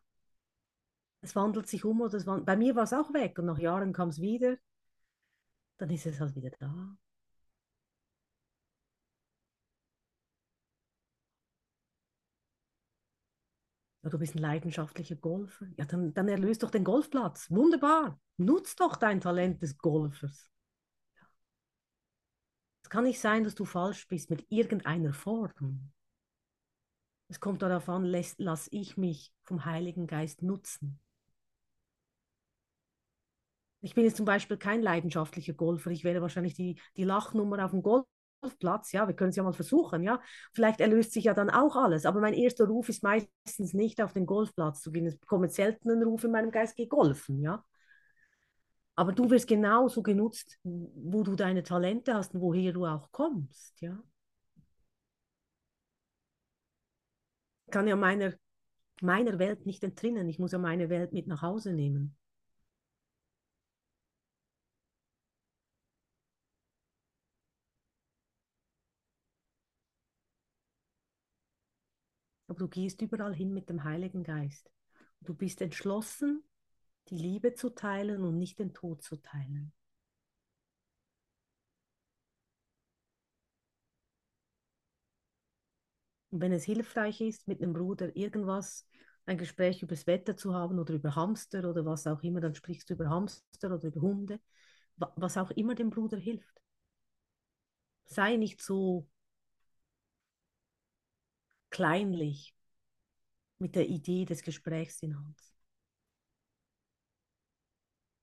Es 1.20 1.36
wandelt 1.36 1.68
sich 1.68 1.84
um 1.84 2.00
oder 2.00 2.14
es 2.14 2.26
wandelt, 2.26 2.46
bei 2.46 2.56
mir 2.56 2.74
war 2.74 2.82
es 2.82 2.92
auch 2.92 3.12
weg 3.12 3.38
und 3.38 3.44
nach 3.46 3.60
Jahren 3.60 3.92
kam 3.92 4.08
es 4.08 4.20
wieder 4.20 4.56
dann 5.78 5.90
ist 5.90 6.06
es 6.06 6.20
halt 6.20 6.34
wieder 6.36 6.50
da. 6.58 6.96
Ja, 14.02 14.10
du 14.10 14.18
bist 14.18 14.34
ein 14.36 14.38
leidenschaftlicher 14.38 15.16
Golfer. 15.16 15.66
Ja, 15.76 15.84
dann, 15.84 16.14
dann 16.14 16.28
erlöst 16.28 16.62
doch 16.62 16.70
den 16.70 16.84
Golfplatz. 16.84 17.50
Wunderbar. 17.50 18.20
Nutz 18.36 18.76
doch 18.76 18.96
dein 18.96 19.20
Talent 19.20 19.60
des 19.62 19.76
Golfers. 19.78 20.48
Ja. 21.16 21.26
Es 22.82 22.88
kann 22.88 23.04
nicht 23.04 23.20
sein, 23.20 23.44
dass 23.44 23.54
du 23.54 23.64
falsch 23.66 24.08
bist 24.08 24.30
mit 24.30 24.46
irgendeiner 24.48 25.12
Form. 25.12 25.92
Es 27.28 27.40
kommt 27.40 27.62
darauf 27.62 27.88
an, 27.88 28.04
lass, 28.04 28.36
lass 28.38 28.68
ich 28.70 28.96
mich 28.96 29.32
vom 29.42 29.64
Heiligen 29.64 30.06
Geist 30.06 30.42
nutzen. 30.42 31.00
Ich 33.86 33.94
bin 33.94 34.04
jetzt 34.04 34.16
zum 34.16 34.26
Beispiel 34.26 34.56
kein 34.56 34.82
leidenschaftlicher 34.82 35.52
Golfer. 35.54 35.92
Ich 35.92 36.02
wäre 36.02 36.20
wahrscheinlich 36.20 36.54
die, 36.54 36.80
die 36.96 37.04
Lachnummer 37.04 37.64
auf 37.64 37.70
dem 37.70 37.82
Golfplatz. 37.82 38.90
Ja, 38.90 39.06
wir 39.06 39.14
können 39.14 39.30
es 39.30 39.36
ja 39.36 39.44
mal 39.44 39.52
versuchen. 39.52 40.02
Ja, 40.02 40.20
vielleicht 40.52 40.80
erlöst 40.80 41.12
sich 41.12 41.24
ja 41.24 41.34
dann 41.34 41.50
auch 41.50 41.76
alles. 41.76 42.04
Aber 42.04 42.20
mein 42.20 42.34
erster 42.34 42.66
Ruf 42.66 42.88
ist 42.88 43.04
meistens 43.04 43.74
nicht 43.74 44.02
auf 44.02 44.12
den 44.12 44.26
Golfplatz 44.26 44.80
zu 44.82 44.90
gehen. 44.90 45.06
Es 45.06 45.16
bekommt 45.16 45.52
selten 45.52 45.88
einen 45.92 46.02
Ruf 46.02 46.24
in 46.24 46.32
meinem 46.32 46.50
Geist, 46.50 46.74
geh 46.74 46.86
golfen. 46.86 47.40
Ja, 47.40 47.64
aber 48.94 49.12
du 49.12 49.30
wirst 49.30 49.46
genauso 49.46 50.02
genutzt, 50.02 50.58
wo 50.64 51.22
du 51.22 51.36
deine 51.36 51.62
Talente 51.62 52.14
hast 52.14 52.34
und 52.34 52.40
woher 52.40 52.72
du 52.72 52.86
auch 52.86 53.10
kommst. 53.12 53.80
Ja, 53.80 54.02
ich 57.66 57.72
kann 57.72 57.86
ja 57.86 57.94
meiner 57.96 58.34
meiner 59.02 59.38
Welt 59.40 59.66
nicht 59.66 59.84
entrinnen. 59.84 60.28
Ich 60.28 60.38
muss 60.40 60.52
ja 60.52 60.58
meine 60.58 60.88
Welt 60.90 61.12
mit 61.12 61.26
nach 61.28 61.42
Hause 61.42 61.72
nehmen. 61.74 62.16
Aber 72.56 72.64
du 72.64 72.68
gehst 72.68 73.02
überall 73.02 73.34
hin 73.34 73.52
mit 73.52 73.68
dem 73.68 73.84
Heiligen 73.84 74.24
Geist 74.24 74.70
Du 75.20 75.34
bist 75.34 75.60
entschlossen, 75.60 76.42
die 77.10 77.18
Liebe 77.18 77.52
zu 77.52 77.68
teilen 77.68 78.24
und 78.24 78.38
nicht 78.38 78.58
den 78.58 78.72
Tod 78.72 79.02
zu 79.02 79.16
teilen. 79.16 79.74
Und 86.30 86.40
wenn 86.40 86.52
es 86.52 86.64
hilfreich 86.64 87.20
ist, 87.20 87.46
mit 87.46 87.60
einem 87.60 87.74
Bruder 87.74 88.16
irgendwas, 88.16 88.86
ein 89.26 89.36
Gespräch 89.36 89.82
über 89.82 89.94
das 89.94 90.06
Wetter 90.06 90.34
zu 90.34 90.54
haben 90.54 90.78
oder 90.78 90.94
über 90.94 91.14
Hamster 91.14 91.68
oder 91.68 91.84
was 91.84 92.06
auch 92.06 92.22
immer, 92.22 92.40
dann 92.40 92.54
sprichst 92.54 92.88
du 92.88 92.94
über 92.94 93.10
Hamster 93.10 93.74
oder 93.74 93.88
über 93.88 94.00
Hunde, 94.00 94.40
was 94.96 95.36
auch 95.36 95.50
immer 95.50 95.74
dem 95.74 95.90
Bruder 95.90 96.16
hilft. 96.16 96.62
Sei 98.06 98.36
nicht 98.36 98.62
so 98.62 99.06
kleinlich 101.76 102.54
mit 103.58 103.74
der 103.74 103.86
Idee 103.86 104.24
des 104.24 104.40
Gesprächs 104.42 105.02
in 105.02 105.14
Hand. 105.14 105.38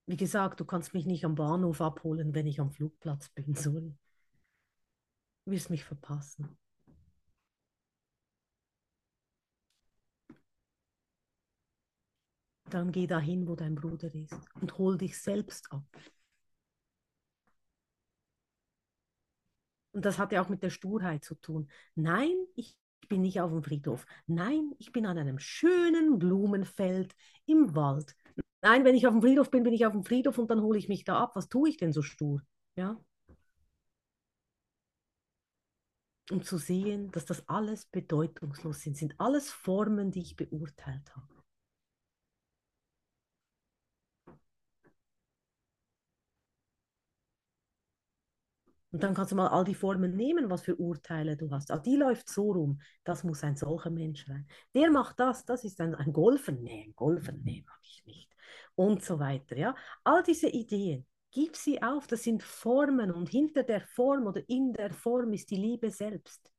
Wie 0.06 0.16
gesagt, 0.16 0.58
du 0.58 0.64
kannst 0.64 0.92
mich 0.92 1.06
nicht 1.06 1.24
am 1.24 1.36
Bahnhof 1.36 1.80
abholen, 1.80 2.34
wenn 2.34 2.48
ich 2.48 2.58
am 2.58 2.72
Flugplatz 2.72 3.28
bin, 3.28 3.54
sorry. 3.54 3.94
Du 5.44 5.52
wirst 5.52 5.70
mich 5.70 5.84
verpassen. 5.84 6.58
Dann 12.70 12.90
geh 12.90 13.06
dahin, 13.06 13.46
wo 13.46 13.54
dein 13.54 13.76
Bruder 13.76 14.12
ist 14.12 14.34
und 14.60 14.78
hol 14.78 14.98
dich 14.98 15.16
selbst 15.16 15.70
ab. 15.70 15.86
Und 19.92 20.04
das 20.04 20.18
hat 20.18 20.32
ja 20.32 20.42
auch 20.42 20.48
mit 20.48 20.64
der 20.64 20.70
Sturheit 20.70 21.22
zu 21.22 21.36
tun. 21.36 21.70
Nein, 21.94 22.34
ich 22.56 22.76
bin 23.08 23.22
nicht 23.22 23.40
auf 23.40 23.50
dem 23.50 23.62
Friedhof. 23.62 24.06
Nein, 24.26 24.72
ich 24.78 24.92
bin 24.92 25.06
an 25.06 25.18
einem 25.18 25.38
schönen 25.38 26.18
Blumenfeld 26.18 27.14
im 27.46 27.74
Wald. 27.74 28.14
Nein, 28.62 28.84
wenn 28.84 28.94
ich 28.94 29.06
auf 29.06 29.12
dem 29.12 29.22
Friedhof 29.22 29.50
bin, 29.50 29.62
bin 29.62 29.74
ich 29.74 29.86
auf 29.86 29.92
dem 29.92 30.04
Friedhof 30.04 30.38
und 30.38 30.50
dann 30.50 30.62
hole 30.62 30.78
ich 30.78 30.88
mich 30.88 31.04
da 31.04 31.18
ab. 31.18 31.36
Was 31.36 31.48
tue 31.48 31.68
ich 31.68 31.76
denn 31.76 31.92
so 31.92 32.02
stur? 32.02 32.42
Ja? 32.76 32.98
Um 36.30 36.42
zu 36.42 36.56
sehen, 36.56 37.10
dass 37.10 37.26
das 37.26 37.46
alles 37.48 37.84
bedeutungslos 37.84 38.80
sind, 38.80 38.96
sind 38.96 39.14
alles 39.18 39.50
Formen, 39.50 40.10
die 40.10 40.22
ich 40.22 40.36
beurteilt 40.36 41.14
habe. 41.14 41.33
Und 48.94 49.02
dann 49.02 49.12
kannst 49.12 49.32
du 49.32 49.36
mal 49.36 49.48
all 49.48 49.64
die 49.64 49.74
Formen 49.74 50.14
nehmen, 50.14 50.48
was 50.50 50.62
für 50.62 50.76
Urteile 50.76 51.36
du 51.36 51.50
hast. 51.50 51.72
Ah, 51.72 51.78
die 51.80 51.96
läuft 51.96 52.28
so 52.28 52.52
rum. 52.52 52.80
Das 53.02 53.24
muss 53.24 53.42
ein 53.42 53.56
solcher 53.56 53.90
Mensch 53.90 54.24
sein. 54.24 54.46
Der 54.72 54.88
macht 54.88 55.18
das, 55.18 55.44
das 55.44 55.64
ist 55.64 55.80
ein, 55.80 55.96
ein 55.96 56.12
Golfer. 56.12 56.52
Nee, 56.52 56.84
ein 56.86 56.94
Golfer, 56.94 57.32
nee, 57.32 57.64
mag 57.66 57.80
ich 57.82 58.04
nicht. 58.06 58.32
Und 58.76 59.02
so 59.02 59.18
weiter. 59.18 59.56
Ja? 59.56 59.74
All 60.04 60.22
diese 60.22 60.48
Ideen, 60.48 61.04
gib 61.32 61.56
sie 61.56 61.82
auf. 61.82 62.06
Das 62.06 62.22
sind 62.22 62.44
Formen 62.44 63.10
und 63.10 63.28
hinter 63.30 63.64
der 63.64 63.80
Form 63.80 64.28
oder 64.28 64.48
in 64.48 64.72
der 64.72 64.92
Form 64.92 65.32
ist 65.32 65.50
die 65.50 65.56
Liebe 65.56 65.90
selbst. 65.90 66.52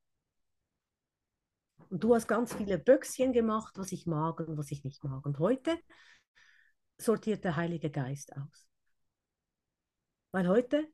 Und 1.90 2.04
du 2.04 2.16
hast 2.16 2.28
ganz 2.28 2.54
viele 2.54 2.78
Böckchen 2.78 3.32
gemacht, 3.32 3.78
was 3.78 3.94
ich 3.94 4.08
mag 4.08 4.42
und 4.42 4.58
was 4.58 4.72
ich 4.72 4.84
nicht 4.84 5.02
mag. 5.06 5.26
Und 5.26 5.40
heute 5.40 5.80
sortiert 6.98 7.46
der 7.46 7.56
Heilige 7.56 7.90
Geist 7.90 8.36
aus. 8.36 8.68
Weil 10.34 10.50
heute 10.50 10.86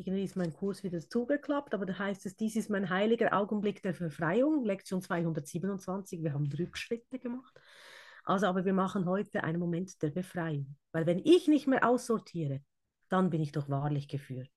irgendwie 0.00 0.24
ist 0.24 0.36
mein 0.36 0.52
Kurs 0.52 0.82
wieder 0.82 1.00
zugeklappt, 1.00 1.74
aber 1.74 1.84
da 1.84 1.98
heißt 1.98 2.24
es, 2.24 2.34
dies 2.36 2.56
ist 2.56 2.70
mein 2.70 2.88
heiliger 2.88 3.34
Augenblick 3.34 3.82
der 3.82 3.92
Befreiung, 3.92 4.64
Lektion 4.64 5.02
227. 5.02 6.22
Wir 6.22 6.32
haben 6.32 6.50
Rückschritte 6.50 7.18
gemacht. 7.18 7.60
Also, 8.24 8.46
aber 8.46 8.64
wir 8.64 8.72
machen 8.72 9.06
heute 9.06 9.44
einen 9.44 9.58
Moment 9.58 10.00
der 10.02 10.10
Befreiung. 10.10 10.76
Weil 10.92 11.06
wenn 11.06 11.18
ich 11.18 11.48
nicht 11.48 11.66
mehr 11.66 11.86
aussortiere, 11.86 12.62
dann 13.08 13.28
bin 13.30 13.42
ich 13.42 13.52
doch 13.52 13.68
wahrlich 13.68 14.08
geführt. 14.08 14.50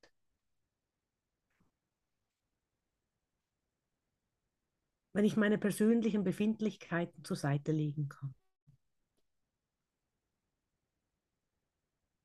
Wenn 5.13 5.25
ich 5.25 5.35
meine 5.37 5.57
persönlichen 5.57 6.23
Befindlichkeiten 6.23 7.23
zur 7.23 7.37
Seite 7.37 7.71
legen 7.71 8.09
kann. 8.09 8.33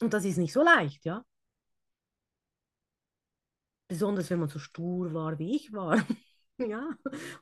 Und 0.01 0.15
das 0.15 0.25
ist 0.25 0.39
nicht 0.39 0.53
so 0.53 0.63
leicht, 0.63 1.05
ja. 1.05 1.25
Besonders 3.89 4.31
wenn 4.31 4.41
man 4.41 4.49
so 4.49 4.59
stur 4.59 5.13
war, 5.15 5.39
wie 5.39 5.57
ich 5.57 5.73
war. 5.73 6.05
ja. 6.59 6.91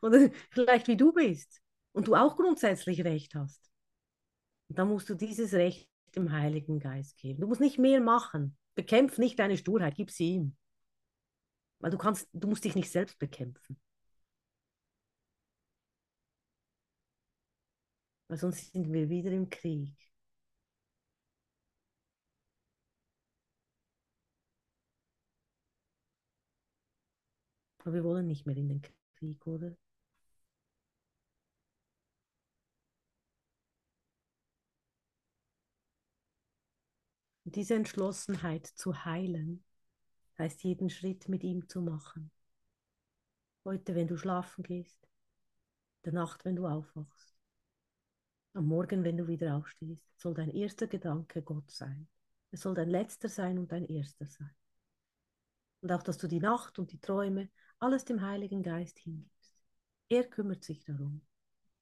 Oder 0.01 0.31
vielleicht 0.51 0.89
wie 0.89 0.97
du 0.97 1.13
bist. 1.13 1.61
Und 1.93 2.09
du 2.09 2.15
auch 2.15 2.37
grundsätzlich 2.37 3.05
Recht 3.05 3.35
hast. 3.35 3.71
Dann 4.69 4.89
musst 4.89 5.09
du 5.09 5.15
dieses 5.15 5.53
Recht 5.55 5.89
dem 6.15 6.33
Heiligen 6.33 6.79
Geist 6.81 7.17
geben. 7.19 7.41
Du 7.41 7.47
musst 7.47 7.61
nicht 7.61 7.79
mehr 7.79 8.01
machen. 8.01 8.57
Bekämpf 8.75 9.19
nicht 9.19 9.39
deine 9.39 9.57
Sturheit, 9.57 9.95
gib 9.97 10.11
sie 10.11 10.35
ihm. 10.35 10.57
Weil 11.79 11.91
du 11.91 11.99
kannst, 11.99 12.29
du 12.33 12.49
musst 12.49 12.65
dich 12.65 12.75
nicht 12.75 12.91
selbst 12.91 13.19
bekämpfen. 13.19 13.79
Weil 18.29 18.39
sonst 18.39 18.73
sind 18.73 18.93
wir 18.93 19.09
wieder 19.09 19.31
im 19.31 19.51
Krieg. 19.51 19.97
Aber 27.87 27.95
wir 27.95 28.03
wollen 28.03 28.27
nicht 28.27 28.47
mehr 28.47 28.57
in 28.57 28.69
den 28.69 28.83
Krieg, 29.15 29.47
oder? 29.47 29.77
Diese 37.45 37.77
Entschlossenheit 37.77 38.67
zu 38.67 39.05
heilen, 39.05 39.63
heißt 40.37 40.65
jeden 40.65 40.91
Schritt 40.91 41.29
mit 41.29 41.45
ihm 41.45 41.69
zu 41.69 41.81
machen. 41.81 42.33
Heute, 43.65 43.95
wenn 43.95 44.09
du 44.09 44.17
schlafen 44.17 44.65
gehst, 44.65 44.99
der 46.05 46.13
Nacht, 46.13 46.45
wenn 46.45 46.57
du 46.57 46.67
aufwachst, 46.67 47.37
am 48.55 48.67
Morgen, 48.67 49.05
wenn 49.05 49.17
du 49.17 49.29
wieder 49.29 49.55
aufstehst, 49.55 50.03
soll 50.17 50.35
dein 50.35 50.51
erster 50.51 50.89
Gedanke 50.89 51.41
Gott 51.41 51.71
sein. 51.71 52.09
Es 52.51 52.63
soll 52.63 52.75
dein 52.75 52.91
letzter 52.91 53.29
sein 53.29 53.59
und 53.61 53.71
dein 53.71 53.85
erster 53.85 54.27
sein. 54.27 54.57
Und 55.83 55.93
auch, 55.93 56.03
dass 56.03 56.19
du 56.19 56.27
die 56.27 56.41
Nacht 56.41 56.81
und 56.81 56.91
die 56.91 57.01
Träume 57.01 57.49
alles 57.79 58.05
dem 58.05 58.23
Heiligen 58.23 58.63
Geist 58.63 58.99
hingibst. 58.99 59.55
Er 60.09 60.25
kümmert 60.25 60.65
sich 60.65 60.85
darum. 60.85 61.23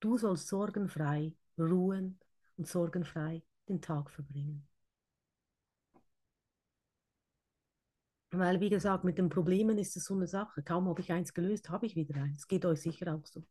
Du 0.01 0.19
sollst 0.19 0.49
sorgenfrei 0.49 1.35
ruhen 1.59 2.19
und 2.57 2.69
sorgenfrei 2.69 3.43
den 3.69 3.81
Tag 3.81 4.11
verbringen. 4.11 4.67
Weil, 8.31 8.61
wie 8.61 8.71
gesagt, 8.71 9.05
mit 9.05 9.19
den 9.19 9.29
Problemen 9.29 9.79
ist 9.79 9.97
es 9.97 10.05
so 10.05 10.15
eine 10.15 10.27
Sache. 10.27 10.63
Kaum 10.63 10.89
habe 10.89 11.01
ich 11.01 11.13
eins 11.13 11.33
gelöst, 11.35 11.71
habe 11.71 11.87
ich 11.87 11.95
wieder 11.95 12.21
eins. 12.21 12.49
Geht 12.49 12.65
euch 12.65 12.83
sicher 12.83 13.15
auch 13.15 13.25
so. 13.27 13.45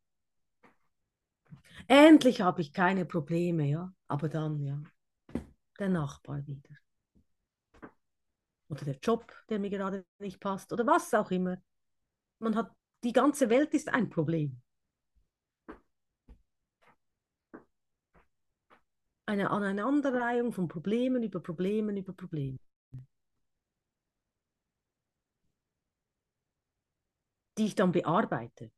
Endlich 1.88 2.42
habe 2.42 2.62
ich 2.62 2.74
keine 2.74 3.06
Probleme, 3.06 3.66
ja. 3.66 3.94
Aber 4.08 4.28
dann, 4.30 4.60
ja, 4.62 4.82
der 5.80 5.90
Nachbar 5.90 6.46
wieder. 6.46 6.76
Oder 8.68 8.86
der 8.86 8.98
Job, 9.02 9.32
der 9.50 9.60
mir 9.60 9.70
gerade 9.70 10.06
nicht 10.20 10.40
passt. 10.40 10.74
Oder 10.74 10.86
was 10.86 11.14
auch 11.14 11.32
immer. 11.32 11.58
Man 12.40 12.56
hat, 12.56 12.72
die 13.04 13.14
ganze 13.14 13.50
Welt 13.50 13.74
ist 13.74 13.90
ein 13.90 14.10
Problem. 14.10 14.62
Eine 19.26 19.52
Aneinanderreihung 19.52 20.52
von 20.52 20.68
Problemen 20.68 21.24
über 21.24 21.40
Problemen 21.40 21.96
über 21.98 22.14
Probleme. 22.14 22.58
Die 27.58 27.66
ich 27.66 27.76
dann 27.76 27.92
bearbeite. 27.92 28.72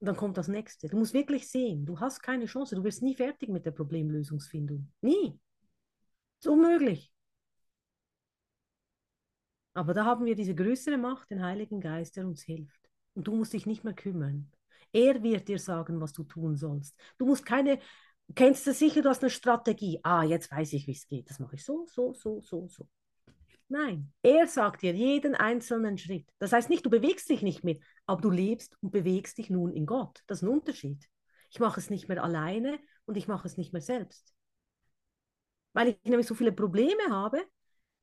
Und 0.00 0.06
dann 0.06 0.16
kommt 0.16 0.36
das 0.36 0.48
nächste. 0.48 0.88
Du 0.88 0.96
musst 0.96 1.14
wirklich 1.14 1.48
sehen, 1.48 1.84
du 1.84 1.98
hast 1.98 2.20
keine 2.20 2.46
Chance. 2.46 2.76
Du 2.76 2.84
wirst 2.84 3.02
nie 3.02 3.14
fertig 3.14 3.48
mit 3.48 3.66
der 3.66 3.72
Problemlösungsfindung. 3.72 4.92
Nie. 5.00 5.38
Das 6.38 6.46
ist 6.46 6.48
unmöglich. 6.48 7.12
Aber 9.74 9.94
da 9.94 10.04
haben 10.04 10.24
wir 10.24 10.34
diese 10.34 10.54
größere 10.54 10.98
Macht, 10.98 11.30
den 11.30 11.42
Heiligen 11.42 11.80
Geist, 11.80 12.16
der 12.16 12.26
uns 12.26 12.42
hilft. 12.42 12.80
Und 13.14 13.26
du 13.26 13.34
musst 13.34 13.52
dich 13.52 13.66
nicht 13.66 13.84
mehr 13.84 13.94
kümmern. 13.94 14.50
Er 14.92 15.22
wird 15.22 15.48
dir 15.48 15.58
sagen, 15.58 16.00
was 16.00 16.12
du 16.12 16.24
tun 16.24 16.56
sollst. 16.56 16.96
Du 17.18 17.26
musst 17.26 17.44
keine, 17.44 17.78
kennst 18.34 18.66
du 18.66 18.72
sicher, 18.72 19.02
du 19.02 19.08
hast 19.08 19.22
eine 19.22 19.30
Strategie. 19.30 20.00
Ah, 20.02 20.24
jetzt 20.24 20.50
weiß 20.50 20.72
ich, 20.72 20.86
wie 20.86 20.92
es 20.92 21.06
geht. 21.06 21.30
Das 21.30 21.38
mache 21.38 21.56
ich 21.56 21.64
so, 21.64 21.86
so, 21.86 22.14
so, 22.14 22.40
so, 22.40 22.68
so. 22.68 22.88
Nein, 23.68 24.12
er 24.22 24.46
sagt 24.46 24.82
dir 24.82 24.94
jeden 24.94 25.34
einzelnen 25.34 25.98
Schritt. 25.98 26.26
Das 26.38 26.52
heißt 26.52 26.70
nicht, 26.70 26.86
du 26.86 26.90
bewegst 26.90 27.28
dich 27.28 27.42
nicht 27.42 27.64
mit, 27.64 27.82
aber 28.06 28.22
du 28.22 28.30
lebst 28.30 28.76
und 28.80 28.90
bewegst 28.92 29.36
dich 29.36 29.50
nun 29.50 29.72
in 29.72 29.84
Gott. 29.84 30.22
Das 30.26 30.38
ist 30.38 30.42
ein 30.42 30.48
Unterschied. 30.48 31.06
Ich 31.50 31.60
mache 31.60 31.78
es 31.78 31.90
nicht 31.90 32.08
mehr 32.08 32.22
alleine 32.22 32.78
und 33.04 33.16
ich 33.16 33.28
mache 33.28 33.46
es 33.46 33.58
nicht 33.58 33.72
mehr 33.74 33.82
selbst. 33.82 34.34
Weil 35.74 35.88
ich 35.88 36.04
nämlich 36.04 36.26
so 36.26 36.34
viele 36.34 36.52
Probleme 36.52 37.10
habe, 37.10 37.44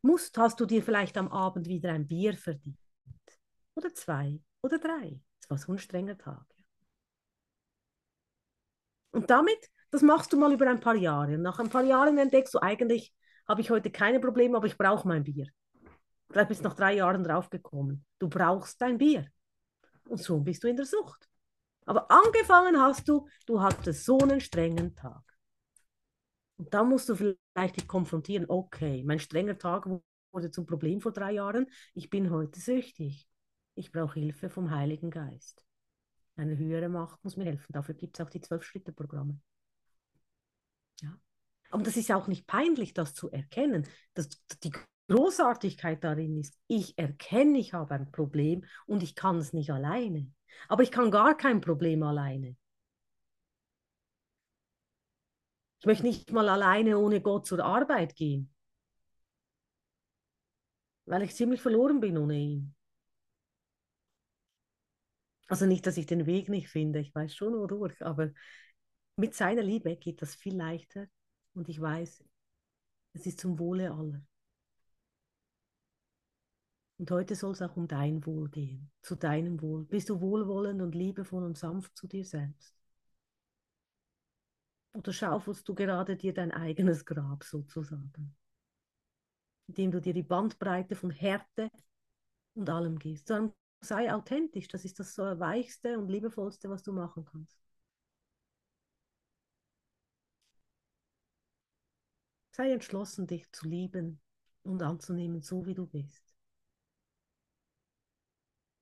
musst, 0.06 0.38
hast 0.38 0.60
du 0.60 0.66
dir 0.66 0.84
vielleicht 0.84 1.18
am 1.18 1.28
Abend 1.30 1.68
wieder 1.68 1.92
ein 1.92 2.08
Bier 2.08 2.34
verdient. 2.34 2.78
Oder 3.74 3.94
zwei 3.94 4.40
oder 4.62 4.80
drei. 4.80 5.20
Das 5.42 5.50
war 5.50 5.58
so 5.58 5.72
ein 5.74 5.80
strenger 5.80 6.18
Tag. 6.18 6.46
Und 9.12 9.30
damit, 9.30 9.70
das 9.92 10.02
machst 10.02 10.32
du 10.34 10.38
mal 10.38 10.54
über 10.54 10.70
ein 10.70 10.80
paar 10.80 10.96
Jahre. 10.96 11.36
Und 11.36 11.42
nach 11.42 11.60
ein 11.60 11.70
paar 11.70 11.84
Jahren 11.84 12.18
entdeckst 12.18 12.54
du, 12.54 12.60
eigentlich 12.60 13.14
habe 13.48 13.62
ich 13.62 13.70
heute 13.70 13.92
keine 13.92 14.20
Probleme, 14.20 14.58
aber 14.58 14.68
ich 14.68 14.78
brauche 14.78 15.08
mein 15.08 15.24
Bier. 15.24 15.48
Vielleicht 16.30 16.50
bist 16.50 16.62
du 16.62 16.66
nach 16.66 16.76
drei 16.76 16.96
Jahren 16.96 17.24
draufgekommen. 17.24 18.06
Du 18.20 18.28
brauchst 18.28 18.82
dein 18.82 18.98
Bier. 18.98 19.28
Und 20.08 20.22
so 20.22 20.40
bist 20.40 20.64
du 20.64 20.68
in 20.68 20.76
der 20.76 20.86
Sucht. 20.86 21.28
Aber 21.86 22.10
angefangen 22.12 22.80
hast 22.80 23.08
du, 23.08 23.28
du 23.46 23.62
hattest 23.62 24.06
so 24.06 24.18
einen 24.18 24.42
strengen 24.42 24.96
Tag. 24.96 25.25
Und 26.58 26.74
da 26.74 26.84
musst 26.84 27.10
du 27.10 27.16
vielleicht 27.16 27.76
dich 27.76 27.88
konfrontieren, 27.88 28.46
okay, 28.48 29.04
mein 29.04 29.20
strenger 29.20 29.58
Tag 29.58 29.88
wurde 30.32 30.52
zum 30.52 30.66
Problem 30.66 31.02
vor 31.02 31.12
drei 31.12 31.34
Jahren, 31.34 31.68
ich 31.94 32.10
bin 32.10 32.30
heute 32.30 32.60
süchtig. 32.60 33.28
Ich 33.76 33.92
brauche 33.92 34.20
Hilfe 34.20 34.50
vom 34.50 34.72
Heiligen 34.72 35.12
Geist. 35.12 35.66
Eine 36.38 36.58
höhere 36.58 36.90
Macht 36.90 37.24
muss 37.24 37.38
mir 37.38 37.46
helfen. 37.46 37.74
Dafür 37.74 37.96
gibt 37.96 38.18
es 38.18 38.26
auch 38.26 38.30
die 38.30 38.42
Zwölf-Schritte-Programme. 38.42 39.40
Ja. 41.02 41.18
Aber 41.72 41.84
das 41.84 41.98
ist 41.98 42.12
auch 42.12 42.28
nicht 42.28 42.48
peinlich, 42.48 42.94
das 42.94 43.14
zu 43.14 43.30
erkennen. 43.32 43.86
Das, 44.14 44.30
die 44.64 44.72
Großartigkeit 45.10 46.04
darin 46.04 46.38
ist, 46.38 46.58
ich 46.68 46.98
erkenne, 46.98 47.58
ich 47.58 47.74
habe 47.74 47.96
ein 47.96 48.12
Problem 48.12 48.66
und 48.86 49.04
ich 49.04 49.16
kann 49.16 49.38
es 49.38 49.54
nicht 49.54 49.72
alleine. 49.72 50.32
Aber 50.68 50.84
ich 50.84 50.92
kann 50.92 51.12
gar 51.12 51.36
kein 51.36 51.60
Problem 51.62 52.02
alleine. 52.04 52.56
Ich 55.80 55.86
möchte 55.86 56.04
nicht 56.04 56.32
mal 56.32 56.50
alleine 56.50 56.98
ohne 56.98 57.22
Gott 57.22 57.46
zur 57.46 57.64
Arbeit 57.64 58.16
gehen, 58.16 58.54
weil 61.06 61.24
ich 61.24 61.34
ziemlich 61.36 61.62
verloren 61.62 62.00
bin 62.00 62.16
ohne 62.18 62.36
ihn. 62.38 62.76
Also 65.48 65.66
nicht, 65.66 65.86
dass 65.86 65.98
ich 65.98 66.06
den 66.08 66.26
Weg 66.26 66.50
nicht 66.50 66.70
finde, 66.70 67.00
ich 67.00 67.14
weiß 67.14 67.36
schon 67.36 67.54
wodurch, 67.54 68.02
aber 68.04 68.32
mit 69.18 69.36
seiner 69.36 69.62
Liebe 69.62 69.96
geht 69.98 70.22
das 70.22 70.36
viel 70.36 70.56
leichter 70.56 71.08
und 71.54 71.70
ich 71.70 71.80
weiß, 71.80 72.24
es 73.14 73.26
ist 73.26 73.40
zum 73.40 73.60
Wohle 73.60 73.92
aller. 73.92 74.22
Und 76.98 77.10
heute 77.12 77.36
soll 77.36 77.54
es 77.54 77.62
auch 77.62 77.78
um 77.78 77.88
dein 77.88 78.26
Wohl 78.26 78.50
gehen, 78.50 78.92
zu 79.02 79.16
deinem 79.16 79.62
Wohl. 79.62 79.86
Bist 79.86 80.10
du 80.10 80.20
wohlwollend 80.20 80.82
und 80.82 80.94
liebevoll 80.94 81.44
und 81.44 81.58
sanft 81.58 81.96
zu 81.96 82.06
dir 82.08 82.26
selbst? 82.26 82.76
Oder 84.96 85.14
schaufelst 85.14 85.68
du 85.70 85.76
gerade 85.76 86.16
dir 86.16 86.34
dein 86.34 86.52
eigenes 86.52 87.06
Grab 87.06 87.44
sozusagen? 87.44 88.36
Indem 89.68 89.92
du 89.92 90.02
dir 90.02 90.14
die 90.14 90.24
Bandbreite 90.24 90.96
von 90.96 91.12
Härte 91.12 91.70
und 92.56 92.70
allem 92.70 93.00
gibst. 93.00 93.30
Dann 93.30 93.54
sei 93.82 94.14
authentisch, 94.14 94.68
das 94.70 94.86
ist 94.86 95.00
das 95.00 95.18
weichste 95.18 96.00
und 96.00 96.10
liebevollste, 96.10 96.70
was 96.70 96.84
du 96.84 96.94
machen 96.94 97.26
kannst. 97.26 97.58
Sei 102.50 102.72
entschlossen, 102.72 103.28
dich 103.28 103.52
zu 103.52 103.68
lieben 103.68 104.20
und 104.64 104.82
anzunehmen, 104.82 105.44
so 105.44 105.68
wie 105.68 105.76
du 105.76 105.86
bist 105.86 106.36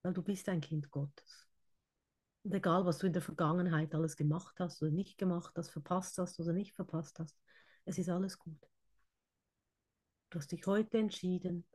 weil 0.03 0.13
du 0.13 0.21
bist 0.21 0.47
ein 0.49 0.61
Kind 0.61 0.91
Gottes. 0.91 1.47
Und 2.43 2.53
egal, 2.53 2.85
was 2.85 2.97
du 2.97 3.07
in 3.07 3.13
der 3.13 3.21
Vergangenheit 3.21 3.95
alles 3.95 4.17
gemacht 4.17 4.59
hast 4.59 4.81
oder 4.81 4.91
nicht 4.91 5.17
gemacht 5.17 5.53
hast, 5.57 5.69
verpasst 5.69 6.17
hast 6.17 6.39
oder 6.39 6.51
nicht 6.53 6.73
verpasst 6.73 7.17
hast, 7.19 7.37
es 7.85 7.97
ist 7.97 8.09
alles 8.09 8.37
gut. 8.37 8.59
Du 10.29 10.39
hast 10.39 10.51
dich 10.51 10.65
heute 10.67 10.97
entschieden, 10.97 11.65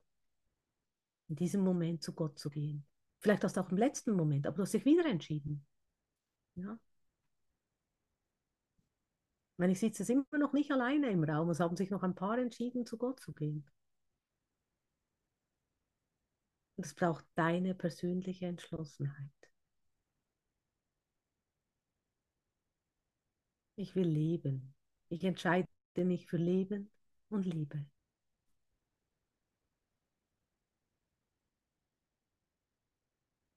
in 1.28 1.36
diesem 1.36 1.62
Moment 1.62 2.02
zu 2.02 2.12
Gott 2.12 2.38
zu 2.38 2.50
gehen. 2.50 2.86
Vielleicht 3.20 3.44
hast 3.44 3.56
du 3.56 3.60
auch 3.60 3.70
im 3.70 3.78
letzten 3.78 4.12
Moment, 4.12 4.46
aber 4.46 4.56
du 4.56 4.62
hast 4.62 4.74
dich 4.74 4.84
wieder 4.84 5.06
entschieden. 5.06 5.66
Ja. 6.54 6.78
Wenn 9.56 9.70
ich 9.70 9.80
sitze, 9.80 10.04
sind 10.04 10.30
wir 10.30 10.38
noch 10.38 10.52
nicht 10.52 10.70
alleine 10.70 11.10
im 11.10 11.24
Raum, 11.24 11.50
es 11.50 11.60
haben 11.60 11.76
sich 11.76 11.90
noch 11.90 12.02
ein 12.02 12.14
paar 12.14 12.38
entschieden, 12.38 12.86
zu 12.86 12.96
Gott 12.96 13.20
zu 13.20 13.32
gehen. 13.32 13.68
Und 16.76 16.86
es 16.86 16.94
braucht 16.94 17.24
deine 17.34 17.74
persönliche 17.74 18.46
Entschlossenheit. 18.46 19.37
Ich 23.78 23.94
will 23.94 24.08
leben. 24.08 24.74
Ich 25.08 25.22
entscheide 25.22 25.68
mich 25.94 26.26
für 26.26 26.36
Leben 26.36 26.90
und 27.28 27.44
Liebe. 27.46 27.86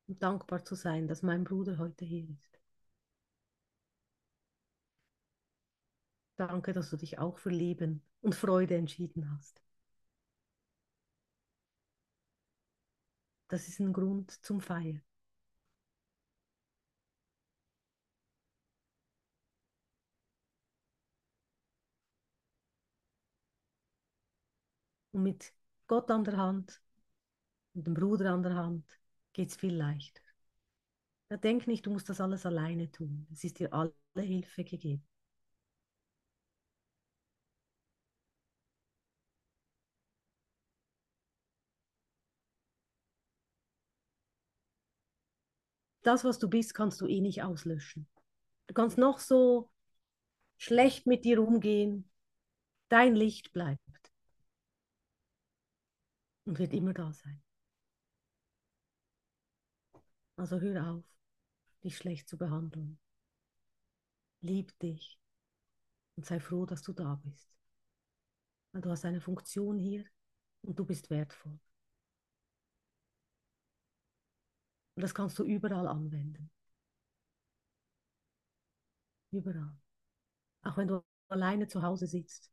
Und 0.08 0.22
dankbar 0.22 0.64
zu 0.64 0.76
sein, 0.76 1.08
dass 1.08 1.24
mein 1.24 1.44
Bruder 1.44 1.80
heute 1.80 2.06
hier 2.06 2.30
ist. 2.30 2.60
Danke, 6.36 6.74
dass 6.74 6.92
du 6.92 6.98
dich 6.98 7.18
auch 7.18 7.40
für 7.40 7.50
Leben 7.50 8.04
und 8.22 8.36
Freude 8.36 8.76
entschieden 8.76 9.28
hast. 9.32 9.64
Das 13.48 13.68
ist 13.68 13.80
ein 13.80 13.92
Grund 13.92 14.30
zum 14.46 14.62
Feiern. 14.62 15.02
Und 25.14 25.24
mit 25.24 25.54
Gott 25.88 26.10
an 26.12 26.24
der 26.24 26.38
Hand 26.38 26.82
und 27.74 27.88
dem 27.88 27.94
Bruder 27.96 28.34
an 28.34 28.44
der 28.44 28.56
Hand 28.56 28.86
geht 29.34 29.50
es 29.50 29.56
viel 29.58 29.76
leichter. 29.76 30.22
Ja, 31.30 31.38
denk 31.38 31.66
nicht, 31.68 31.86
du 31.86 31.92
musst 31.92 32.10
das 32.10 32.22
alles 32.22 32.46
alleine 32.46 32.92
tun. 32.92 33.26
Es 33.32 33.44
ist 33.44 33.60
dir 33.60 33.74
alle 33.74 33.94
Hilfe 34.18 34.64
gegeben. 34.64 35.04
das, 46.04 46.24
was 46.24 46.40
du 46.40 46.50
bist, 46.50 46.74
kannst 46.74 47.02
du 47.02 47.08
eh 47.08 47.22
nicht 47.22 47.44
auslöschen. 47.44 48.08
Du 48.68 48.74
kannst 48.74 48.98
noch 48.98 49.20
so 49.20 49.70
schlecht 50.58 51.08
mit 51.08 51.26
dir 51.26 51.42
umgehen. 51.42 52.10
Dein 52.90 53.16
Licht 53.16 53.54
bleibt 53.54 53.82
und 56.46 56.60
wird 56.60 56.74
immer 56.74 56.94
da 56.94 57.12
sein. 57.14 57.42
Also 60.36 60.60
hör 60.60 60.92
auf, 60.94 61.06
dich 61.84 61.98
schlecht 61.98 62.28
zu 62.28 62.38
behandeln. 62.38 63.00
Lieb 64.42 64.78
dich 64.80 65.20
und 66.16 66.26
sei 66.26 66.40
froh, 66.40 66.66
dass 66.66 66.82
du 66.82 66.94
da 66.94 67.16
bist. 67.24 67.56
Weil 68.72 68.82
du 68.82 68.90
hast 68.90 69.06
eine 69.06 69.22
Funktion 69.22 69.78
hier 69.78 70.06
und 70.62 70.80
du 70.80 70.86
bist 70.86 71.10
wertvoll. 71.10 71.60
Und 74.96 75.02
das 75.04 75.14
kannst 75.14 75.38
du 75.40 75.44
überall 75.44 75.88
anwenden. 75.88 76.50
Überall. 79.32 79.76
Auch 80.64 80.78
wenn 80.78 80.88
du 80.88 81.04
alleine 81.30 81.68
zu 81.68 81.82
Hause 81.82 82.08
sitzt. 82.08 82.52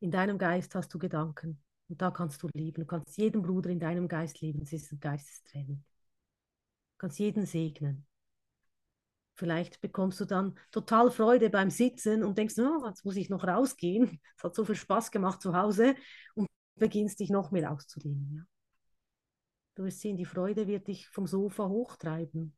In 0.00 0.10
deinem 0.10 0.38
Geist 0.38 0.74
hast 0.74 0.92
du 0.92 0.98
Gedanken. 0.98 1.62
Und 1.88 2.02
da 2.02 2.10
kannst 2.10 2.42
du 2.42 2.48
lieben. 2.54 2.82
Du 2.82 2.86
kannst 2.86 3.16
jeden 3.16 3.42
Bruder 3.42 3.70
in 3.70 3.80
deinem 3.80 4.08
Geist 4.08 4.40
lieben. 4.40 4.62
Es 4.62 4.72
ist 4.72 4.92
ein 4.92 5.00
Geistestraining. 5.00 5.78
Du 5.78 6.98
kannst 6.98 7.18
jeden 7.18 7.46
segnen. 7.46 8.06
Vielleicht 9.34 9.80
bekommst 9.82 10.18
du 10.20 10.24
dann 10.24 10.58
total 10.70 11.10
Freude 11.10 11.50
beim 11.50 11.70
Sitzen 11.70 12.24
und 12.24 12.38
denkst, 12.38 12.58
oh, 12.58 12.86
jetzt 12.86 13.04
muss 13.04 13.16
ich 13.16 13.28
noch 13.28 13.44
rausgehen. 13.44 14.20
Es 14.36 14.44
hat 14.44 14.54
so 14.54 14.64
viel 14.64 14.74
Spaß 14.74 15.10
gemacht 15.10 15.42
zu 15.42 15.54
Hause 15.54 15.94
und 16.34 16.46
beginnst 16.76 17.20
dich 17.20 17.30
noch 17.30 17.50
mehr 17.50 17.70
auszudehnen. 17.70 18.32
Ja? 18.34 18.42
Du 19.74 19.84
wirst 19.84 20.00
sehen, 20.00 20.16
die 20.16 20.24
Freude 20.24 20.66
wird 20.66 20.88
dich 20.88 21.08
vom 21.08 21.26
Sofa 21.26 21.68
hochtreiben. 21.68 22.56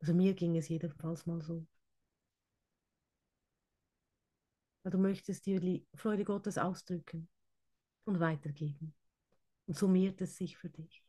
Also 0.00 0.12
mir 0.12 0.34
ging 0.34 0.56
es 0.56 0.68
jedenfalls 0.68 1.24
mal 1.26 1.40
so. 1.40 1.64
Weil 4.88 4.92
du 4.92 4.98
möchtest 5.00 5.44
dir 5.44 5.60
die 5.60 5.86
Freude 5.92 6.24
Gottes 6.24 6.56
ausdrücken 6.56 7.28
und 8.06 8.20
weitergeben. 8.20 8.94
Und 9.66 9.76
summiert 9.76 10.22
es 10.22 10.38
sich 10.38 10.56
für 10.56 10.70
dich. 10.70 11.04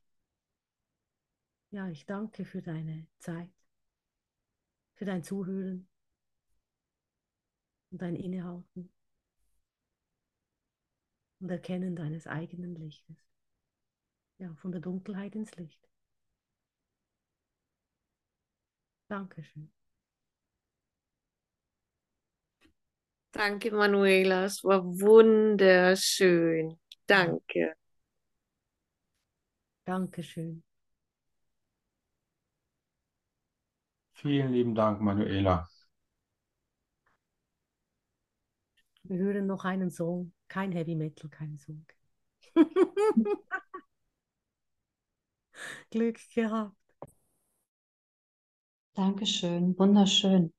Ja, 1.71 1.88
ich 1.88 2.05
danke 2.05 2.43
für 2.43 2.61
deine 2.61 3.07
Zeit, 3.19 3.53
für 4.95 5.05
dein 5.05 5.23
Zuhören 5.23 5.88
und 7.91 8.01
dein 8.01 8.17
Innehalten 8.17 8.91
und 11.39 11.49
Erkennen 11.49 11.95
deines 11.95 12.27
eigenen 12.27 12.75
Lichtes. 12.75 13.15
Ja, 14.39 14.53
von 14.55 14.73
der 14.73 14.82
Dunkelheit 14.82 15.36
ins 15.36 15.55
Licht. 15.55 15.89
Dankeschön. 19.07 19.71
Danke, 23.32 23.71
Manuela. 23.71 24.45
Es 24.45 24.63
war 24.63 24.84
wunderschön. 24.84 26.80
Danke. 27.07 27.73
Dankeschön. 29.86 30.63
Vielen 34.13 34.53
lieben 34.53 34.75
Dank, 34.75 35.01
Manuela. 35.01 35.67
Wir 39.03 39.17
hören 39.17 39.47
noch 39.47 39.65
einen 39.65 39.89
Song. 39.89 40.32
Kein 40.47 40.71
Heavy 40.71 40.95
Metal, 40.95 41.30
kein 41.30 41.57
Song. 41.57 41.86
Glück 45.91 46.19
gehabt. 46.34 46.75
Dankeschön, 48.95 49.75
wunderschön. 49.80 50.53